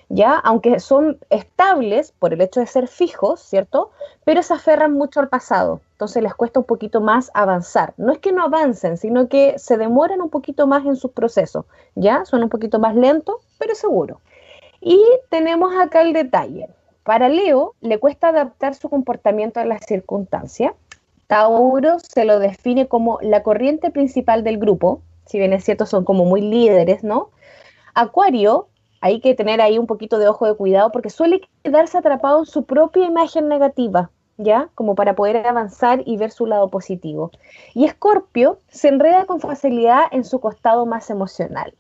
¿Ya? 0.09 0.35
Aunque 0.35 0.79
son 0.79 1.19
estables 1.31 2.13
por 2.13 2.33
el 2.33 2.41
hecho 2.41 2.61
de 2.61 2.67
ser 2.67 2.87
fijos, 2.87 3.41
¿cierto? 3.41 3.91
Pero 4.25 4.43
se 4.45 4.55
aferran 4.55 4.93
mucho 4.93 5.19
al 5.19 5.29
pasado, 5.29 5.81
entonces 5.93 6.23
les 6.23 6.33
cuesta 6.33 6.61
un 6.61 6.65
poquito 6.65 7.01
más 7.01 7.29
avanzar. 7.35 7.93
No 7.97 8.13
es 8.13 8.21
que 8.21 8.31
no 8.31 8.45
avancen, 8.45 8.99
sino 8.99 9.29
que 9.29 9.59
se 9.59 9.77
demoran 9.77 10.21
un 10.21 10.31
poquito 10.31 10.69
más 10.69 10.87
en 10.87 10.95
sus 10.95 11.11
procesos, 11.11 11.65
¿ya? 11.97 12.25
Son 12.25 12.41
un 12.41 12.49
poquito 12.49 12.79
más 12.79 12.95
lentos, 12.95 13.37
pero 13.59 13.75
seguros. 13.75 14.19
Y 14.81 15.03
tenemos 15.29 15.75
acá 15.77 16.03
el 16.03 16.13
detalle. 16.13 16.69
Para 17.03 17.29
Leo 17.29 17.75
le 17.81 17.99
cuesta 17.99 18.29
adaptar 18.29 18.75
su 18.77 18.89
comportamiento 18.89 19.59
a 19.59 19.65
las 19.65 19.85
circunstancias. 19.87 20.73
Tauro 21.27 21.99
se 21.99 22.25
lo 22.25 22.39
define 22.39 22.89
como 22.89 23.19
la 23.21 23.43
corriente 23.43 23.91
principal 23.91 24.45
del 24.45 24.59
grupo, 24.59 25.03
si 25.27 25.39
bien 25.39 25.53
es 25.53 25.65
cierto 25.65 25.87
son 25.87 26.05
como 26.05 26.25
muy 26.25 26.41
líderes, 26.41 27.03
¿no? 27.03 27.31
Acuario, 27.95 28.69
hay 29.01 29.21
que 29.21 29.35
tener 29.35 29.61
ahí 29.61 29.79
un 29.79 29.87
poquito 29.87 30.19
de 30.19 30.29
ojo 30.29 30.47
de 30.47 30.55
cuidado 30.55 30.93
porque 30.93 31.11
suele 31.11 31.41
quedarse 31.63 31.99
atrapado 31.99 32.41
en 32.41 32.47
su 32.47 32.65
propia 32.65 33.05
imagen 33.05 33.49
negativa, 33.49 34.11
¿ya? 34.37 34.71
Como 34.75 34.95
para 34.95 35.15
poder 35.15 35.47
avanzar 35.47 36.03
y 36.07 36.17
ver 36.17 36.31
su 36.31 36.47
lado 36.47 36.69
positivo. 36.71 37.31
Y 37.75 37.85
Escorpio 37.85 38.61
se 38.69 38.89
enreda 38.89 39.25
con 39.25 39.41
facilidad 39.41 40.05
en 40.13 40.25
su 40.25 40.41
costado 40.41 40.87
más 40.87 41.11
emocional. 41.11 41.75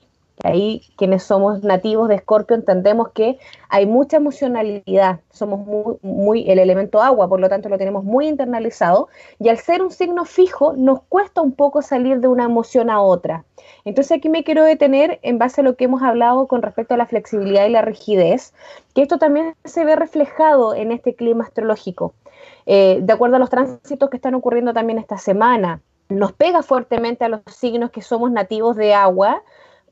Ahí 0.44 0.82
quienes 0.96 1.22
somos 1.22 1.62
nativos 1.62 2.08
de 2.08 2.16
Escorpio 2.16 2.56
entendemos 2.56 3.08
que 3.10 3.38
hay 3.70 3.86
mucha 3.86 4.18
emocionalidad, 4.18 5.20
somos 5.30 5.66
muy, 6.02 6.50
el 6.50 6.58
elemento 6.58 7.00
agua, 7.00 7.28
por 7.28 7.40
lo 7.40 7.48
tanto 7.48 7.70
lo 7.70 7.78
tenemos 7.78 8.04
muy 8.04 8.28
internalizado 8.28 9.08
y 9.38 9.48
al 9.48 9.56
ser 9.58 9.82
un 9.82 9.90
signo 9.90 10.26
fijo 10.26 10.74
nos 10.74 11.02
cuesta 11.08 11.40
un 11.40 11.52
poco 11.52 11.80
salir 11.80 12.20
de 12.20 12.28
una 12.28 12.44
emoción 12.44 12.90
a 12.90 13.00
otra. 13.00 13.44
Entonces 13.84 14.18
aquí 14.18 14.28
me 14.28 14.44
quiero 14.44 14.62
detener 14.62 15.18
en 15.22 15.38
base 15.38 15.62
a 15.62 15.64
lo 15.64 15.76
que 15.76 15.84
hemos 15.84 16.02
hablado 16.02 16.46
con 16.48 16.60
respecto 16.60 16.94
a 16.94 16.98
la 16.98 17.06
flexibilidad 17.06 17.66
y 17.66 17.70
la 17.70 17.82
rigidez, 17.82 18.52
que 18.94 19.02
esto 19.02 19.18
también 19.18 19.54
se 19.64 19.84
ve 19.84 19.96
reflejado 19.96 20.74
en 20.74 20.92
este 20.92 21.14
clima 21.14 21.44
astrológico. 21.44 22.14
Eh, 22.66 22.98
de 23.02 23.12
acuerdo 23.12 23.36
a 23.36 23.38
los 23.38 23.50
tránsitos 23.50 24.10
que 24.10 24.16
están 24.16 24.34
ocurriendo 24.34 24.74
también 24.74 24.98
esta 24.98 25.16
semana, 25.16 25.80
nos 26.08 26.32
pega 26.32 26.62
fuertemente 26.62 27.24
a 27.24 27.28
los 27.28 27.40
signos 27.46 27.90
que 27.90 28.02
somos 28.02 28.30
nativos 28.30 28.76
de 28.76 28.94
agua, 28.94 29.42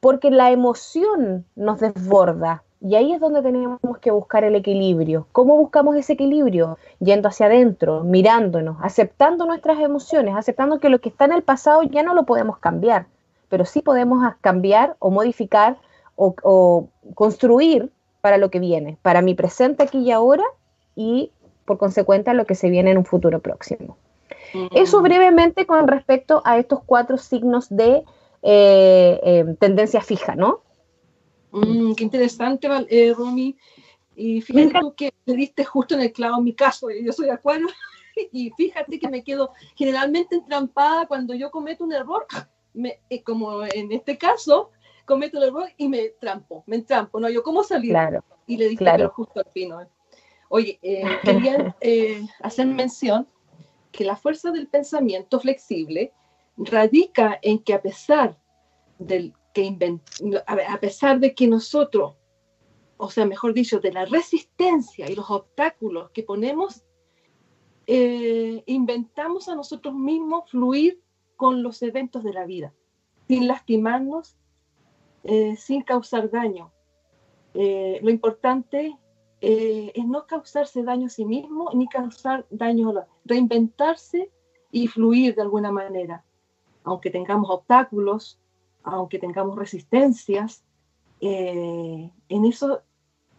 porque 0.05 0.31
la 0.31 0.51
emoción 0.51 1.47
nos 1.57 1.81
desborda. 1.81 2.63
Y 2.83 2.95
ahí 2.95 3.15
es 3.15 3.21
donde 3.23 3.41
tenemos 3.41 3.81
que 4.03 4.11
buscar 4.11 4.45
el 4.45 4.55
equilibrio. 4.55 5.27
¿Cómo 5.33 5.57
buscamos 5.57 5.97
ese 5.97 6.13
equilibrio? 6.13 6.77
Yendo 7.01 7.31
hacia 7.31 7.47
adentro, 7.47 8.05
mirándonos, 8.05 8.77
aceptando 8.83 9.47
nuestras 9.47 9.81
emociones, 9.81 10.37
aceptando 10.37 10.79
que 10.79 10.91
lo 10.91 11.01
que 11.01 11.09
está 11.09 11.25
en 11.25 11.33
el 11.33 11.43
pasado 11.43 11.85
ya 11.85 12.03
no 12.03 12.13
lo 12.13 12.25
podemos 12.25 12.59
cambiar, 12.59 13.07
pero 13.49 13.65
sí 13.65 13.81
podemos 13.81 14.23
cambiar 14.43 14.95
o 14.99 15.11
modificar 15.11 15.79
o, 16.17 16.91
construir 17.15 17.91
para 18.21 18.37
lo 18.37 18.51
que 18.51 18.61
viene, 18.61 18.99
para 19.01 19.23
mi 19.23 19.33
presente 19.35 19.85
aquí 19.85 20.01
y 20.01 20.13
ahora 20.13 20.45
y 20.95 21.31
por 21.65 21.79
consecuente 21.79 22.35
lo 22.35 22.45
que 22.45 22.57
se 22.57 22.69
viene 22.69 22.91
en 22.91 22.99
un 22.99 23.07
futuro 23.07 23.39
próximo. 23.41 23.97
Mm. 24.53 24.67
Eso 24.73 25.01
brevemente 25.01 25.65
con 25.65 25.89
respecto 25.89 26.43
a 26.45 26.59
estos 26.59 26.81
cuatro 26.85 27.17
signos 27.17 27.75
de 27.75 28.05
eh, 28.47 29.19
em, 29.23 29.57
tendencia 29.57 30.03
fija, 30.03 30.37
¿no? 30.37 30.63
Mm, 31.51 31.95
qué 31.95 32.05
interesante, 32.05 32.69
eh, 32.91 33.15
Romy. 33.17 33.57
Y 34.15 34.43
fíjate 34.43 34.81
tú 34.81 34.95
que 34.95 35.15
te 35.25 35.33
diste 35.33 35.65
justo 35.65 35.95
en 35.95 36.03
el 36.03 36.13
clavo 36.13 36.39
en 36.39 36.45
mi 36.45 36.53
caso, 36.53 36.89
yo 36.91 37.11
soy 37.13 37.31
acuario, 37.31 37.67
y 38.33 38.51
fíjate 38.51 38.99
que 38.99 39.09
me 39.09 39.25
quedo 39.25 39.53
generalmente 39.75 40.37
entrampada 40.37 41.07
cuando 41.07 41.35
yo 41.35 41.51
cometo 41.51 41.85
un 41.85 41.95
error, 41.95 42.27
me, 42.75 43.01
eh, 43.09 43.23
como 43.23 43.65
en 43.65 43.91
este 43.93 44.19
caso, 44.19 44.71
cometo 45.07 45.39
el 45.39 45.45
error 45.45 45.71
y 45.79 45.89
me 45.89 46.11
trampo, 46.21 46.65
me 46.67 46.77
entrampo, 46.77 47.19
¿no? 47.21 47.31
Yo, 47.31 47.43
¿cómo 47.43 47.65
salir? 47.65 47.93
Claro, 47.93 48.23
y 48.47 48.59
le 48.59 48.69
dije 48.69 49.07
justo 49.07 49.41
al 49.41 49.51
pino. 49.55 49.81
Oye, 50.51 50.79
quería 51.23 51.75
hacer 52.43 52.67
mención 52.67 53.27
que 53.91 54.05
la 54.05 54.17
fuerza 54.17 54.51
del 54.51 54.67
pensamiento 54.67 55.41
flexible 55.41 56.13
radica 56.57 57.39
en 57.43 57.59
que 57.59 57.75
a 57.75 57.83
pesar 57.83 58.39
del 58.99 59.35
que 59.55 60.01
a 60.47 60.81
pesar 60.81 61.21
de 61.21 61.33
que 61.33 61.47
nosotros, 61.47 62.17
o 62.97 63.09
sea, 63.09 63.25
mejor 63.25 63.55
dicho, 63.55 63.79
de 63.79 63.93
la 63.93 64.05
resistencia 64.05 65.09
y 65.09 65.15
los 65.15 65.31
obstáculos 65.31 66.11
que 66.11 66.25
ponemos, 66.25 66.85
eh, 67.87 68.65
inventamos 68.67 69.49
a 69.49 69.55
nosotros 69.55 69.95
mismos 69.95 70.51
fluir 70.51 71.01
con 71.37 71.63
los 71.63 71.83
eventos 71.83 72.25
de 72.25 72.33
la 72.33 72.45
vida, 72.45 72.75
sin 73.29 73.47
lastimarnos, 73.47 74.37
eh, 75.23 75.57
sin 75.57 75.83
causar 75.83 76.31
daño. 76.31 76.73
Eh, 77.55 78.01
lo 78.03 78.11
importante 78.11 78.99
es 79.41 80.07
no 80.07 80.27
causarse 80.27 80.83
daño 80.83 81.07
a 81.07 81.11
sí 81.11 81.27
mismo 81.27 81.71
ni 81.75 81.87
causar 81.87 82.47
daño 82.49 82.89
a 82.89 82.93
los, 82.95 83.05
reinventarse 83.27 84.33
y 84.73 84.87
fluir 84.89 85.35
de 85.35 85.43
alguna 85.43 85.71
manera 85.71 86.25
aunque 86.85 87.11
tengamos 87.11 87.51
obstáculos, 87.51 88.39
aunque 88.83 89.19
tengamos 89.19 89.57
resistencias, 89.57 90.63
eh, 91.21 92.11
en 92.29 92.45
eso 92.45 92.83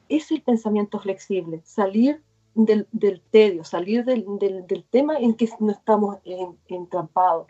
es 0.09 0.31
el 0.31 0.41
pensamiento 0.41 0.99
flexible, 0.99 1.61
salir 1.63 2.21
del, 2.55 2.87
tedio, 3.31 3.63
salir 3.63 4.03
del, 4.05 4.85
tema 4.89 5.17
en 5.19 5.35
que 5.35 5.49
no 5.59 5.71
estamos 5.71 6.17
entrampados. 6.67 7.47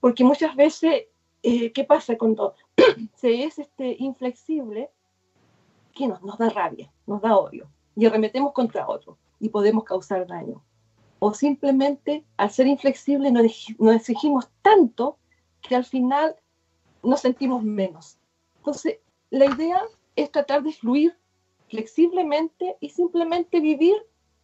Porque 0.00 0.24
muchas 0.24 0.54
veces, 0.54 1.06
eh, 1.42 1.72
¿qué 1.72 1.84
pasa 1.84 2.16
cuando 2.18 2.54
se 3.16 3.44
es 3.44 3.58
este 3.58 3.96
inflexible? 3.98 4.90
Que 5.94 6.06
nos, 6.06 6.22
nos 6.22 6.38
da 6.38 6.50
rabia, 6.50 6.92
nos 7.06 7.20
da 7.20 7.36
odio 7.36 7.68
y 7.96 8.06
arremetemos 8.06 8.52
contra 8.52 8.88
otro 8.88 9.18
y 9.40 9.48
podemos 9.48 9.84
causar 9.84 10.26
daño 10.26 10.62
o 11.18 11.34
simplemente 11.34 12.24
al 12.36 12.50
ser 12.50 12.66
inflexible 12.66 13.30
nos, 13.30 13.44
exigimos 13.94 14.48
tanto 14.62 15.18
que 15.62 15.74
al 15.74 15.84
final 15.84 16.36
nos 17.02 17.20
sentimos 17.20 17.62
menos. 17.62 18.18
Entonces, 18.58 18.98
la 19.30 19.46
idea 19.46 19.82
es 20.16 20.30
tratar 20.30 20.62
de 20.62 20.72
fluir 20.72 21.16
flexiblemente 21.68 22.76
y 22.80 22.90
simplemente 22.90 23.60
vivir 23.60 23.96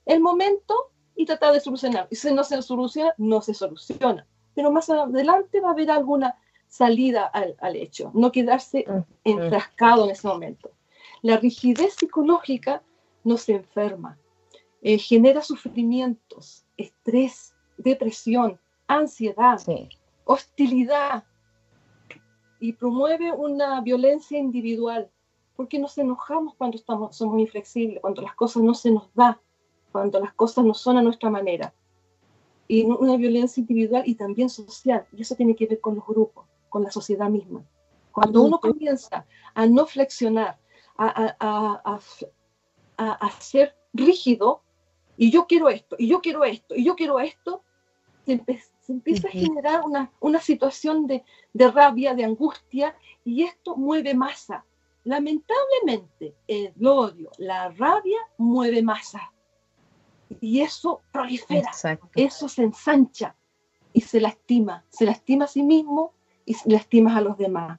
el 0.07 0.21
momento 0.21 0.75
y 1.17 1.27
tratar 1.27 1.55
de 1.55 1.61
solucionar. 1.61 2.07
Y 2.11 2.17
si 2.17 2.33
no 2.33 2.45
se 2.45 2.61
soluciona, 2.63 3.15
no 3.19 3.41
se 3.41 3.55
soluciona. 3.55 4.27
Pero 4.55 4.71
más 4.71 4.91
adelante 4.91 5.61
va 5.61 5.69
a 5.69 5.73
haber 5.73 5.91
alguna 5.91 6.37
salida 6.69 7.25
al, 7.25 7.57
al 7.61 7.77
hecho, 7.77 8.11
no 8.15 8.33
quedarse 8.33 8.85
enfrascado 9.23 10.05
en 10.05 10.11
ese 10.11 10.27
momento. 10.27 10.71
La 11.23 11.37
rigidez 11.37 11.95
psicológica 11.95 12.83
nos 13.23 13.49
enferma, 13.49 14.19
eh, 14.83 14.99
genera 14.99 15.41
sufrimientos, 15.41 16.64
estrés, 16.77 17.55
depresión, 17.79 18.59
ansiedad, 18.87 19.61
hostilidad 20.25 21.25
y 22.61 22.73
promueve 22.73 23.33
una 23.33 23.81
violencia 23.81 24.39
individual, 24.39 25.11
porque 25.57 25.79
nos 25.79 25.97
enojamos 25.99 26.55
cuando 26.57 26.77
estamos, 26.77 27.17
somos 27.17 27.39
inflexibles, 27.39 28.01
cuando 28.01 28.23
las 28.23 28.35
cosas 28.35 28.63
no 28.63 28.75
se 28.75 28.91
nos 28.91 29.13
da, 29.15 29.41
cuando 29.93 30.19
las 30.19 30.33
cosas 30.35 30.65
no 30.65 30.75
son 30.75 30.97
a 30.97 31.03
nuestra 31.03 31.31
manera. 31.31 31.73
Y 32.67 32.85
una 32.85 33.17
violencia 33.17 33.61
individual 33.61 34.03
y 34.07 34.15
también 34.15 34.49
social, 34.49 35.07
y 35.13 35.23
eso 35.23 35.35
tiene 35.37 35.55
que 35.55 35.67
ver 35.67 35.81
con 35.81 35.97
los 35.97 36.07
grupos, 36.07 36.47
con 36.71 36.83
la 36.83 36.91
sociedad 36.91 37.29
misma. 37.29 37.63
Cuando 38.11 38.43
uno 38.43 38.59
comienza 38.59 39.27
a 39.55 39.67
no 39.67 39.87
flexionar, 39.87 40.59
a, 40.97 41.35
a, 41.39 41.99
a, 42.97 43.13
a 43.13 43.31
ser 43.41 43.77
rígido, 43.93 44.64
y 45.17 45.31
yo 45.31 45.47
quiero 45.47 45.69
esto, 45.69 45.97
y 45.99 46.09
yo 46.09 46.21
quiero 46.21 46.45
esto, 46.45 46.75
y 46.75 46.85
yo 46.85 46.97
quiero 46.97 47.21
esto, 47.21 47.63
se, 48.27 48.43
empieza 48.89 49.29
a 49.29 49.31
generar 49.31 49.83
una, 49.85 50.11
una 50.21 50.41
situación 50.41 51.07
de, 51.07 51.25
de, 51.53 51.71
rabia, 51.71 52.15
de 52.15 52.25
angustia, 52.25 52.97
y 53.25 53.45
esto 53.45 53.77
mueve 53.77 54.15
masa. 54.15 54.65
Lamentablemente, 55.05 56.35
el 56.47 56.73
odio, 56.87 57.31
la 57.39 57.69
rabia 57.71 58.19
mueve 58.39 58.83
masa. 58.83 59.33
Y 60.41 60.61
eso 60.61 61.03
prolifera, 61.13 61.71
eso 62.15 62.49
se 62.49 62.63
ensancha 62.63 63.37
y 63.93 64.01
se 64.01 64.21
lastima, 64.21 64.85
se 64.89 65.05
lastima 65.05 65.45
a 65.45 65.49
sí 65.49 65.63
mismo 65.63 66.13
y 66.47 66.57
lastima 66.65 67.17
a 67.17 67.21
los 67.21 67.37
demás. 67.39 67.79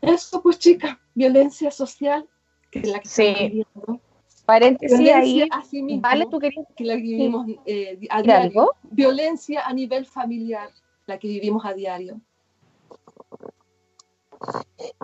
Eso 0.00 0.42
pues 0.42 0.58
chica, 0.58 1.00
violencia 1.14 1.70
social, 1.70 2.28
que 2.70 2.80
es 2.80 2.88
la 2.88 3.00
que 3.00 3.08
Sí. 3.08 3.22
estamos 3.22 3.50
viviendo. 3.50 4.00
Paréntesis 4.48 4.98
Violencia 4.98 5.44
ahí. 5.44 5.48
a 5.52 5.62
sí 5.62 5.82
mismo, 5.82 6.00
Vale, 6.00 6.24
tú 6.30 6.38
querías 6.38 6.64
que 6.74 6.84
la 6.84 6.96
que 6.96 7.02
vivimos 7.02 7.46
eh, 7.66 7.98
a 8.08 8.22
diario. 8.22 8.60
algo. 8.62 8.74
Violencia 8.90 9.60
a 9.66 9.74
nivel 9.74 10.06
familiar, 10.06 10.70
la 11.06 11.18
que 11.18 11.28
vivimos 11.28 11.66
a 11.66 11.74
diario. 11.74 12.18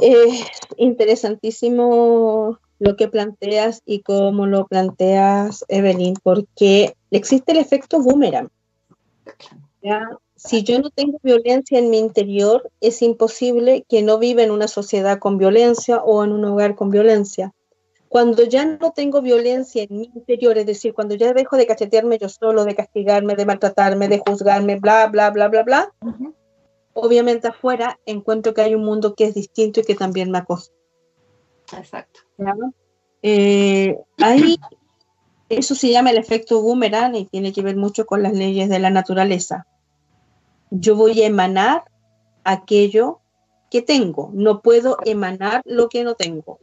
Es 0.01 0.47
interesantísimo 0.79 2.59
lo 2.79 2.97
que 2.97 3.09
planteas 3.09 3.83
y 3.85 4.01
cómo 4.01 4.47
lo 4.47 4.67
planteas, 4.67 5.67
Evelyn, 5.69 6.15
porque 6.23 6.95
existe 7.11 7.53
el 7.53 7.59
efecto 7.59 8.01
boomerang. 8.01 8.49
¿ya? 9.83 10.09
Si 10.37 10.63
yo 10.63 10.79
no 10.79 10.89
tengo 10.89 11.21
violencia 11.23 11.79
en 11.79 11.91
mi 11.91 11.99
interior, 11.99 12.71
es 12.81 13.03
imposible 13.03 13.85
que 13.91 14.01
no 14.01 14.19
viva 14.19 14.43
en 14.43 14.53
una 14.53 14.69
sociedad 14.69 15.19
con 15.19 15.37
violencia 15.37 15.99
o 15.99 16.25
en 16.25 16.33
un 16.33 16.47
hogar 16.47 16.77
con 16.77 16.89
violencia. 16.89 17.53
Cuando 18.15 18.45
ya 18.45 18.65
no 18.65 18.93
tengo 18.93 19.23
violencia 19.23 19.83
en 19.83 19.89
mi 19.99 20.05
interior, 20.15 20.57
es 20.57 20.67
decir, 20.67 20.95
cuando 20.95 21.17
ya 21.17 21.33
dejo 21.33 21.57
de 21.57 21.67
cachetearme 21.67 22.17
yo 22.17 22.29
solo, 22.29 22.65
de 22.65 22.77
castigarme, 22.77 23.35
de 23.35 23.45
maltratarme, 23.45 24.07
de 24.07 24.23
juzgarme, 24.25 24.77
bla, 24.77 25.09
bla, 25.09 25.31
bla, 25.31 25.49
bla, 25.49 25.65
bla, 25.65 25.93
obviamente 26.93 27.49
afuera 27.49 27.99
encuentro 28.07 28.55
que 28.55 28.61
hay 28.61 28.77
un 28.77 28.85
mundo 28.85 29.17
que 29.17 29.25
es 29.25 29.35
distinto 29.35 29.81
y 29.81 29.83
que 29.83 29.97
también 29.97 30.31
me 30.31 30.39
acosa. 30.39 30.71
Exacto. 31.77 32.21
Eh, 33.21 33.99
ahí, 34.19 34.59
eso 35.49 35.75
se 35.75 35.91
llama 35.91 36.13
el 36.13 36.19
efecto 36.19 36.63
boomerang 36.63 37.17
y 37.17 37.25
tiene 37.25 37.53
que 37.53 37.63
ver 37.63 37.75
mucho 37.75 38.07
con 38.07 38.23
las 38.23 38.35
leyes 38.35 38.69
de 38.69 38.79
la 38.79 38.91
naturaleza. 38.91 39.67
Yo 40.71 40.95
voy 40.95 41.21
a 41.21 41.27
emanar 41.27 41.83
aquello 42.45 43.23
que 43.73 43.83
tengo, 43.83 44.31
no 44.35 44.63
puedo 44.63 44.99
emanar 45.05 45.63
lo 45.65 45.89
que 45.89 46.05
no 46.05 46.15
tengo. 46.15 46.61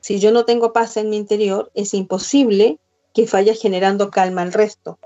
Si 0.00 0.18
yo 0.18 0.32
no 0.32 0.44
tengo 0.44 0.72
paz 0.72 0.96
en 0.96 1.10
mi 1.10 1.16
interior, 1.16 1.70
es 1.74 1.94
imposible 1.94 2.78
que 3.12 3.26
vaya 3.26 3.54
generando 3.54 4.10
calma 4.10 4.42
al 4.42 4.52
resto. 4.52 4.98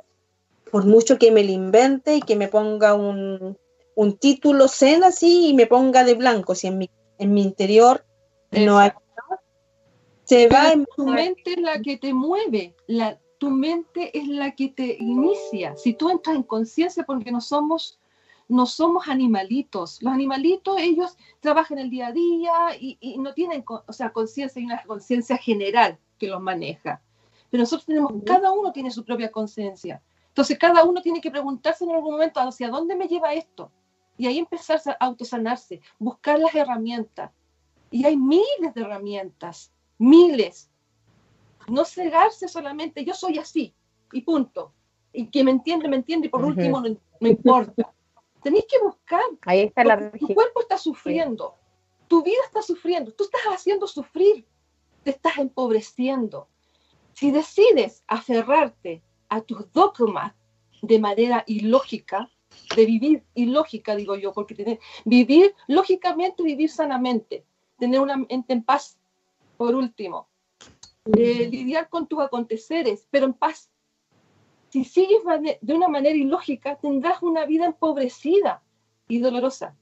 Por 0.71 0.87
mucho 0.87 1.19
que 1.19 1.31
me 1.31 1.45
lo 1.45 1.53
invente 1.53 2.17
y 2.17 2.21
que 2.21 2.37
me 2.37 2.49
ponga 2.49 2.95
un, 2.95 3.57
un 3.95 4.17
título 4.17 4.69
zen 4.69 5.05
así 5.05 5.49
y 5.49 5.55
me 5.55 5.67
ponga 5.67 6.05
de 6.05 6.15
blanco, 6.15 6.55
si 6.55 6.67
en 6.67 6.79
mi, 6.79 6.91
en 7.19 7.33
mi 7.33 7.43
interior 7.43 8.05
no 8.51 8.79
hay 8.79 8.93
se 10.25 10.49
va 10.49 10.71
a 10.71 10.85
tu 10.97 11.07
mente 11.07 11.53
es 11.53 11.59
la 11.59 11.81
que 11.81 11.99
te 11.99 12.15
mueve, 12.15 12.75
la, 12.87 13.19
tu 13.39 13.51
mente 13.51 14.17
es 14.17 14.27
la 14.27 14.55
que 14.55 14.69
te 14.69 14.97
inicia. 14.99 15.77
Si 15.77 15.93
tú 15.93 16.09
entras 16.09 16.37
en 16.37 16.43
conciencia, 16.43 17.05
porque 17.05 17.31
no 17.31 17.41
somos, 17.41 17.99
no 18.49 18.67
somos 18.67 19.09
animalitos. 19.09 20.03
Los 20.03 20.13
animalitos, 20.13 20.79
ellos 20.79 21.17
trabajan 21.41 21.79
el 21.79 21.91
día 21.91 22.09
a 22.09 22.13
día 22.13 22.53
y, 22.79 22.99
y 23.01 23.19
no 23.19 23.33
tienen, 23.35 23.65
o 23.67 23.93
sea, 23.93 24.13
conciencia, 24.13 24.61
hay 24.61 24.67
una 24.67 24.83
conciencia 24.85 25.37
general 25.37 25.99
que 26.19 26.29
los 26.29 26.41
maneja. 26.41 27.01
Pero 27.51 27.63
nosotros 27.63 27.87
tenemos, 27.87 28.13
cada 28.27 28.53
uno 28.53 28.73
tiene 28.73 28.91
su 28.91 29.05
propia 29.05 29.31
conciencia. 29.31 30.03
Entonces, 30.29 30.59
cada 30.59 30.85
uno 30.85 31.01
tiene 31.01 31.21
que 31.21 31.31
preguntarse 31.31 31.85
en 31.85 31.93
algún 31.93 32.15
momento 32.15 32.41
hacia 32.41 32.69
dónde 32.69 32.97
me 32.97 33.07
lleva 33.07 33.33
esto. 33.35 33.71
Y 34.17 34.27
ahí 34.27 34.39
empezar 34.39 34.81
a 34.87 35.05
autosanarse, 35.05 35.81
buscar 35.99 36.39
las 36.39 36.55
herramientas. 36.55 37.31
Y 37.91 38.05
hay 38.05 38.17
miles 38.17 38.75
de 38.75 38.81
herramientas, 38.81 39.73
miles. 39.99 40.69
No 41.69 41.85
cegarse 41.85 42.49
solamente, 42.49 43.05
yo 43.05 43.15
soy 43.15 43.39
así, 43.39 43.73
y 44.13 44.23
punto. 44.23 44.73
Y 45.13 45.29
que 45.29 45.45
me 45.45 45.53
entiende, 45.53 45.89
me 45.89 45.97
entiende, 45.97 46.27
y 46.27 46.31
por 46.31 46.45
último 46.45 46.81
no, 46.81 46.97
no 47.21 47.29
importa. 47.29 47.94
Tenéis 48.45 48.67
que 48.69 48.79
buscar, 48.79 49.23
Ahí 49.47 49.61
está 49.61 49.83
la 49.85 49.99
porque 49.99 50.19
tu 50.19 50.35
cuerpo 50.35 50.61
está 50.61 50.77
sufriendo, 50.77 51.55
tu 52.09 52.23
vida 52.23 52.43
está 52.45 52.61
sufriendo, 52.61 53.11
tú 53.13 53.25
estás 53.25 53.41
haciendo 53.47 53.87
sufrir, 53.87 54.47
te 55.03 55.11
estás 55.11 55.39
empobreciendo. 55.39 56.47
Si 57.15 57.31
decides 57.31 58.05
aferrarte 58.07 59.03
a 59.31 59.41
tus 59.41 59.73
dogmas 59.73 60.35
de 60.83 60.99
manera 60.99 61.43
ilógica, 61.47 62.31
de 62.77 62.85
vivir 62.85 63.25
ilógica, 63.35 63.97
digo 63.97 64.15
yo, 64.15 64.35
porque 64.35 64.55
tener, 64.55 64.79
vivir 65.07 65.55
lógicamente, 65.67 66.43
vivir 66.43 66.71
sanamente, 66.71 67.47
tener 67.79 67.99
una 67.99 68.19
mente 68.19 68.53
en 68.53 68.63
paz, 68.63 68.99
por 69.57 69.75
último, 69.75 70.29
eh, 71.17 71.49
lidiar 71.51 71.89
con 71.89 72.07
tus 72.07 72.21
aconteceres, 72.21 73.07
pero 73.11 73.25
en 73.25 73.33
paz. 73.33 73.71
Si 74.75 74.83
sigues 74.83 75.23
de 75.61 75.73
una 75.73 75.87
manera 75.87 76.17
ilógica, 76.17 76.75
tendrás 76.75 77.23
una 77.23 77.47
vida 77.47 77.65
empobrecida 77.67 78.61
y 79.07 79.21
dolorosa, 79.21 79.77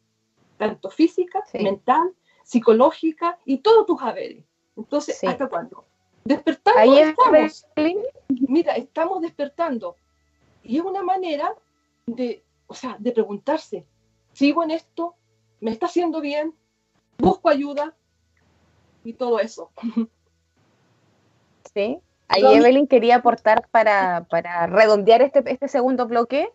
tanto 0.59 0.91
física, 0.91 1.43
Sí. 1.47 1.61
mental, 1.61 2.15
psicológica 2.45 3.39
y 3.47 3.57
todos 3.61 3.87
tus 3.87 4.03
haberes. 4.03 4.45
Entonces, 4.77 5.17
Sí. 5.19 5.27
¿hasta 5.27 5.49
cuándo? 5.49 5.87
Despertando 6.27 6.79
Ahí 6.79 6.99
es 6.99 7.09
estamos. 7.09 7.67
Mira, 8.29 8.75
estamos 8.77 9.23
despertando. 9.23 9.97
Y 10.63 10.77
es 10.77 10.85
una 10.85 11.03
manera 11.03 11.55
de, 12.05 12.45
o 12.67 12.75
sea, 12.75 12.95
de 12.99 13.13
preguntarse, 13.13 13.87
¿sigo 14.35 14.63
en 14.63 14.73
esto? 14.73 15.15
¿Me 15.61 15.71
está 15.71 15.87
haciendo 15.87 16.21
bien? 16.21 16.55
¿Busco 17.17 17.49
ayuda? 17.49 17.97
Y 19.05 19.15
todo 19.15 19.41
eso. 19.41 19.71
Sí. 21.73 21.99
Ahí. 22.33 22.57
Evelyn 22.57 22.87
quería 22.87 23.17
aportar 23.17 23.67
para, 23.71 24.27
para 24.31 24.67
redondear 24.67 25.23
este, 25.23 25.43
este 25.47 25.69
segundo 25.69 26.07
bloque. 26.07 26.49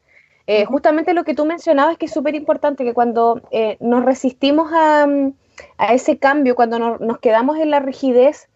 eh, 0.47 0.65
Justamente 0.65 1.13
lo 1.13 1.23
que 1.23 1.34
tú 1.36 1.45
mencionabas 1.45 1.97
que 1.97 2.05
es 2.05 2.11
súper 2.11 2.36
importante, 2.36 2.84
que 2.84 2.93
cuando 2.93 3.41
eh, 3.51 3.78
nos 3.80 4.03
resistimos 4.05 4.71
a, 4.73 5.07
a 5.78 5.93
ese 5.93 6.17
cambio, 6.17 6.55
cuando 6.55 6.80
nos, 6.80 6.99
nos 7.01 7.19
quedamos 7.19 7.57
en 7.59 7.69
la 7.71 7.80
rigidez, 7.80 8.49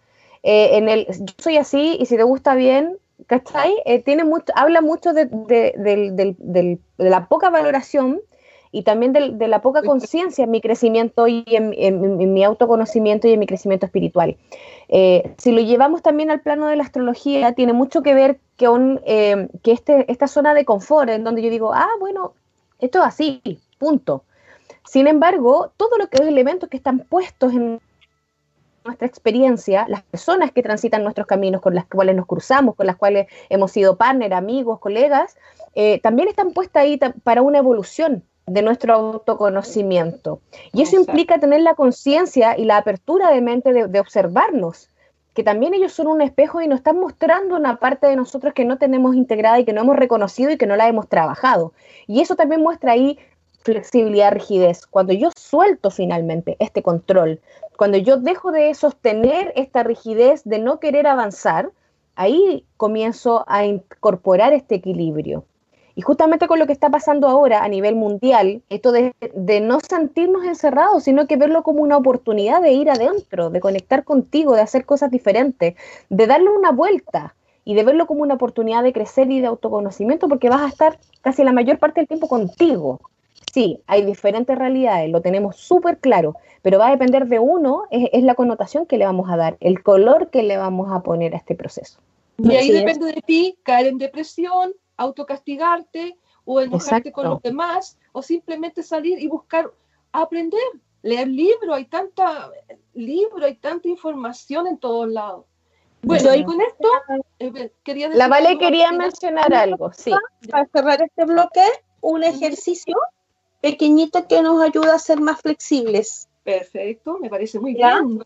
eh, 0.44 0.78
en 0.78 0.90
el 0.90 1.06
yo 1.08 1.34
soy 1.38 1.58
así 1.58 1.98
y 2.00 2.06
si 2.08 2.18
te 2.18 2.24
gusta 2.24 2.56
bien, 2.56 2.98
¿cachai? 3.28 3.74
Tiene 4.06 4.24
mucho, 4.24 4.52
habla 4.56 4.82
mucho 4.82 5.14
de, 5.14 5.26
de- 5.26 5.74
del- 5.78 6.16
del- 6.16 6.36
del- 6.40 6.80
de 6.98 7.10
la 7.10 7.28
poca 7.28 7.50
valoración 7.50 8.20
y 8.72 8.84
también 8.84 9.12
del- 9.14 9.38
de 9.38 9.48
la 9.48 9.62
poca 9.62 9.82
conciencia 9.84 10.44
en 10.46 10.52
mi 10.52 10.62
crecimiento 10.62 11.28
y 11.28 11.44
en, 11.48 11.74
en- 11.78 12.22
en 12.22 12.34
mi 12.34 12.44
autoconocimiento 12.44 13.28
y 13.28 13.34
en 13.34 13.40
mi 13.40 13.46
crecimiento 13.48 13.86
espiritual. 13.86 14.38
Eh, 14.88 15.34
si 15.38 15.52
lo 15.52 15.62
llevamos 15.62 16.02
también 16.02 16.32
al 16.32 16.42
plano 16.42 16.68
de 16.68 16.76
la 16.78 16.84
astrología, 16.84 17.54
tiene 17.54 17.74
mucho 17.74 18.02
que 18.02 18.14
ver 18.14 18.40
con 18.58 19.02
eh, 19.06 19.50
que 19.64 19.72
este, 19.74 20.10
esta 20.12 20.28
zona 20.28 20.54
de 20.54 20.66
confort, 20.66 21.10
en 21.10 21.24
donde 21.24 21.42
yo 21.42 21.50
digo, 21.50 21.74
ah, 21.74 21.90
bueno, 22.00 22.34
esto 22.80 23.00
es 23.00 23.06
así, 23.06 23.42
punto. 23.78 24.24
Sin 24.86 25.08
embargo, 25.08 25.72
todos 25.78 25.98
los 25.98 26.08
que- 26.08 26.24
elementos 26.24 26.70
que 26.70 26.78
están 26.78 27.00
puestos 27.00 27.54
en 27.54 27.80
nuestra 28.84 29.06
experiencia, 29.06 29.86
las 29.88 30.02
personas 30.02 30.52
que 30.52 30.64
transitan 30.64 31.04
nuestros 31.04 31.28
caminos, 31.28 31.62
con 31.62 31.76
las 31.76 31.86
cuales 31.86 32.16
nos 32.16 32.26
cruzamos, 32.26 32.76
con 32.76 32.88
las 32.88 32.96
cuales 32.96 33.28
hemos 33.50 33.72
sido 33.72 33.96
partner, 33.96 34.34
amigos, 34.34 34.80
colegas, 34.80 35.38
eh, 35.76 36.00
también 36.02 36.28
están 36.30 36.52
puestas 36.52 36.84
ahí 36.84 37.00
para 37.24 37.44
una 37.44 37.60
evolución 37.60 38.24
de 38.48 38.62
nuestro 38.62 38.94
autoconocimiento. 38.94 40.40
Y 40.74 40.82
eso 40.82 40.96
Exacto. 40.96 41.12
implica 41.12 41.40
tener 41.40 41.62
la 41.62 41.76
conciencia 41.76 42.58
y 42.58 42.66
la 42.66 42.78
apertura 42.78 43.32
de 43.32 43.42
mente 43.42 43.74
de, 43.74 43.88
de 43.88 44.00
observarnos, 44.00 44.90
que 45.34 45.44
también 45.44 45.74
ellos 45.74 45.94
son 45.94 46.08
un 46.08 46.22
espejo 46.22 46.62
y 46.62 46.68
nos 46.68 46.80
están 46.80 47.00
mostrando 47.00 47.56
una 47.56 47.78
parte 47.78 48.08
de 48.08 48.16
nosotros 48.16 48.54
que 48.54 48.66
no 48.66 48.78
tenemos 48.78 49.16
integrada 49.16 49.60
y 49.60 49.66
que 49.66 49.74
no 49.74 49.82
hemos 49.82 49.96
reconocido 49.96 50.52
y 50.52 50.58
que 50.58 50.68
no 50.68 50.76
la 50.76 50.88
hemos 50.88 51.08
trabajado. 51.08 51.74
Y 52.08 52.22
eso 52.22 52.36
también 52.36 52.62
muestra 52.62 52.92
ahí 52.94 53.18
flexibilidad, 53.64 54.34
rigidez. 54.34 54.86
Cuando 54.86 55.14
yo 55.14 55.30
suelto 55.36 55.92
finalmente 55.92 56.58
este 56.60 56.82
control, 56.82 57.40
cuando 57.78 57.98
yo 57.98 58.18
dejo 58.18 58.52
de 58.52 58.74
sostener 58.74 59.54
esta 59.56 59.84
rigidez 59.84 60.44
de 60.44 60.60
no 60.60 60.80
querer 60.80 61.08
avanzar, 61.08 61.72
ahí 62.16 62.66
comienzo 62.78 63.46
a 63.48 63.66
incorporar 63.66 64.54
este 64.54 64.76
equilibrio. 64.76 65.46
Y 65.96 66.02
justamente 66.02 66.48
con 66.48 66.60
lo 66.60 66.68
que 66.68 66.74
está 66.74 66.90
pasando 66.90 67.28
ahora 67.28 67.64
a 67.64 67.68
nivel 67.68 67.96
mundial, 67.96 68.62
esto 68.70 68.92
de, 68.92 69.14
de 69.34 69.62
no 69.62 69.80
sentirnos 69.80 70.46
encerrados, 70.46 71.04
sino 71.04 71.28
que 71.28 71.38
verlo 71.38 71.64
como 71.64 71.82
una 71.82 71.98
oportunidad 71.98 72.62
de 72.62 72.72
ir 72.72 72.90
adentro, 72.90 73.50
de 73.50 73.60
conectar 73.60 74.04
contigo, 74.04 74.56
de 74.56 74.62
hacer 74.62 74.86
cosas 74.86 75.12
diferentes, 75.12 75.76
de 76.10 76.28
darle 76.28 76.50
una 76.50 76.72
vuelta 76.72 77.36
y 77.66 77.76
de 77.76 77.84
verlo 77.84 78.08
como 78.08 78.24
una 78.24 78.36
oportunidad 78.36 78.84
de 78.84 78.94
crecer 78.94 79.30
y 79.32 79.40
de 79.40 79.48
autoconocimiento, 79.48 80.28
porque 80.28 80.50
vas 80.50 80.62
a 80.62 80.68
estar 80.68 81.00
casi 81.22 81.44
la 81.44 81.52
mayor 81.52 81.78
parte 81.78 82.02
del 82.02 82.08
tiempo 82.08 82.28
contigo. 82.28 83.00
Sí, 83.54 83.82
hay 83.86 84.06
diferentes 84.06 84.58
realidades, 84.58 85.10
lo 85.10 85.22
tenemos 85.22 85.58
súper 85.58 85.98
claro, 85.98 86.36
pero 86.62 86.80
va 86.80 86.88
a 86.88 86.92
depender 86.92 87.28
de 87.28 87.40
uno, 87.40 87.84
es, 87.92 88.10
es 88.14 88.24
la 88.24 88.36
connotación 88.36 88.86
que 88.86 88.98
le 88.98 89.06
vamos 89.06 89.30
a 89.30 89.36
dar, 89.36 89.58
el 89.60 89.84
color 89.84 90.30
que 90.30 90.44
le 90.44 90.58
vamos 90.58 90.92
a 90.92 91.02
poner 91.02 91.34
a 91.34 91.38
este 91.38 91.56
proceso. 91.56 92.00
Y 92.38 92.56
ahí 92.56 92.72
depende 92.72 93.08
de 93.08 93.22
ti 93.22 93.58
caer 93.64 93.88
en 93.88 93.98
depresión, 93.98 94.74
autocastigarte 95.02 96.18
o 96.46 96.60
enojarte 96.62 97.12
con 97.12 97.26
los 97.30 97.42
demás 97.42 97.98
o 98.12 98.22
simplemente 98.22 98.84
salir 98.84 99.20
y 99.20 99.28
buscar 99.28 99.72
aprender, 100.12 100.60
leer 101.02 101.28
libros, 101.28 101.76
hay 101.76 101.86
tanta 101.86 102.52
libro, 102.94 103.46
hay 103.46 103.56
tanta 103.56 103.88
información 103.88 104.68
en 104.68 104.78
todos 104.78 105.10
lados. 105.10 105.46
Bueno, 106.04 106.26
Yo- 106.26 106.34
y 106.36 106.44
con 106.44 106.60
esto 106.62 106.88
eh, 107.40 107.72
quería 107.84 108.08
decir 108.08 108.18
La 108.18 108.28
Vale 108.28 108.58
quería 108.58 108.92
mencionar 108.92 109.54
algo, 109.54 109.92
sí. 109.94 110.12
Para 110.50 110.66
cerrar 110.74 111.02
este 111.02 111.26
bloque, 111.26 111.64
un 112.02 112.24
ejercicio 112.24 112.96
pequeñito 113.62 114.28
que 114.28 114.42
nos 114.42 114.62
ayuda 114.62 114.96
a 114.96 115.00
ser 115.00 115.20
más 115.22 115.42
flexibles. 115.42 116.28
Perfecto, 116.44 117.20
me 117.20 117.30
parece 117.30 117.60
muy 117.60 117.78
¿Ya? 117.78 118.02
bien. 118.02 118.26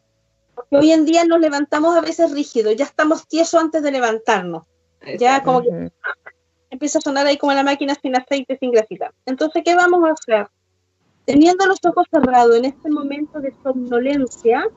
Porque 0.55 0.77
hoy 0.77 0.91
en 0.93 1.03
día 1.05 1.25
nos 1.25 1.41
levantamos 1.41 1.97
a 1.97 2.01
veces 2.01 2.31
rígidos, 2.31 2.77
ya 2.77 2.85
estamos 2.85 3.27
tiesos 3.27 3.59
antes 3.61 3.83
de 3.83 3.91
levantarnos. 3.91 4.63
Ya 5.19 5.43
como 5.43 5.61
que. 5.61 5.91
Empieza 6.75 6.99
a 6.99 7.01
sonar 7.01 7.25
ahí 7.25 7.37
como 7.37 7.53
la 7.53 7.63
máquina 7.63 7.95
sin 8.01 8.15
aceite, 8.15 8.57
sin 8.59 8.71
grasita. 8.71 9.11
Entonces, 9.25 9.63
¿qué 9.65 9.75
vamos 9.75 10.03
a 10.03 10.11
hacer? 10.11 10.47
Teniendo 11.25 11.65
los 11.65 11.79
ojos 11.85 12.05
cerrados 12.11 12.55
en 12.57 12.65
este 12.65 12.89
momento 12.89 13.39
de 13.39 13.53
somnolencia, 13.63 14.67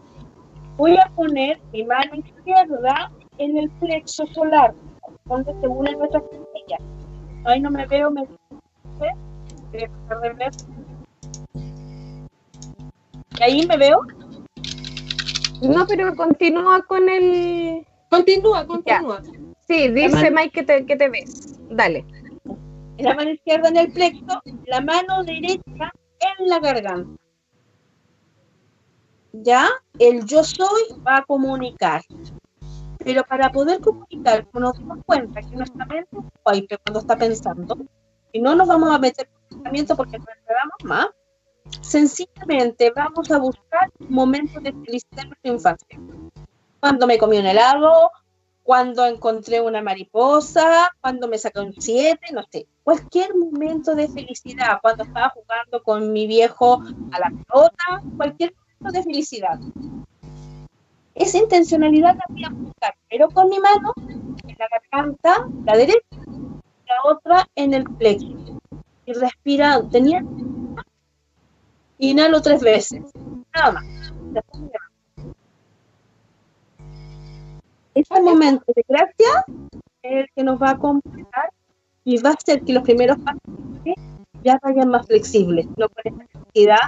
voy 0.77 0.97
a 0.97 1.11
poner 1.15 1.61
mi 1.73 1.85
mano 1.85 2.15
izquierda 2.15 3.13
en 3.37 3.59
el 3.59 3.71
plexo 3.73 4.27
solar, 4.29 4.75
donde 5.27 5.53
se 5.61 5.69
unen 5.69 5.99
nuestras 5.99 6.23
costillas. 6.23 6.81
Ahí 7.45 7.61
no 7.61 7.71
me 7.71 7.87
veo, 7.87 8.11
me 8.11 8.27
ver. 8.99 9.15
¿Y 13.39 13.43
ahí 13.43 13.67
me 13.67 13.77
veo? 13.77 14.01
No, 15.63 15.87
pero 15.87 16.15
continúa 16.15 16.83
con 16.83 17.09
el. 17.09 17.87
Continúa, 18.11 18.67
continúa. 18.67 19.23
Sí, 19.69 19.89
dice 19.89 20.09
mano- 20.09 20.37
Mike 20.37 20.51
que 20.51 20.62
te, 20.64 20.87
que 20.87 20.97
te 20.97 21.09
ves. 21.09 21.59
Dale. 21.71 22.05
La 22.99 23.14
mano 23.14 23.31
izquierda 23.31 23.69
en 23.69 23.77
el 23.77 23.93
plexo, 23.93 24.43
la 24.66 24.81
mano 24.81 25.23
derecha 25.23 25.93
en 26.21 26.49
la 26.49 26.59
garganta. 26.59 27.23
Ya, 29.33 29.69
el 29.99 30.25
yo 30.25 30.43
soy 30.43 30.83
va 31.07 31.19
a 31.19 31.25
comunicar. 31.25 32.03
Pero 33.05 33.23
para 33.25 33.53
poder 33.53 33.81
comunicar, 33.81 34.47
nos 34.53 34.77
damos 34.79 34.99
cuenta 35.07 35.41
que 35.41 35.55
nuestra 35.55 35.87
mente 35.87 36.09
es 36.75 36.79
cuando 36.83 36.99
está 37.01 37.16
pensando, 37.16 37.77
y 38.33 38.41
no 38.41 38.57
nos 38.57 38.66
vamos 38.66 38.91
a 38.93 38.99
meter 38.99 39.29
en 39.51 39.59
pensamiento 39.59 39.97
porque 39.97 40.19
nos 40.19 40.27
enredamos 40.29 40.85
más, 40.85 41.07
sencillamente 41.81 42.91
vamos 42.95 43.31
a 43.31 43.39
buscar 43.39 43.89
momentos 44.09 44.62
de 44.62 44.73
felicidad 44.73 45.23
en 45.23 45.29
nuestra 45.29 45.53
infancia. 45.53 46.01
Cuando 46.81 47.07
me 47.07 47.19
comí 47.19 47.39
un 47.39 47.47
helado, 47.47 48.11
cuando 48.69 49.07
encontré 49.07 49.62
una 49.62 49.81
mariposa, 49.81 50.93
cuando 51.01 51.27
me 51.27 51.39
saqué 51.39 51.59
un 51.59 51.73
7, 51.73 52.21
no 52.35 52.43
sé, 52.53 52.66
cualquier 52.85 53.35
momento 53.35 53.95
de 53.95 54.09
felicidad, 54.09 54.79
cuando 54.83 55.05
estaba 55.05 55.31
jugando 55.31 55.83
con 55.83 56.12
mi 56.12 56.27
viejo 56.27 56.83
a 57.12 57.19
la 57.19 57.31
pelota, 57.31 58.03
cualquier 58.19 58.53
momento 58.79 58.99
de 58.99 59.05
felicidad. 59.05 59.59
Esa 61.14 61.39
intencionalidad 61.39 62.14
la 62.14 62.25
voy 62.29 62.45
a 62.45 62.51
buscar, 62.51 62.95
pero 63.09 63.31
con 63.31 63.49
mi 63.49 63.59
mano 63.59 63.95
en 64.07 64.57
la 64.59 64.69
garganta, 64.71 65.49
la 65.64 65.75
derecha, 65.75 66.19
la 66.21 67.11
otra 67.11 67.49
en 67.55 67.73
el 67.73 67.85
plexo. 67.85 68.61
Y 69.07 69.14
respira, 69.14 69.81
tenía. 69.91 70.23
Inhalo 71.97 72.43
tres 72.43 72.61
veces, 72.61 73.01
nada 73.55 73.73
más. 73.73 73.85
Este 78.01 78.23
momento 78.23 78.65
de 78.77 78.85
gracia 78.89 79.45
es 80.03 80.13
el 80.21 80.27
que 80.35 80.45
nos 80.45 80.61
va 80.63 80.71
a 80.71 80.79
completar 80.79 81.51
y 82.05 82.17
va 82.23 82.31
a 82.31 82.35
hacer 82.35 82.63
que 82.63 82.73
los 82.73 82.85
primeros 82.85 83.19
pasos 83.19 83.41
ya 84.45 84.57
vayan 84.63 84.89
más 84.89 85.05
flexibles, 85.07 85.67
no 85.77 85.89
con 85.89 86.03
esta 86.05 86.39
ansiedad 86.39 86.79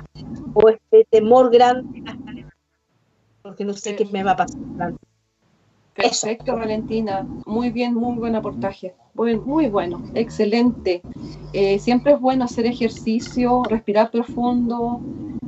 o 0.54 0.68
este 0.68 1.04
temor 1.10 1.50
grande 1.50 2.00
hasta 2.06 2.30
levantar, 2.30 2.58
porque 3.42 3.64
no 3.64 3.72
sé 3.72 3.96
qué 3.96 4.04
me 4.04 4.22
va 4.22 4.32
a 4.32 4.36
pasar. 4.36 4.60
Eso. 4.60 4.98
Perfecto, 5.94 6.54
Valentina. 6.56 7.26
Muy 7.44 7.70
bien, 7.70 7.94
muy 7.94 8.16
buen 8.16 8.36
aportaje. 8.36 8.94
Buen- 9.12 9.42
muy 9.44 9.68
bueno, 9.68 10.00
excelente. 10.14 11.02
Eh, 11.52 11.80
siempre 11.80 12.12
es 12.12 12.20
bueno 12.20 12.44
hacer 12.44 12.66
ejercicio, 12.66 13.64
respirar 13.64 14.12
profundo, 14.12 15.00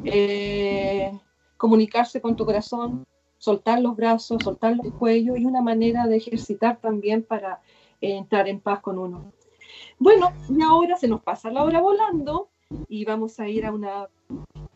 eh, 0.05 1.13
comunicarse 1.57 2.21
con 2.21 2.35
tu 2.35 2.45
corazón, 2.45 3.05
soltar 3.43 3.81
los 3.81 3.97
brazos, 3.97 4.41
soltar 4.45 4.77
los 4.77 4.95
cuellos 4.95 5.37
y 5.37 5.45
una 5.47 5.61
manera 5.61 6.07
de 6.07 6.17
ejercitar 6.17 6.77
también 6.77 7.25
para 7.25 7.61
eh, 8.01 8.17
entrar 8.17 8.47
en 8.47 8.61
paz 8.61 8.79
con 8.79 8.99
uno. 8.99 9.33
Bueno, 9.99 10.33
y 10.49 10.63
ahora 10.63 10.97
se 10.97 11.09
nos 11.09 11.23
pasa 11.23 11.51
la 11.51 11.65
hora 11.65 11.81
volando 11.81 12.51
y 12.89 13.05
vamos 13.05 13.41
a 13.41 13.49
ir 13.49 13.67
a 13.67 13.73
una 13.73 14.09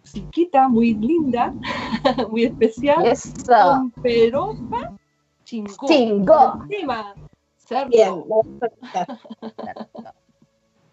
musiquita 0.00 0.66
muy 0.68 0.94
linda, 0.94 1.54
muy 2.28 2.42
especial 2.42 3.06
Eso. 3.06 3.44
con 3.46 3.92
Peropa 4.02 4.98
Chingó. 5.44 5.86
Chingó. 5.86 6.58
El 6.62 6.68
tema, 6.68 7.14
cerdo. 7.56 7.88
Bien. 7.88 8.24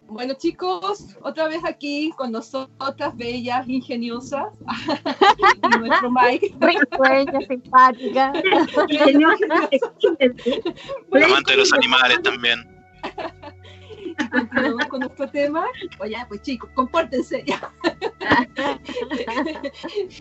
Bueno, 0.06 0.34
chicos, 0.34 1.16
otra 1.22 1.48
vez 1.48 1.64
aquí 1.64 2.12
con 2.16 2.30
nosotras, 2.30 3.16
bellas, 3.16 3.68
ingeniosas. 3.68 4.46
y 5.74 5.78
nuestro 5.78 6.10
Mike. 6.10 6.54
Risueña, 6.60 7.40
simpática. 7.48 8.32
Señor, 9.04 9.36
Amante 11.24 11.52
de 11.52 11.56
los 11.56 11.72
animales 11.72 12.22
también. 12.22 12.60
Y 13.98 14.14
continuamos 14.30 14.86
con 14.86 15.00
nuestro 15.00 15.28
tema. 15.30 15.66
Oye, 16.00 16.16
pues 16.28 16.42
chicos, 16.42 16.70
compórtense 16.74 17.42
ya. 17.46 17.72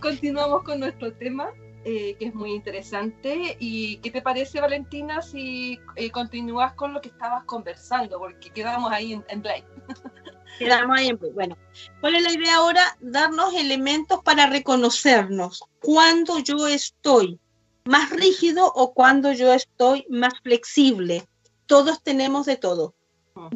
continuamos 0.02 0.64
con 0.64 0.80
nuestro 0.80 1.14
tema, 1.14 1.50
eh, 1.86 2.16
que 2.18 2.26
es 2.26 2.34
muy 2.36 2.52
interesante. 2.54 3.58
¿Y 3.60 3.98
qué 3.98 4.12
te 4.12 4.22
parece, 4.22 4.62
Valentina, 4.62 5.22
si 5.22 5.80
eh, 5.96 6.12
continúas 6.12 6.74
con 6.74 6.94
lo 6.94 7.02
que 7.02 7.10
estabas 7.10 7.44
conversando? 7.46 8.20
Porque 8.20 8.50
quedamos 8.50 8.92
ahí 8.92 9.14
en, 9.14 9.26
en 9.30 9.42
blank. 9.42 9.66
Quedamos 10.60 10.98
ahí 10.98 11.08
en- 11.08 11.20
Bueno, 11.34 11.58
¿cuál 12.00 12.16
es 12.16 12.24
la 12.24 12.32
idea 12.32 12.58
ahora? 12.58 12.96
Darnos 13.00 13.54
elementos 13.56 14.22
para 14.24 14.46
reconocernos 14.48 15.64
cuando 15.80 16.40
yo 16.40 16.68
estoy 16.68 17.40
más 17.86 18.12
rígido 18.12 18.72
o 18.74 18.94
cuando 18.94 19.32
yo 19.34 19.52
estoy 19.54 20.06
más 20.10 20.34
flexible. 20.42 21.26
Todos 21.66 22.02
tenemos 22.04 22.46
de 22.46 22.56
todo. 22.58 22.94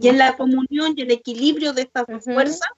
Y 0.01 0.07
en 0.09 0.17
la 0.17 0.36
comunión 0.36 0.93
y 0.95 1.01
el 1.01 1.11
equilibrio 1.11 1.73
de 1.73 1.84
estas 1.84 2.05
dos 2.07 2.23
Ujú. 2.25 2.34
fuerzas, 2.34 2.69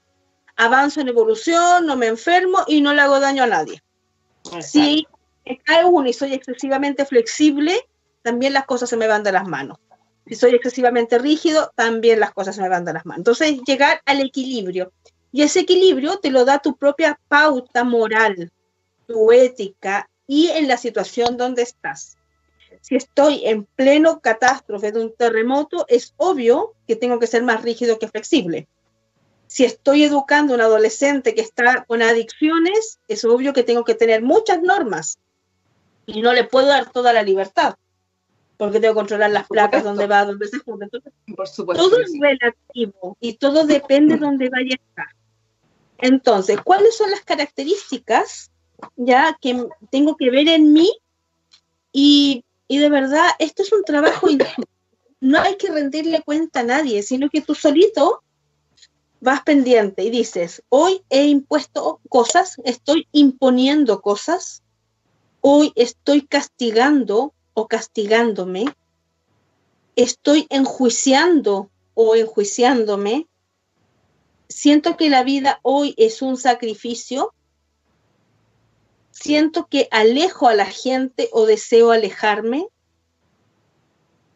avanzo 0.56 1.02
en 1.02 1.08
evolución, 1.08 1.86
no 1.86 1.96
me 1.96 2.08
enfermo 2.08 2.60
y 2.68 2.82
no 2.82 2.94
le 2.94 3.02
hago 3.02 3.20
daño 3.20 3.44
a 3.44 3.48
nadie. 3.48 3.82
Si 4.60 5.08
me 5.50 5.58
cae 5.58 5.84
uno 5.84 6.08
y 6.08 6.14
soy 6.14 6.34
excesivamente 6.34 7.06
flexible, 7.06 7.76
también 8.22 8.54
las 8.54 8.66
cosas 8.66 8.88
se 8.88 8.98
me 8.98 9.08
van 9.08 9.24
de 9.24 9.32
las 9.32 9.48
manos. 9.48 9.80
Si 10.28 10.36
soy 10.36 10.54
excesivamente 10.54 11.18
rígido, 11.18 11.72
también 11.76 12.20
las 12.20 12.34
cosas 12.34 12.56
se 12.56 12.62
me 12.62 12.70
van 12.70 12.86
de 12.86 12.94
las 12.94 13.04
manos. 13.08 13.22
Entonces, 13.22 13.60
llegar 13.66 14.00
al 14.06 14.22
equilibrio. 14.22 14.94
Y 15.32 15.42
ese 15.42 15.62
equilibrio 15.62 16.20
te 16.20 16.30
lo 16.30 16.46
da 16.46 16.60
tu 16.60 16.78
propia 16.78 17.20
pauta 17.28 17.84
moral, 17.84 18.52
tu 19.08 19.32
ética 19.32 20.08
y 20.28 20.50
en 20.50 20.68
la 20.68 20.78
situación 20.78 21.36
donde 21.36 21.64
estás. 21.64 22.18
Si 22.82 22.96
estoy 22.96 23.42
en 23.46 23.66
pleno 23.66 24.20
catástrofe 24.20 24.92
de 24.92 25.02
un 25.02 25.16
terremoto, 25.16 25.86
es 25.88 26.14
obvio 26.18 26.76
que 26.88 26.96
tengo 26.96 27.18
que 27.18 27.26
ser 27.26 27.42
más 27.42 27.64
rígido 27.64 27.98
que 27.98 28.08
flexible. 28.08 28.68
Si 29.48 29.66
estoy 29.66 30.04
educando 30.04 30.54
a 30.54 30.58
un 30.58 30.62
adolescente 30.62 31.34
que 31.34 31.42
está 31.42 31.86
con 31.86 32.04
adicciones, 32.04 33.00
es 33.08 33.26
obvio 33.26 33.52
que 33.52 33.64
tengo 33.64 33.84
que 33.84 33.96
tener 33.96 34.22
muchas 34.22 34.62
normas 34.62 35.18
y 36.14 36.22
no 36.22 36.34
le 36.34 36.44
puedo 36.44 36.68
dar 36.68 36.92
toda 36.92 37.14
la 37.14 37.24
libertad, 37.24 37.76
porque 38.58 38.80
tengo 38.80 38.94
que 38.94 39.00
controlar 39.00 39.32
las 39.32 39.48
placas, 39.48 39.84
dónde 39.84 40.08
va, 40.08 40.26
dónde 40.26 40.48
se 40.48 40.60
junta. 40.60 40.86
Entonces, 40.86 41.14
Por 41.36 41.48
supuesto. 41.48 41.90
todo 41.90 42.02
es 42.02 42.12
sí. 42.12 42.20
relativo 42.20 43.18
y 43.20 43.34
todo 43.34 43.66
depende 43.66 44.16
de 44.16 44.20
dónde 44.20 44.50
vaya 44.50 44.76
a 44.76 44.90
estar. 44.90 45.16
Entonces, 46.00 46.60
¿cuáles 46.62 46.96
son 46.96 47.12
las 47.12 47.22
características 47.22 48.52
ya 48.96 49.38
que 49.42 49.66
tengo 49.92 50.16
que 50.16 50.32
ver 50.32 50.48
en 50.48 50.74
mí? 50.74 50.92
Y, 51.92 52.44
y 52.68 52.78
de 52.78 52.90
verdad, 52.90 53.28
esto 53.40 53.64
es 53.64 53.72
un 53.74 53.84
trabajo, 53.84 54.28
no 55.20 55.40
hay 55.40 55.56
que 55.58 55.72
rendirle 55.72 56.22
cuenta 56.22 56.62
a 56.62 56.64
nadie, 56.64 57.04
sino 57.04 57.30
que 57.30 57.42
tú 57.42 57.56
solito 57.56 58.24
vas 59.22 59.42
pendiente 59.42 60.04
y 60.04 60.10
dices, 60.10 60.64
hoy 60.70 61.02
he 61.10 61.26
impuesto 61.26 62.00
cosas, 62.10 62.56
estoy 62.64 63.08
imponiendo 63.12 64.02
cosas, 64.02 64.64
hoy 65.42 65.72
estoy 65.76 66.22
castigando 66.22 67.34
o 67.54 67.68
castigándome, 67.68 68.66
estoy 69.96 70.48
enjuiciando 70.50 71.70
o 71.94 72.16
enjuiciándome, 72.16 73.28
siento 74.48 74.98
que 74.98 75.10
la 75.10 75.24
vida 75.24 75.60
hoy 75.62 75.94
es 75.98 76.22
un 76.22 76.38
sacrificio, 76.38 77.34
siento 79.12 79.68
que 79.68 79.88
alejo 79.92 80.48
a 80.48 80.56
la 80.56 80.66
gente 80.66 81.30
o 81.32 81.46
deseo 81.46 81.92
alejarme, 81.92 82.68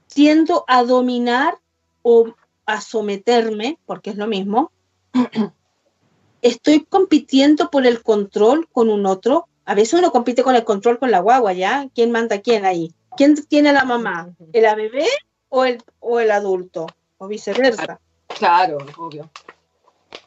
tiendo 0.08 0.66
a 0.68 0.84
dominar 0.84 1.58
o 2.02 2.36
a 2.66 2.82
someterme, 2.82 3.80
porque 3.86 4.12
es 4.12 4.18
lo 4.18 4.28
mismo, 4.28 4.72
estoy 6.42 6.86
compitiendo 6.86 7.70
por 7.72 7.86
el 7.86 8.04
control 8.04 8.68
con 8.72 8.90
un 8.90 9.06
otro, 9.06 9.48
a 9.66 9.76
veces 9.76 9.94
uno 9.94 10.12
compite 10.12 10.44
con 10.44 10.56
el 10.56 10.64
control 10.64 11.00
con 11.00 11.12
la 11.12 11.20
guagua, 11.20 11.54
¿ya? 11.54 11.88
¿Quién 11.94 12.12
manda 12.12 12.38
a 12.38 12.42
quién 12.42 12.66
ahí? 12.66 12.94
¿Quién 13.16 13.36
tiene 13.48 13.70
a 13.70 13.74
la 13.74 13.86
mamá? 13.86 14.34
¿El 14.52 14.76
bebé 14.76 15.08
o 15.50 15.66
el, 15.66 15.82
o 16.00 16.20
el 16.20 16.32
adulto? 16.32 16.88
O 17.18 17.28
viceversa. 17.28 18.00
Claro, 18.28 18.78
obvio. 18.98 19.30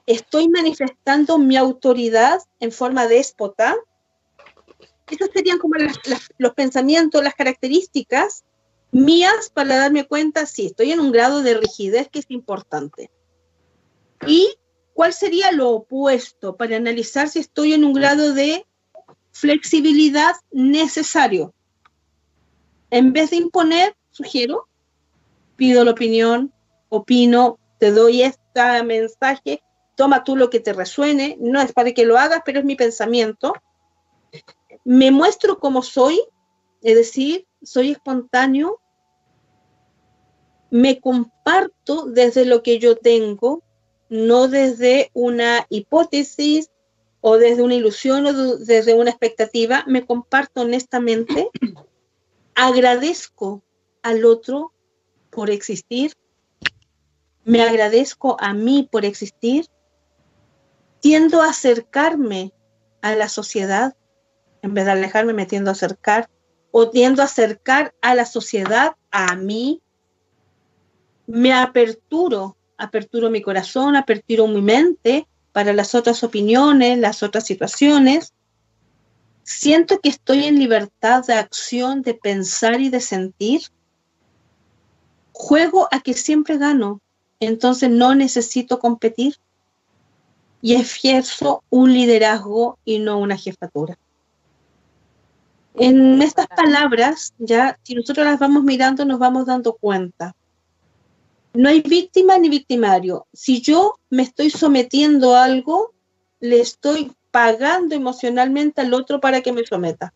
estoy 0.07 0.49
manifestando 0.49 1.39
mi 1.39 1.57
autoridad 1.57 2.41
en 2.61 2.72
forma 2.72 3.07
déspota 3.07 3.76
esos 5.11 5.30
serían 5.32 5.59
como 5.59 5.74
los 6.39 6.55
pensamientos, 6.55 7.22
las 7.22 7.34
características 7.34 8.45
mías 8.91 9.51
para 9.53 9.76
darme 9.76 10.07
cuenta 10.07 10.47
si 10.47 10.66
estoy 10.66 10.93
en 10.93 11.01
un 11.01 11.12
grado 11.12 11.43
de 11.43 11.55
rigidez 11.55 12.09
que 12.09 12.18
es 12.18 12.26
importante. 12.28 13.11
Y 14.26 14.57
cuál 14.95 15.12
sería 15.12 15.53
lo 15.53 15.70
opuesto 15.70 16.57
para 16.57 16.76
analizar 16.76 17.28
si 17.28 17.39
estoy 17.39 17.74
en 17.74 17.84
un 17.84 17.93
grado 17.93 18.32
de 18.32 18.66
flexibilidad 19.41 20.34
necesario. 20.51 21.53
En 22.91 23.12
vez 23.12 23.30
de 23.30 23.37
imponer, 23.37 23.95
sugiero, 24.11 24.66
pido 25.57 25.84
la 25.84 25.91
opinión, 25.91 26.55
opino, 26.89 27.59
te 27.78 27.91
doy 27.91 28.22
este 28.22 28.82
mensaje, 28.82 29.62
toma 29.95 30.24
tú 30.24 30.37
lo 30.37 30.49
que 30.49 30.61
te 30.61 30.72
resuene, 30.72 31.37
no 31.39 31.61
es 31.61 31.72
para 31.72 31.93
que 31.93 32.07
lo 32.07 32.16
hagas, 32.16 32.41
pero 32.47 32.61
es 32.61 32.64
mi 32.64 32.76
pensamiento. 32.76 33.53
Me 34.84 35.11
muestro 35.11 35.59
como 35.59 35.82
soy, 35.82 36.18
es 36.82 36.97
decir, 36.97 37.47
soy 37.62 37.91
espontáneo, 37.91 38.80
me 40.70 40.99
comparto 40.99 42.07
desde 42.07 42.47
lo 42.47 42.62
que 42.62 42.78
yo 42.78 42.97
tengo, 42.97 43.62
no 44.09 44.49
desde 44.49 45.11
una 45.12 45.66
hipótesis 45.68 46.70
o 47.29 47.39
desde 47.39 47.62
una 47.62 47.74
ilusión 47.74 48.24
o 48.24 48.57
desde 48.57 48.95
una 48.95 49.11
expectativa, 49.11 49.83
me 49.89 50.07
comparto 50.07 50.61
honestamente, 50.61 51.51
agradezco 52.55 53.64
al 54.01 54.24
otro 54.24 54.72
por 55.31 55.51
existir, 55.51 56.12
me 57.43 57.62
agradezco 57.62 58.37
a 58.39 58.55
mí 58.55 58.89
por 58.89 59.05
existir, 59.05 59.66
tiendo 61.01 61.43
a 61.43 61.49
acercarme 61.49 62.53
a 63.03 63.16
la 63.16 63.29
sociedad, 63.29 63.97
en 64.62 64.74
vez 64.74 64.85
de 64.85 64.93
alejarme 64.93 65.33
me 65.33 65.47
tiendo 65.47 65.70
a 65.70 65.72
acercar, 65.72 66.31
o 66.70 66.91
tiendo 66.91 67.22
a 67.22 67.24
acercar 67.24 67.93
a 68.03 68.14
la 68.14 68.24
sociedad 68.24 68.95
a 69.11 69.35
mí, 69.35 69.83
me 71.27 71.53
aperturo 71.53 72.57
aperturo 72.79 73.31
mi 73.31 73.43
corazón, 73.43 73.97
aperturo 73.97 74.47
mi 74.47 74.62
mente 74.62 75.27
para 75.57 75.72
las 75.72 75.94
otras 75.94 76.22
opiniones, 76.22 76.98
las 76.98 77.22
otras 77.22 77.46
situaciones. 77.46 78.34
Siento 79.42 80.00
que 80.00 80.11
estoy 80.11 80.44
en 80.44 80.59
libertad 80.59 81.24
de 81.24 81.32
acción, 81.32 82.02
de 82.02 82.12
pensar 82.12 82.78
y 82.78 82.90
de 82.90 83.00
sentir. 83.00 83.62
Juego 85.32 85.88
a 85.90 86.00
que 86.00 86.12
siempre 86.12 86.59
gano, 86.59 87.00
entonces 87.40 87.88
no 87.88 88.14
necesito 88.14 88.80
competir 88.80 89.36
y 90.61 90.74
ejerzo 90.74 91.64
un 91.70 91.94
liderazgo 91.94 92.78
y 92.84 92.98
no 92.98 93.18
una 93.18 93.38
jefatura. 93.38 93.96
En 95.72 96.20
estas 96.20 96.48
palabras, 96.48 97.32
ya 97.38 97.78
si 97.82 97.94
nosotros 97.94 98.26
las 98.26 98.38
vamos 98.38 98.62
mirando, 98.62 99.07
nos 99.07 99.18
vamos 99.18 99.46
dando 99.46 99.72
cuenta 99.72 100.36
no 101.57 101.68
hay 101.68 101.80
víctima 101.80 102.38
ni 102.38 102.48
victimario. 102.48 103.26
Si 103.32 103.61
yo 103.61 103.94
me 104.11 104.22
estoy 104.22 104.50
sometiendo 104.50 105.34
a 105.34 105.44
algo, 105.44 105.94
le 106.40 106.61
estoy 106.61 107.12
pagando 107.30 107.94
emocionalmente 107.94 108.82
al 108.82 108.94
otro 108.94 109.20
para 109.20 109.40
que 109.40 109.52
me 109.52 109.64
someta. 109.64 110.12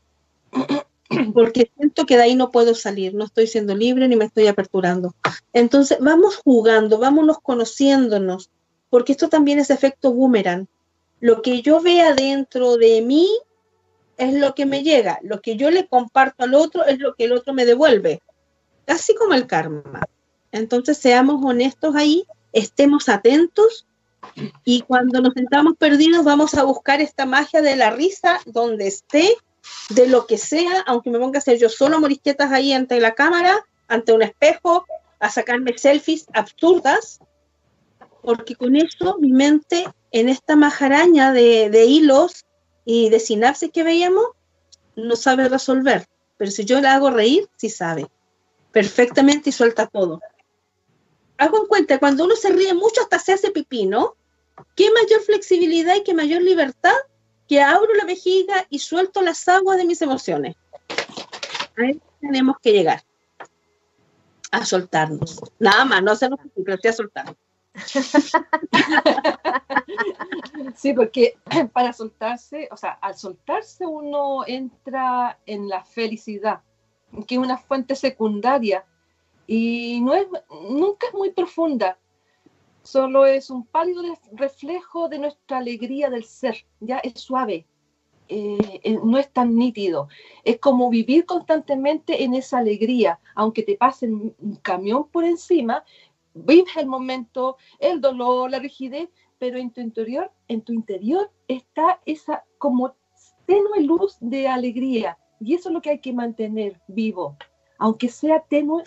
Porque 1.34 1.70
siento 1.76 2.06
que 2.06 2.16
de 2.16 2.22
ahí 2.22 2.34
no 2.34 2.50
puedo 2.50 2.74
salir, 2.74 3.14
no 3.14 3.24
estoy 3.24 3.46
siendo 3.46 3.74
libre 3.74 4.06
ni 4.06 4.16
me 4.16 4.26
estoy 4.26 4.46
aperturando. 4.46 5.14
Entonces, 5.52 5.98
vamos 6.00 6.36
jugando, 6.36 6.98
vámonos 6.98 7.38
conociéndonos, 7.40 8.50
porque 8.90 9.12
esto 9.12 9.28
también 9.28 9.58
es 9.58 9.70
efecto 9.70 10.12
boomerang. 10.12 10.68
Lo 11.18 11.42
que 11.42 11.62
yo 11.62 11.80
vea 11.80 12.14
dentro 12.14 12.76
de 12.76 13.02
mí 13.02 13.28
es 14.16 14.34
lo 14.34 14.54
que 14.54 14.66
me 14.66 14.84
llega, 14.84 15.18
lo 15.22 15.40
que 15.40 15.56
yo 15.56 15.70
le 15.70 15.88
comparto 15.88 16.44
al 16.44 16.54
otro 16.54 16.84
es 16.84 17.00
lo 17.00 17.14
que 17.14 17.24
el 17.24 17.32
otro 17.32 17.54
me 17.54 17.64
devuelve, 17.64 18.22
así 18.86 19.14
como 19.14 19.34
el 19.34 19.48
karma. 19.48 20.06
Entonces 20.52 20.98
seamos 20.98 21.44
honestos 21.44 21.94
ahí, 21.94 22.24
estemos 22.52 23.08
atentos 23.08 23.86
y 24.64 24.82
cuando 24.82 25.20
nos 25.20 25.34
sentamos 25.34 25.74
perdidos 25.78 26.24
vamos 26.24 26.54
a 26.54 26.64
buscar 26.64 27.00
esta 27.00 27.26
magia 27.26 27.62
de 27.62 27.76
la 27.76 27.90
risa 27.90 28.40
donde 28.46 28.86
esté, 28.86 29.28
de 29.90 30.08
lo 30.08 30.26
que 30.26 30.38
sea, 30.38 30.82
aunque 30.86 31.10
me 31.10 31.18
ponga 31.18 31.38
a 31.38 31.40
hacer 31.40 31.58
yo 31.58 31.68
solo 31.68 32.00
morisquetas 32.00 32.52
ahí 32.52 32.72
ante 32.72 33.00
la 33.00 33.14
cámara, 33.14 33.64
ante 33.88 34.12
un 34.12 34.22
espejo, 34.22 34.84
a 35.18 35.30
sacarme 35.30 35.76
selfies 35.76 36.26
absurdas, 36.32 37.20
porque 38.22 38.54
con 38.56 38.76
eso 38.76 39.16
mi 39.18 39.32
mente 39.32 39.86
en 40.12 40.28
esta 40.28 40.56
majaraña 40.56 41.32
de, 41.32 41.70
de 41.70 41.84
hilos 41.84 42.44
y 42.84 43.10
de 43.10 43.20
sinapsis 43.20 43.70
que 43.72 43.84
veíamos, 43.84 44.24
no 44.96 45.16
sabe 45.16 45.48
resolver. 45.48 46.06
Pero 46.36 46.50
si 46.50 46.64
yo 46.64 46.80
la 46.80 46.94
hago 46.94 47.10
reír, 47.10 47.48
sí 47.56 47.68
sabe 47.68 48.08
perfectamente 48.72 49.50
y 49.50 49.52
suelta 49.52 49.86
todo 49.86 50.20
hago 51.40 51.58
en 51.58 51.66
cuenta, 51.66 51.98
cuando 51.98 52.24
uno 52.24 52.36
se 52.36 52.50
ríe 52.50 52.74
mucho 52.74 53.00
hasta 53.00 53.18
se 53.18 53.32
hace 53.32 53.50
pipí, 53.50 53.86
¿no? 53.86 54.14
¿Qué 54.76 54.90
mayor 54.92 55.22
flexibilidad 55.22 55.96
y 55.96 56.04
qué 56.04 56.12
mayor 56.12 56.42
libertad 56.42 56.94
que 57.48 57.62
abro 57.62 57.94
la 57.94 58.04
vejiga 58.04 58.66
y 58.68 58.78
suelto 58.78 59.22
las 59.22 59.48
aguas 59.48 59.78
de 59.78 59.86
mis 59.86 60.02
emociones? 60.02 60.54
Ahí 61.78 61.98
tenemos 62.20 62.56
que 62.62 62.72
llegar 62.72 63.02
a 64.50 64.66
soltarnos. 64.66 65.40
Nada 65.58 65.86
más, 65.86 66.02
no 66.02 66.12
hacernos 66.12 66.40
pero 66.54 66.78
a 66.82 66.92
soltarnos. 66.92 67.36
Sí, 70.76 70.92
porque 70.92 71.36
para 71.72 71.92
soltarse, 71.92 72.68
o 72.70 72.76
sea, 72.76 72.90
al 73.00 73.16
soltarse 73.16 73.86
uno 73.86 74.44
entra 74.46 75.38
en 75.46 75.68
la 75.68 75.84
felicidad, 75.84 76.60
que 77.26 77.36
es 77.36 77.40
una 77.40 77.56
fuente 77.56 77.96
secundaria 77.96 78.84
y 79.52 80.00
no 80.00 80.14
es, 80.14 80.28
nunca 80.70 81.08
es 81.08 81.14
muy 81.14 81.32
profunda, 81.32 81.98
solo 82.84 83.26
es 83.26 83.50
un 83.50 83.66
pálido 83.66 84.00
reflejo 84.30 85.08
de 85.08 85.18
nuestra 85.18 85.58
alegría 85.58 86.08
del 86.08 86.22
ser, 86.22 86.64
ya 86.78 86.98
es 86.98 87.20
suave, 87.20 87.66
eh, 88.28 88.80
eh, 88.84 88.98
no 89.02 89.18
es 89.18 89.28
tan 89.32 89.56
nítido, 89.56 90.06
es 90.44 90.60
como 90.60 90.88
vivir 90.88 91.26
constantemente 91.26 92.22
en 92.22 92.34
esa 92.34 92.58
alegría, 92.58 93.18
aunque 93.34 93.64
te 93.64 93.76
pase 93.76 94.06
un 94.06 94.56
camión 94.62 95.08
por 95.08 95.24
encima, 95.24 95.82
vives 96.32 96.76
el 96.76 96.86
momento, 96.86 97.56
el 97.80 98.00
dolor, 98.00 98.52
la 98.52 98.60
rigidez, 98.60 99.08
pero 99.40 99.58
en 99.58 99.72
tu 99.72 99.80
interior, 99.80 100.30
en 100.46 100.62
tu 100.62 100.72
interior 100.72 101.28
está 101.48 102.00
esa 102.06 102.44
como 102.58 102.94
tenue 103.46 103.80
luz 103.80 104.16
de 104.20 104.46
alegría 104.46 105.18
y 105.40 105.54
eso 105.54 105.70
es 105.70 105.72
lo 105.72 105.82
que 105.82 105.90
hay 105.90 105.98
que 105.98 106.12
mantener 106.12 106.80
vivo, 106.86 107.36
aunque 107.78 108.08
sea 108.08 108.44
tenue, 108.48 108.84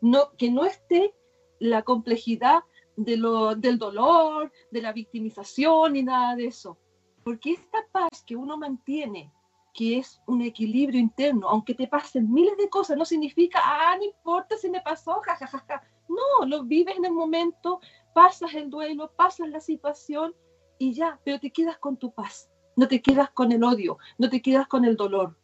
no, 0.00 0.32
que 0.36 0.50
no 0.50 0.64
esté 0.64 1.14
la 1.58 1.82
complejidad 1.82 2.60
de 2.96 3.16
del 3.58 3.78
dolor, 3.78 4.52
de 4.70 4.82
la 4.82 4.92
victimización 4.92 5.94
ni 5.94 6.02
nada 6.02 6.36
de 6.36 6.46
eso. 6.46 6.78
Porque 7.24 7.52
esta 7.52 7.78
paz 7.90 8.22
que 8.26 8.36
uno 8.36 8.56
mantiene, 8.56 9.32
que 9.72 9.98
es 9.98 10.20
un 10.26 10.42
equilibrio 10.42 11.00
interno, 11.00 11.48
aunque 11.48 11.74
te 11.74 11.88
pasen 11.88 12.32
miles 12.32 12.56
de 12.56 12.68
cosas, 12.68 12.96
no 12.96 13.04
significa, 13.04 13.60
ah, 13.62 13.96
no 13.96 14.04
importa 14.04 14.56
si 14.56 14.70
me 14.70 14.80
pasó, 14.80 15.20
jajajaja. 15.20 15.82
No, 16.08 16.46
lo 16.46 16.64
vives 16.64 16.96
en 16.96 17.04
el 17.04 17.12
momento, 17.12 17.80
pasas 18.14 18.54
el 18.54 18.70
duelo, 18.70 19.10
pasas 19.16 19.48
la 19.48 19.60
situación 19.60 20.34
y 20.78 20.92
ya, 20.92 21.18
pero 21.24 21.40
te 21.40 21.50
quedas 21.50 21.78
con 21.78 21.96
tu 21.96 22.12
paz, 22.12 22.50
no 22.76 22.86
te 22.86 23.00
quedas 23.00 23.30
con 23.30 23.52
el 23.52 23.64
odio, 23.64 23.98
no 24.18 24.28
te 24.28 24.42
quedas 24.42 24.68
con 24.68 24.84
el 24.84 24.96
dolor, 24.96 25.36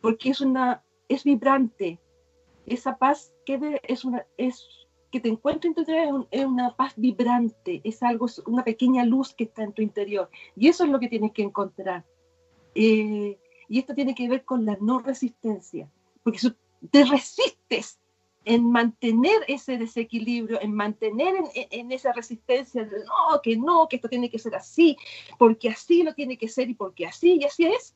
porque 0.00 0.30
es 0.30 0.40
una, 0.40 0.82
es 1.08 1.24
vibrante, 1.24 2.00
esa 2.66 2.96
paz 2.96 3.32
que 3.44 3.80
es 3.82 4.04
una 4.04 4.26
es 4.36 4.66
que 5.12 5.20
te 5.20 5.28
encuentro 5.28 5.68
en 5.68 5.74
tu 5.74 5.82
interior 5.82 6.26
es, 6.30 6.44
una 6.44 6.74
paz 6.74 6.94
vibrante, 6.96 7.82
es 7.84 8.02
algo, 8.02 8.26
una 8.46 8.64
pequeña 8.64 9.04
luz 9.04 9.34
que 9.34 9.44
está 9.44 9.62
en 9.62 9.72
tu 9.72 9.82
interior. 9.82 10.30
Y 10.56 10.68
eso 10.68 10.84
es 10.84 10.90
lo 10.90 10.98
que 10.98 11.08
tienes 11.08 11.32
que 11.32 11.42
encontrar. 11.42 12.04
Eh, 12.74 13.38
y 13.68 13.78
esto 13.78 13.94
tiene 13.94 14.14
que 14.14 14.26
ver 14.28 14.44
con 14.44 14.64
la 14.64 14.78
no 14.80 15.00
resistencia, 15.00 15.88
porque 16.24 16.38
te 16.90 17.04
resistes 17.04 18.00
en 18.44 18.70
mantener 18.72 19.42
ese 19.46 19.76
desequilibrio, 19.76 20.60
en 20.60 20.74
mantener 20.74 21.36
en, 21.36 21.46
en, 21.54 21.92
esa 21.92 22.12
resistencia 22.12 22.84
de 22.84 23.04
no, 23.04 23.40
que 23.42 23.56
no, 23.56 23.88
que 23.88 23.96
esto 23.96 24.08
tiene 24.08 24.30
que 24.30 24.38
ser 24.38 24.54
así, 24.54 24.96
porque 25.38 25.68
así 25.68 26.02
lo 26.02 26.14
tiene 26.14 26.38
que 26.38 26.48
ser 26.48 26.70
y 26.70 26.74
porque 26.74 27.06
así 27.06 27.38
y 27.40 27.44
así 27.44 27.66
es. 27.66 27.94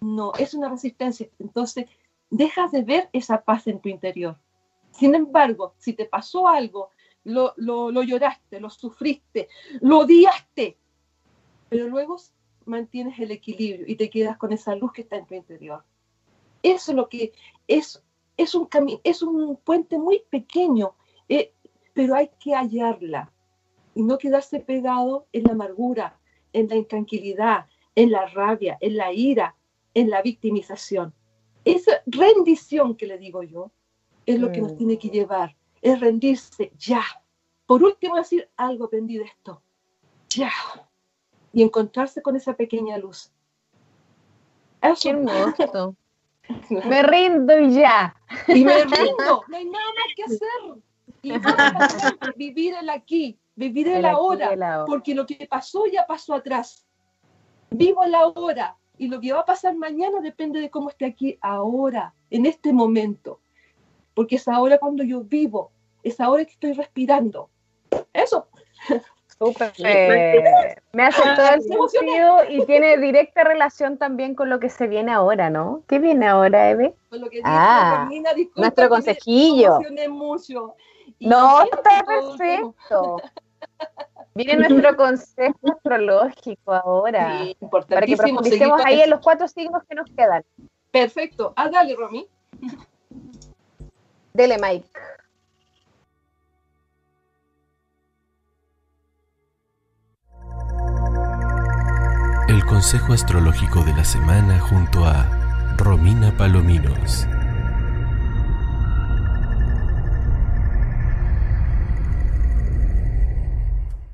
No, 0.00 0.32
es 0.38 0.54
una 0.54 0.68
resistencia. 0.68 1.28
Entonces, 1.40 1.86
dejas 2.30 2.72
de 2.72 2.82
ver 2.82 3.08
esa 3.12 3.42
paz 3.42 3.66
en 3.66 3.80
tu 3.80 3.88
interior. 3.88 4.36
Sin 4.90 5.14
embargo, 5.14 5.74
si 5.78 5.92
te 5.92 6.06
pasó 6.06 6.48
algo, 6.48 6.90
lo, 7.24 8.02
lloraste, 8.02 8.60
lo 8.60 8.70
sufriste, 8.70 9.48
lo 9.80 10.00
odiaste, 10.00 10.76
pero 11.68 11.88
luego 11.88 12.16
mantienes 12.64 13.18
el 13.18 13.30
equilibrio 13.30 13.86
y 13.86 13.96
te 13.96 14.10
quedas 14.10 14.36
con 14.36 14.52
esa 14.52 14.74
luz 14.74 14.92
que 14.92 15.02
está 15.02 15.16
en 15.16 15.26
tu 15.26 15.34
interior. 15.34 15.84
Eso 16.62 16.92
es 16.92 16.96
lo 16.96 17.08
que 17.08 17.32
es, 17.66 18.02
es, 18.36 18.54
un, 18.54 18.68
es 19.04 19.22
un 19.22 19.56
puente 19.56 19.98
muy 19.98 20.22
pequeño, 20.30 20.94
eh, 21.28 21.52
pero 21.92 22.14
hay 22.14 22.30
que 22.40 22.54
hallarla 22.54 23.32
y 23.94 24.02
no 24.02 24.18
quedarse 24.18 24.60
pegado 24.60 25.26
en 25.32 25.44
la 25.44 25.52
amargura, 25.52 26.18
en 26.52 26.68
la 26.68 26.76
intranquilidad, 26.76 27.66
en 27.94 28.10
la 28.10 28.26
rabia, 28.26 28.78
en 28.80 28.96
la 28.96 29.12
ira, 29.12 29.56
en 29.94 30.10
la 30.10 30.22
victimización. 30.22 31.12
Esa 31.64 31.92
rendición 32.06 32.96
que 32.96 33.06
le 33.06 33.18
digo 33.18 33.42
yo 33.42 33.70
es 34.26 34.38
lo 34.40 34.50
que 34.52 34.60
nos 34.60 34.72
Mm. 34.72 34.76
tiene 34.76 34.98
que 34.98 35.08
llevar, 35.08 35.56
es 35.82 36.00
rendirse 36.00 36.72
ya. 36.78 37.02
Por 37.66 37.82
último, 37.82 38.16
decir 38.16 38.48
algo 38.56 38.86
aprendí 38.86 39.18
de 39.18 39.24
esto, 39.24 39.62
ya. 40.30 40.50
Y 41.52 41.62
encontrarse 41.62 42.22
con 42.22 42.36
esa 42.36 42.54
pequeña 42.54 42.96
luz. 42.98 43.30
Qué 44.80 44.88
Eso. 44.90 45.10
hermoso. 45.10 45.96
Me 46.88 47.02
rindo 47.02 47.58
y 47.58 47.72
ya. 47.74 48.14
Y 48.48 48.64
me 48.64 48.84
rindo, 48.84 49.42
no 49.48 49.56
hay 49.56 49.64
nada 49.66 49.84
más 49.84 50.14
que 50.16 50.24
hacer. 50.24 50.82
Y 51.20 51.32
vivir 52.36 52.74
el 52.74 52.88
aquí, 52.88 53.38
vivir 53.54 53.88
el, 53.88 53.96
el 53.98 54.04
ahora. 54.06 54.84
porque 54.86 55.14
lo 55.14 55.26
que 55.26 55.46
pasó 55.50 55.84
ya 55.92 56.06
pasó 56.06 56.34
atrás. 56.34 56.86
Vivo 57.70 58.02
el 58.04 58.14
ahora 58.14 58.76
y 58.98 59.08
lo 59.08 59.20
que 59.20 59.32
va 59.32 59.40
a 59.40 59.44
pasar 59.44 59.74
mañana 59.76 60.20
depende 60.20 60.60
de 60.60 60.70
cómo 60.70 60.90
esté 60.90 61.06
aquí 61.06 61.38
ahora, 61.40 62.14
en 62.30 62.46
este 62.46 62.72
momento. 62.72 63.40
Porque 64.14 64.36
es 64.36 64.48
ahora 64.48 64.78
cuando 64.78 65.04
yo 65.04 65.22
vivo, 65.22 65.70
es 66.02 66.20
ahora 66.20 66.44
que 66.44 66.52
estoy 66.52 66.72
respirando. 66.72 67.50
Eso, 68.12 68.48
Súper. 69.38 69.72
Me 70.92 71.04
hace 71.04 71.22
todo 71.36 71.48
el 71.54 71.62
sentido 71.62 72.38
y 72.48 72.66
tiene 72.66 72.98
directa 72.98 73.44
relación 73.44 73.96
también 73.96 74.34
con 74.34 74.50
lo 74.50 74.58
que 74.58 74.68
se 74.68 74.88
viene 74.88 75.12
ahora, 75.12 75.48
¿no? 75.48 75.84
¿Qué 75.86 76.00
viene 76.00 76.26
ahora, 76.26 76.70
Eve? 76.70 76.96
con 77.08 77.20
lo 77.20 77.30
que 77.30 77.40
Ah, 77.44 78.00
Romina, 78.02 78.34
disculpa 78.34 78.60
nuestro 78.62 78.84
me 78.84 78.88
consejillo. 78.90 79.76
emocioné 79.76 80.08
mucho. 80.08 80.74
Y 81.20 81.28
No, 81.28 81.62
está 81.62 82.04
perfecto. 82.04 83.16
Viene 84.34 84.68
nuestro 84.68 84.96
consejo 84.96 85.58
astrológico 85.74 86.72
ahora. 86.72 87.42
Sí, 87.42 87.56
para 87.88 88.06
que 88.06 88.16
profundicemos 88.16 88.80
ahí 88.84 88.96
eso. 88.96 89.04
en 89.04 89.10
los 89.10 89.20
cuatro 89.20 89.48
signos 89.48 89.82
que 89.88 89.94
nos 89.94 90.08
quedan. 90.10 90.44
Perfecto. 90.90 91.52
Ah, 91.56 91.68
dale, 91.68 91.96
Romy. 91.96 92.26
Dele, 94.32 94.56
Mike. 94.58 94.88
El 102.48 102.64
consejo 102.64 103.12
astrológico 103.12 103.82
de 103.82 103.92
la 103.92 104.04
semana 104.04 104.58
junto 104.58 105.04
a 105.04 105.26
Romina 105.76 106.34
Palominos. 106.36 107.26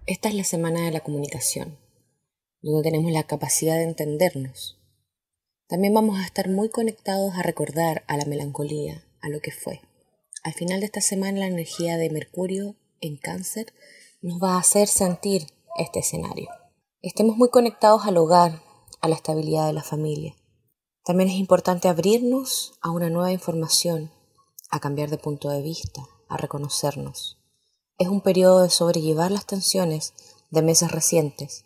Esta 0.07 0.29
es 0.29 0.35
la 0.35 0.45
semana 0.45 0.85
de 0.85 0.91
la 0.91 1.01
comunicación, 1.01 1.79
donde 2.61 2.83
tenemos 2.83 3.11
la 3.11 3.23
capacidad 3.23 3.77
de 3.77 3.85
entendernos. 3.85 4.79
También 5.67 5.95
vamos 5.95 6.19
a 6.19 6.27
estar 6.27 6.51
muy 6.51 6.69
conectados 6.69 7.33
a 7.35 7.43
recordar 7.43 8.05
a 8.07 8.19
la 8.19 8.27
melancolía, 8.27 9.03
a 9.23 9.31
lo 9.31 9.41
que 9.41 9.51
fue. 9.51 9.81
Al 10.43 10.53
final 10.53 10.81
de 10.81 10.87
esta 10.87 11.01
semana 11.01 11.41
la 11.41 11.47
energía 11.47 11.97
de 11.97 12.11
Mercurio 12.11 12.77
en 13.01 13.17
cáncer 13.17 13.73
nos 14.21 14.43
va 14.43 14.57
a 14.57 14.59
hacer 14.59 14.89
sentir 14.89 15.47
este 15.79 16.01
escenario. 16.01 16.51
Estemos 17.01 17.39
muy 17.39 17.49
conectados 17.49 18.05
al 18.05 18.19
hogar, 18.19 18.61
a 19.01 19.09
la 19.09 19.15
estabilidad 19.15 19.69
de 19.69 19.73
la 19.73 19.83
familia. 19.83 20.37
También 21.03 21.31
es 21.31 21.37
importante 21.37 21.89
abrirnos 21.89 22.75
a 22.83 22.91
una 22.91 23.09
nueva 23.09 23.33
información, 23.33 24.13
a 24.71 24.81
cambiar 24.81 25.09
de 25.09 25.17
punto 25.17 25.49
de 25.49 25.63
vista, 25.63 26.03
a 26.29 26.37
reconocernos. 26.37 27.39
Es 27.97 28.09
un 28.09 28.21
periodo 28.21 28.63
de 28.63 28.71
sobrellevar 28.71 29.31
las 29.31 29.47
tensiones 29.47 30.15
de 30.51 30.63
meses 30.63 30.91
recientes. 30.91 31.65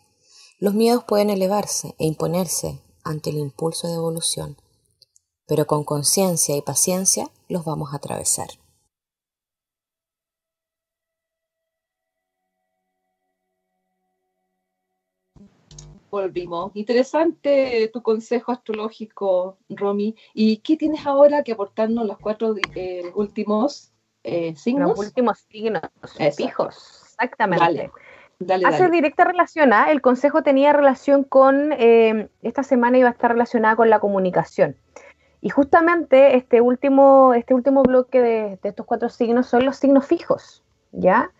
Los 0.59 0.75
miedos 0.75 1.03
pueden 1.03 1.31
elevarse 1.31 1.95
e 1.97 2.05
imponerse 2.05 2.79
ante 3.03 3.31
el 3.31 3.37
impulso 3.37 3.87
de 3.87 3.95
evolución, 3.95 4.55
pero 5.47 5.65
con 5.65 5.83
conciencia 5.83 6.55
y 6.55 6.61
paciencia 6.61 7.31
los 7.47 7.65
vamos 7.65 7.93
a 7.93 7.95
atravesar. 7.95 8.49
Volvimos. 16.11 16.71
Interesante 16.75 17.89
tu 17.91 18.03
consejo 18.03 18.51
astrológico, 18.51 19.57
Romy. 19.67 20.15
¿Y 20.35 20.57
qué 20.57 20.77
tienes 20.77 21.07
ahora 21.07 21.43
que 21.43 21.53
aportarnos 21.53 22.05
los 22.05 22.19
cuatro 22.19 22.55
eh, 22.75 23.11
últimos 23.15 23.91
eh, 24.23 24.55
signos? 24.55 24.89
Los 24.89 24.99
últimos 24.99 25.39
signos 25.51 25.83
Exacto. 26.03 26.35
fijos. 26.35 27.01
Exactamente. 27.13 27.65
Dale, 27.65 27.91
dale, 28.39 28.65
Hace 28.65 28.83
dale. 28.83 28.95
directa 28.95 29.25
relación, 29.25 29.73
¿ah? 29.73 29.91
el 29.91 30.01
consejo 30.01 30.43
tenía 30.43 30.73
relación 30.73 31.23
con, 31.23 31.73
eh, 31.73 32.29
esta 32.41 32.63
semana 32.63 32.97
iba 32.97 33.09
a 33.09 33.11
estar 33.11 33.31
relacionada 33.31 33.75
con 33.75 33.89
la 33.89 33.99
comunicación. 33.99 34.75
Y 35.41 35.49
justamente 35.49 36.35
este 36.35 36.59
último, 36.61 37.33
este 37.33 37.53
último 37.53 37.83
bloque 37.83 38.21
de, 38.21 38.59
de 38.61 38.69
estos 38.69 38.85
cuatro 38.85 39.09
signos 39.09 39.47
son 39.47 39.65
los 39.65 39.77
signos 39.77 40.05
fijos, 40.05 40.63
¿ya? 40.91 41.31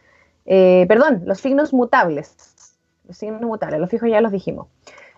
Eh, 0.45 0.85
perdón, 0.87 1.23
los 1.25 1.39
signos 1.39 1.73
mutables. 1.73 2.35
Los 3.07 3.17
signos 3.17 3.41
mutables, 3.41 3.79
los 3.79 3.89
fijos 3.89 4.09
ya 4.09 4.21
los 4.21 4.31
dijimos. 4.31 4.67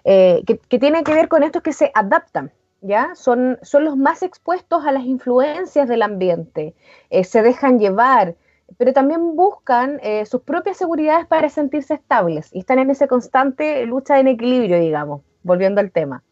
Eh, 0.03 0.43
que, 0.47 0.57
que 0.57 0.80
tienen 0.80 1.03
que 1.03 1.14
ver 1.14 1.28
con 1.28 1.43
estos 1.43 1.62
que 1.62 1.74
se 1.74 1.91
adaptan, 1.93 2.51
¿ya? 2.82 3.15
Son, 3.15 3.57
son 3.61 3.86
los 3.86 3.97
más 3.97 4.23
expuestos 4.23 4.86
a 4.86 4.91
las 4.91 5.03
influencias 5.05 5.88
del 5.88 6.01
ambiente, 6.01 6.75
eh, 7.09 7.23
se 7.23 7.41
dejan 7.41 7.79
llevar, 7.79 8.36
pero 8.77 8.93
también 8.93 9.36
buscan 9.36 9.99
eh, 10.03 10.25
sus 10.25 10.41
propias 10.41 10.77
seguridades 10.77 11.27
para 11.27 11.49
sentirse 11.49 11.93
estables 11.95 12.49
y 12.53 12.59
están 12.59 12.79
en 12.79 12.89
esa 12.89 13.07
constante 13.07 13.86
lucha 13.86 14.19
en 14.19 14.27
equilibrio, 14.27 14.79
digamos, 14.79 15.21
volviendo 15.43 15.82
al 15.82 15.91
tema. 15.91 16.23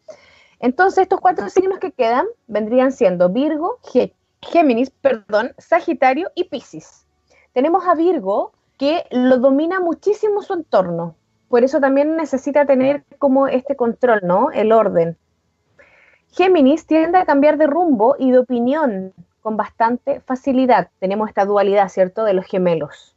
Entonces, 0.60 1.02
estos 1.02 1.20
cuatro 1.20 1.48
signos 1.48 1.78
que 1.78 1.92
quedan 1.92 2.26
vendrían 2.46 2.92
siendo 2.92 3.28
Virgo, 3.30 3.78
Gé- 3.82 4.14
Géminis, 4.42 4.90
perdón, 4.90 5.52
Sagitario 5.58 6.30
y 6.34 6.44
Piscis. 6.44 7.06
Tenemos 7.52 7.86
a 7.86 7.94
Virgo 7.94 8.52
que 8.78 9.04
lo 9.10 9.38
domina 9.38 9.80
muchísimo 9.80 10.42
su 10.42 10.54
entorno, 10.54 11.16
por 11.48 11.64
eso 11.64 11.80
también 11.80 12.16
necesita 12.16 12.64
tener 12.66 13.04
como 13.18 13.48
este 13.48 13.76
control, 13.76 14.20
¿no? 14.22 14.50
El 14.52 14.72
orden. 14.72 15.16
Géminis 16.32 16.86
tiende 16.86 17.18
a 17.18 17.24
cambiar 17.24 17.58
de 17.58 17.66
rumbo 17.66 18.16
y 18.18 18.30
de 18.30 18.38
opinión 18.38 19.12
con 19.42 19.56
bastante 19.56 20.20
facilidad. 20.20 20.88
Tenemos 21.00 21.28
esta 21.28 21.44
dualidad, 21.44 21.88
¿cierto?, 21.88 22.24
de 22.24 22.34
los 22.34 22.46
gemelos. 22.46 23.16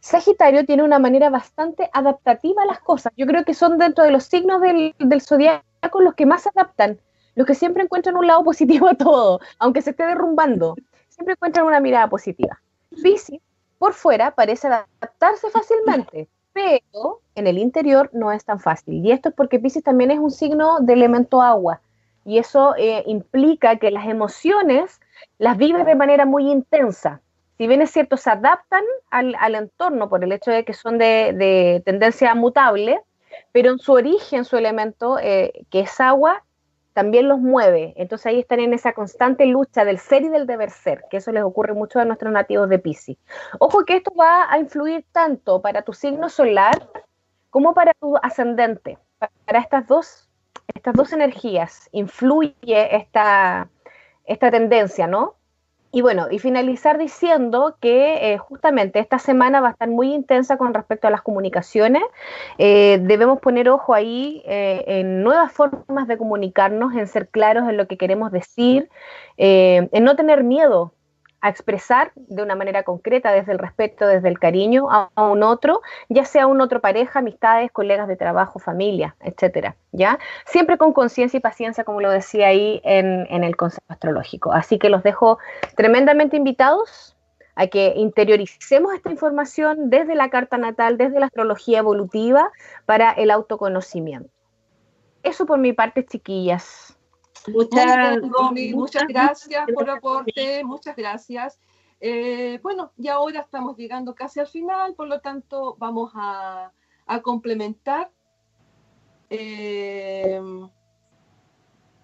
Sagitario 0.00 0.66
tiene 0.66 0.82
una 0.82 0.98
manera 0.98 1.30
bastante 1.30 1.88
adaptativa 1.92 2.62
a 2.62 2.66
las 2.66 2.80
cosas. 2.80 3.12
Yo 3.16 3.26
creo 3.26 3.44
que 3.44 3.54
son 3.54 3.78
dentro 3.78 4.04
de 4.04 4.10
los 4.10 4.24
signos 4.24 4.60
del, 4.60 4.94
zodiaco 5.22 6.00
los 6.00 6.14
que 6.14 6.26
más 6.26 6.42
se 6.42 6.50
adaptan, 6.50 6.98
los 7.34 7.46
que 7.46 7.54
siempre 7.54 7.84
encuentran 7.84 8.16
un 8.16 8.26
lado 8.26 8.44
positivo 8.44 8.88
a 8.88 8.94
todo, 8.94 9.40
aunque 9.58 9.82
se 9.82 9.90
esté 9.90 10.04
derrumbando. 10.04 10.76
Siempre 11.08 11.34
encuentran 11.34 11.66
una 11.66 11.80
mirada 11.80 12.08
positiva. 12.08 12.60
Piscis, 13.02 13.40
por 13.78 13.94
fuera, 13.94 14.32
parece 14.32 14.66
adaptarse 14.68 15.50
fácilmente, 15.50 16.28
pero 16.52 17.20
en 17.34 17.46
el 17.46 17.58
interior 17.58 18.10
no 18.12 18.32
es 18.32 18.44
tan 18.44 18.60
fácil. 18.60 19.04
Y 19.04 19.12
esto 19.12 19.30
es 19.30 19.34
porque 19.34 19.58
Piscis 19.58 19.82
también 19.82 20.10
es 20.10 20.18
un 20.18 20.30
signo 20.30 20.80
de 20.80 20.92
elemento 20.92 21.40
agua. 21.40 21.80
Y 22.24 22.38
eso 22.38 22.74
eh, 22.76 23.02
implica 23.06 23.76
que 23.76 23.90
las 23.90 24.06
emociones 24.06 25.00
las 25.38 25.56
vive 25.56 25.84
de 25.84 25.94
manera 25.94 26.24
muy 26.24 26.50
intensa. 26.50 27.20
Si 27.58 27.66
bien 27.66 27.82
es 27.82 27.90
cierto, 27.90 28.16
se 28.16 28.30
adaptan 28.30 28.82
al, 29.10 29.36
al 29.38 29.54
entorno 29.54 30.08
por 30.08 30.24
el 30.24 30.32
hecho 30.32 30.50
de 30.50 30.64
que 30.64 30.72
son 30.72 30.98
de, 30.98 31.32
de 31.32 31.82
tendencia 31.84 32.34
mutable, 32.34 33.00
pero 33.52 33.70
en 33.70 33.78
su 33.78 33.92
origen, 33.92 34.44
su 34.44 34.56
elemento, 34.56 35.18
eh, 35.18 35.64
que 35.70 35.80
es 35.80 36.00
agua, 36.00 36.44
también 36.92 37.28
los 37.28 37.38
mueve. 37.38 37.94
Entonces 37.96 38.26
ahí 38.26 38.40
están 38.40 38.60
en 38.60 38.74
esa 38.74 38.92
constante 38.92 39.46
lucha 39.46 39.84
del 39.84 39.98
ser 39.98 40.22
y 40.22 40.28
del 40.28 40.46
deber 40.46 40.70
ser, 40.70 41.04
que 41.10 41.18
eso 41.18 41.32
les 41.32 41.42
ocurre 41.42 41.74
mucho 41.74 42.00
a 42.00 42.04
nuestros 42.04 42.32
nativos 42.32 42.68
de 42.68 42.78
Piscis. 42.78 43.18
Ojo 43.58 43.84
que 43.84 43.96
esto 43.96 44.12
va 44.14 44.52
a 44.52 44.58
influir 44.58 45.04
tanto 45.12 45.62
para 45.62 45.82
tu 45.82 45.92
signo 45.92 46.28
solar 46.28 46.88
como 47.50 47.74
para 47.74 47.94
tu 47.94 48.16
ascendente. 48.22 48.98
Para 49.18 49.60
estas 49.60 49.86
dos, 49.86 50.28
estas 50.74 50.94
dos 50.94 51.12
energías 51.12 51.88
influye 51.92 52.54
esta, 52.96 53.68
esta 54.24 54.50
tendencia, 54.50 55.06
¿no? 55.06 55.36
Y 55.94 56.00
bueno, 56.00 56.28
y 56.30 56.38
finalizar 56.38 56.96
diciendo 56.96 57.76
que 57.78 58.32
eh, 58.32 58.38
justamente 58.38 58.98
esta 58.98 59.18
semana 59.18 59.60
va 59.60 59.68
a 59.68 59.70
estar 59.72 59.90
muy 59.90 60.14
intensa 60.14 60.56
con 60.56 60.72
respecto 60.72 61.06
a 61.06 61.10
las 61.10 61.20
comunicaciones. 61.20 62.02
Eh, 62.56 62.98
debemos 63.02 63.40
poner 63.40 63.68
ojo 63.68 63.92
ahí 63.92 64.42
eh, 64.46 64.84
en 64.86 65.22
nuevas 65.22 65.52
formas 65.52 66.08
de 66.08 66.16
comunicarnos, 66.16 66.94
en 66.94 67.06
ser 67.06 67.28
claros 67.28 67.68
en 67.68 67.76
lo 67.76 67.86
que 67.88 67.98
queremos 67.98 68.32
decir, 68.32 68.88
en 69.36 70.04
no 70.04 70.16
tener 70.16 70.44
miedo 70.44 70.94
a 71.42 71.48
expresar 71.48 72.12
de 72.14 72.42
una 72.42 72.54
manera 72.54 72.84
concreta, 72.84 73.32
desde 73.32 73.52
el 73.52 73.58
respeto, 73.58 74.06
desde 74.06 74.28
el 74.28 74.38
cariño 74.38 74.88
a, 74.90 75.10
un 75.16 75.42
otro, 75.42 75.82
ya 76.08 76.24
sea 76.24 76.46
un 76.46 76.60
otro 76.60 76.80
pareja, 76.80 77.18
amistades, 77.18 77.70
colegas 77.72 78.08
de 78.08 78.16
trabajo, 78.16 78.60
familia, 78.60 79.16
etcétera, 79.20 79.76
¿ya? 79.90 80.18
Siempre 80.46 80.78
con 80.78 80.92
conciencia 80.92 81.36
y 81.36 81.40
paciencia, 81.40 81.84
como 81.84 82.00
lo 82.00 82.10
decía 82.10 82.46
ahí 82.46 82.80
en, 82.84 83.26
en 83.28 83.42
el 83.42 83.56
consejo 83.56 83.84
astrológico. 83.88 84.52
Así 84.52 84.78
que 84.78 84.88
los 84.88 85.02
dejo 85.02 85.38
tremendamente 85.76 86.36
invitados 86.36 87.16
a 87.56 87.66
que 87.66 87.92
interioricemos 87.96 88.94
esta 88.94 89.10
información 89.10 89.90
desde 89.90 90.14
la 90.14 90.30
carta 90.30 90.58
natal, 90.58 90.96
desde 90.96 91.20
la 91.20 91.26
astrología 91.26 91.80
evolutiva, 91.80 92.50
para 92.86 93.10
el 93.10 93.30
autoconocimiento. 93.30 94.30
Eso 95.22 95.44
por 95.44 95.58
mi 95.58 95.72
parte, 95.72 96.06
chiquillas. 96.06 96.96
Muchas, 97.48 98.18
muchas 98.74 99.04
gracias 99.08 99.66
por 99.74 99.84
el 99.84 99.90
aporte, 99.90 100.64
muchas 100.64 100.96
gracias. 100.96 101.58
Eh, 102.00 102.58
bueno, 102.62 102.92
y 102.96 103.08
ahora 103.08 103.40
estamos 103.40 103.76
llegando 103.76 104.14
casi 104.14 104.40
al 104.40 104.46
final, 104.46 104.94
por 104.94 105.08
lo 105.08 105.20
tanto 105.20 105.76
vamos 105.78 106.12
a, 106.14 106.72
complementar. 107.22 108.10
Eh, 109.28 110.40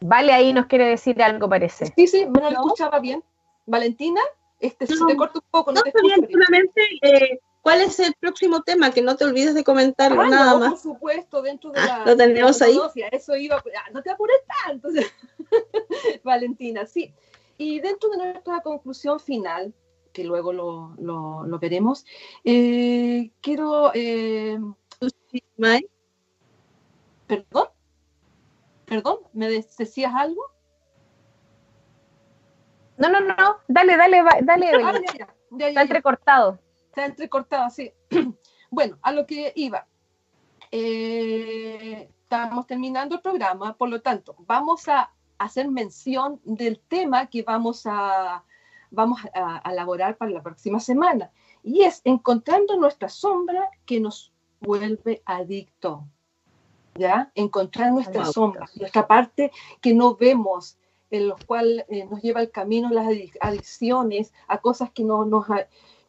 vale, 0.01 0.33
ahí 0.33 0.53
nos 0.53 0.67
quiere 0.67 0.87
decir 0.87 1.23
algo, 1.23 1.49
parece. 1.49 1.93
Sí, 1.97 2.07
sí, 2.07 2.27
me 2.27 2.41
lo 2.41 2.49
escuchaba 2.51 2.99
bien. 2.99 3.25
Valentina, 3.67 4.21
este, 4.61 4.87
se 4.87 4.95
te 5.05 5.17
corta 5.17 5.39
un 5.39 5.51
poco. 5.51 5.73
No, 5.73 5.81
no 5.85 5.91
te 5.91 6.01
bien, 6.03 6.29
solamente 6.31 6.83
eh, 7.03 7.41
¿Cuál 7.63 7.81
es 7.83 7.99
el 8.01 8.15
próximo 8.15 8.63
tema? 8.63 8.91
Que 8.91 9.03
no 9.03 9.17
te 9.17 9.25
olvides 9.25 9.55
de 9.55 9.65
comentarlo, 9.65 10.23
ah, 10.23 10.29
nada 10.29 10.59
más. 10.59 10.71
Por 10.71 10.79
supuesto, 10.79 11.43
dentro 11.43 11.71
de 11.71 11.81
ah, 11.81 11.87
la. 11.87 12.07
Lo 12.07 12.17
tenemos 12.17 12.63
ahí. 12.63 12.79
Eso 13.13 13.37
iba. 13.37 13.57
Ah, 13.57 13.91
no 13.93 14.03
te 14.03 14.11
apures 14.11 14.41
tanto, 14.65 14.89
Valentina, 16.25 16.87
sí. 16.87 17.13
Y 17.57 17.81
dentro 17.81 18.11
de 18.11 18.19
nuestra 18.19 18.61
conclusión 18.61 19.19
final, 19.19 19.75
que 20.13 20.25
luego 20.25 20.53
lo, 20.53 20.95
lo, 20.99 21.59
veremos, 21.59 22.07
eh, 22.45 23.31
quiero. 23.41 23.91
Eh, 23.95 24.59
¿Perdón? 27.27 27.69
¿Perdón? 28.87 29.19
¿Me 29.33 29.51
decías 29.51 30.13
algo? 30.15 30.43
No, 32.97 33.09
no, 33.11 33.21
no, 33.21 33.59
dale, 33.69 33.97
dale, 33.97 34.23
dale. 34.43 34.71
Está 35.59 35.83
entrecortado 35.83 36.59
está 36.99 37.07
entrecortado 37.07 37.71
sí. 37.71 37.93
bueno, 38.71 38.99
a 39.03 39.13
lo 39.13 39.27
que 39.27 39.53
iba. 39.55 39.87
Eh, 40.71 42.11
estamos 42.23 42.67
terminando 42.67 43.17
el 43.17 43.23
programa, 43.23 43.77
por 43.77 43.89
lo 43.89 44.03
tanto, 44.03 44.35
vamos 44.41 44.89
a 44.89 45.13
hacer 45.39 45.69
mención 45.69 46.41
del 46.45 46.81
tema 46.81 47.27
que 47.27 47.43
vamos 47.43 47.87
a, 47.87 48.45
vamos 48.91 49.21
a, 49.33 49.63
elaborar 49.71 50.17
para 50.17 50.33
la 50.33 50.43
próxima 50.43 50.81
semana. 50.81 51.31
Y 51.63 51.83
es 51.83 52.03
encontrando 52.05 52.77
nuestra 52.77 53.09
sombra 53.09 53.71
que 53.87 54.01
nos 54.01 54.33
vuelve 54.61 55.23
adicto. 55.25 56.05
¿Ya? 56.95 57.31
Encontrar 57.37 57.93
nuestra 57.93 58.25
sombra, 58.25 58.67
nuestra 58.75 59.07
parte 59.07 59.53
que 59.81 59.95
no 59.95 60.17
vemos, 60.17 60.79
en 61.13 61.29
los 61.29 61.45
cual 61.45 61.87
eh, 61.89 62.07
nos 62.07 62.21
lleva 62.23 62.41
el 62.41 62.51
camino 62.51 62.91
las 62.91 63.07
adicciones, 63.41 64.33
a 64.49 64.59
cosas 64.59 64.91
que 64.91 65.05
no 65.05 65.25
nos, 65.25 65.47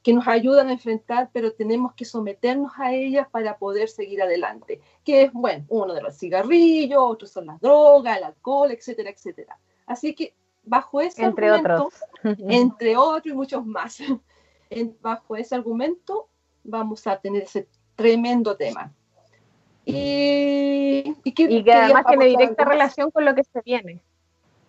que 0.02 0.14
nos 0.14 0.28
ayudan 0.28 0.70
a 0.70 0.74
enfrentar, 0.74 1.30
pero 1.34 1.54
tenemos 1.54 1.94
que 1.94 2.06
someternos 2.06 2.72
a 2.78 2.94
ellas 2.94 3.28
para 3.30 3.58
poder 3.58 3.90
seguir 3.90 4.22
adelante. 4.22 4.82
Que 5.04 5.24
es, 5.24 5.34
bueno, 5.34 5.66
uno 5.68 5.94
de 5.94 6.02
los 6.02 6.18
cigarrillos, 6.18 7.00
otros 7.02 7.32
son 7.32 7.48
las 7.48 7.60
drogas, 7.60 8.18
el 8.18 8.24
alcohol, 8.24 8.72
etcétera, 8.72 9.10
etcétera. 9.10 9.60
Así 9.86 10.16
que 10.16 10.34
bajo 10.64 11.02
ese 11.02 11.24
entre 11.24 11.50
argumento, 11.50 11.90
otros. 12.24 12.38
entre 12.50 12.96
otros 12.96 13.34
y 13.34 13.36
muchos 13.36 13.66
más, 13.66 14.00
bajo 15.02 15.36
ese 15.36 15.56
argumento 15.56 16.30
vamos 16.64 17.06
a 17.08 17.20
tener 17.20 17.44
ese 17.44 17.68
tremendo 17.96 18.56
tema. 18.56 18.94
Y, 19.86 21.16
y, 21.24 21.32
que, 21.34 21.72
además 21.74 22.06
tiene 22.08 22.26
directa 22.26 22.64
relación 22.64 23.10
con 23.10 23.26
lo 23.26 23.34
que 23.34 23.44
se 23.44 23.62
viene. 23.62 24.04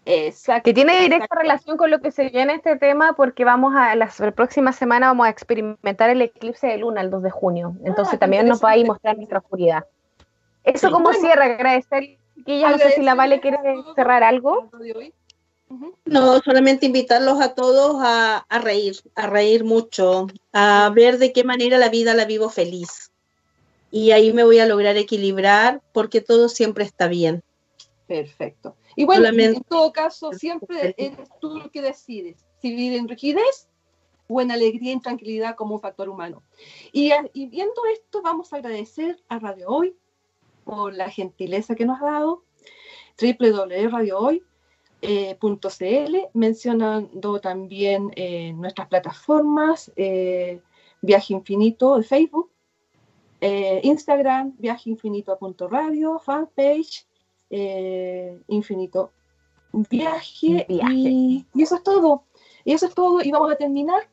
Que 0.05 0.75
tiene 0.75 1.01
directa 1.01 1.35
relación 1.35 1.77
con 1.77 1.91
lo 1.91 2.01
que 2.01 2.11
se 2.11 2.29
viene 2.31 2.55
este 2.55 2.77
tema 2.77 3.13
porque 3.15 3.45
vamos 3.45 3.75
a 3.77 3.95
la, 3.95 4.11
próxima 4.35 4.73
semana 4.73 5.09
vamos 5.09 5.27
a 5.27 5.31
experimentar 5.31 6.11
el 6.11 6.23
eclipse 6.23 6.67
de 6.67 6.79
luna 6.79 7.01
el 7.01 7.11
2 7.11 7.23
de 7.23 7.31
junio. 7.31 7.77
Entonces 7.85 8.15
ah, 8.15 8.19
también 8.19 8.49
nos 8.49 8.65
va 8.65 8.71
a 8.71 8.77
ir 8.77 8.87
mostrar 8.87 9.17
nuestra 9.17 9.39
oscuridad. 9.39 9.85
Eso 10.65 10.91
como 10.91 11.13
cierra, 11.13 11.45
agradecer. 11.45 12.19
Que 12.47 12.59
ya 12.59 12.71
no 12.71 12.79
sé 12.79 12.91
si 12.93 13.03
la 13.03 13.15
Vale 13.15 13.41
quiere 13.41 13.59
cerrar 13.95 14.23
algo. 14.23 14.71
No, 16.05 16.39
solamente 16.41 16.87
invitarlos 16.87 17.41
a 17.41 17.55
todos 17.55 17.97
a, 18.01 18.39
a 18.49 18.59
reír, 18.59 18.97
a 19.15 19.27
reír 19.29 19.63
mucho, 19.63 20.27
a 20.53 20.91
ver 20.93 21.19
de 21.19 21.33
qué 21.33 21.45
manera 21.45 21.79
la 21.79 21.91
vida 21.91 22.15
la 22.15 22.25
vivo 22.25 22.49
feliz. 22.49 23.13
Y 23.93 24.11
ahí 24.13 24.33
me 24.33 24.43
voy 24.43 24.59
a 24.59 24.67
lograr 24.67 24.97
equilibrar 24.97 25.81
porque 25.93 26.21
todo 26.21 26.49
siempre 26.49 26.85
está 26.85 27.07
bien. 27.07 27.43
Perfecto. 28.09 28.75
Y 28.97 29.05
bueno, 29.05 29.29
en 29.29 29.63
todo 29.63 29.93
caso, 29.93 30.33
siempre 30.33 30.95
eres 30.97 31.29
tú 31.41 31.59
lo 31.59 31.71
que 31.71 31.83
decides, 31.83 32.47
si 32.61 32.71
vivir 32.71 32.95
en 32.95 33.09
rigidez 33.09 33.69
o 34.29 34.41
en 34.41 34.51
alegría 34.51 34.93
y 34.93 35.01
tranquilidad 35.01 35.57
como 35.57 35.75
un 35.75 35.81
factor 35.81 36.09
humano. 36.09 36.43
Y, 36.93 37.13
viendo 37.49 37.83
esto, 37.93 38.23
vamos 38.23 38.53
a 38.53 38.57
agradecer 38.57 39.23
a 39.29 39.39
Radio 39.39 39.69
Hoy 39.69 39.97
por 40.65 40.95
la 40.95 41.11
gentileza 41.11 41.75
que 41.75 41.85
nos 41.85 42.01
ha 42.01 42.07
dado, 42.07 42.45
www.radiohoy.cl, 43.21 46.17
mencionando 46.35 47.41
también 47.41 48.13
eh, 48.15 48.53
nuestras 48.53 48.89
plataformas, 48.89 49.93
eh, 49.97 50.61
Viaje 51.03 51.33
Infinito 51.33 51.97
de 51.97 52.03
Facebook, 52.03 52.51
eh, 53.41 53.81
Instagram, 53.83 54.55
viajeinfinito.radio, 54.59 56.19
fanpage, 56.19 57.07
eh, 57.51 58.41
infinito 58.49 59.13
viaje, 59.73 60.67
Y, 60.69 61.47
eso 61.57 61.77
es 61.77 61.83
todo. 61.83 62.25
Y 62.65 62.73
eso 62.73 62.87
es 62.87 62.95
todo. 62.95 63.21
Y 63.23 63.31
vamos 63.31 63.53
a 63.53 63.57
terminar. 63.57 64.09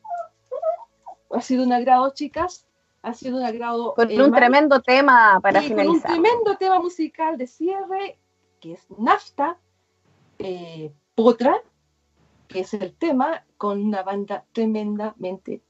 Ha 1.30 1.40
sido 1.40 1.64
un 1.64 1.72
agrado, 1.72 2.10
chicas. 2.14 2.66
Ha 3.02 3.14
sido 3.14 3.38
un 3.38 3.44
agrado. 3.44 3.94
Con 3.94 4.10
eh, 4.10 4.22
un 4.22 4.32
tremendo 4.32 4.80
tema 4.80 5.40
para 5.42 5.62
finalizar. 5.62 6.10
un 6.10 6.20
tremendo 6.22 6.56
tema 6.56 6.80
musical 6.80 7.38
de 7.38 7.46
cierre, 7.46 8.18
que 8.60 8.72
es 8.72 8.86
Nafta, 8.96 9.58
eh, 10.38 10.92
Potra, 11.14 11.62
que 12.48 12.60
es 12.60 12.74
el 12.74 12.94
tema, 12.94 13.44
con 13.56 13.84
una 13.84 14.02
banda 14.02 14.44
tremendamente 14.52 15.62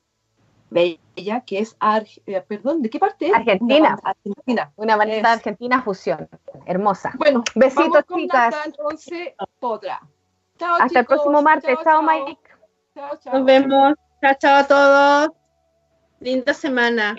bella, 0.70 1.40
que 1.46 1.60
es, 1.60 1.76
eh, 2.26 2.44
perdón, 2.46 2.82
¿de 2.82 2.90
qué 2.90 2.98
parte 2.98 3.28
es? 3.28 3.34
Argentina. 3.34 3.96
Una 4.02 4.10
Argentina. 4.10 4.72
Una 4.76 4.96
banda 4.96 5.32
argentina 5.32 5.82
fusión, 5.82 6.28
hermosa. 6.66 7.12
Bueno, 7.16 7.42
besitos 7.54 8.04
chicas. 8.14 8.54
Hasta 10.80 11.00
el 11.00 11.06
próximo 11.06 11.42
martes. 11.42 11.78
Chao, 11.84 12.02
Mike. 12.02 12.40
Nos 13.32 13.44
vemos. 13.44 13.94
Chao, 14.20 14.34
chao 14.38 14.56
a 14.56 14.66
todos. 14.66 15.30
Linda 16.20 16.52
semana. 16.52 17.16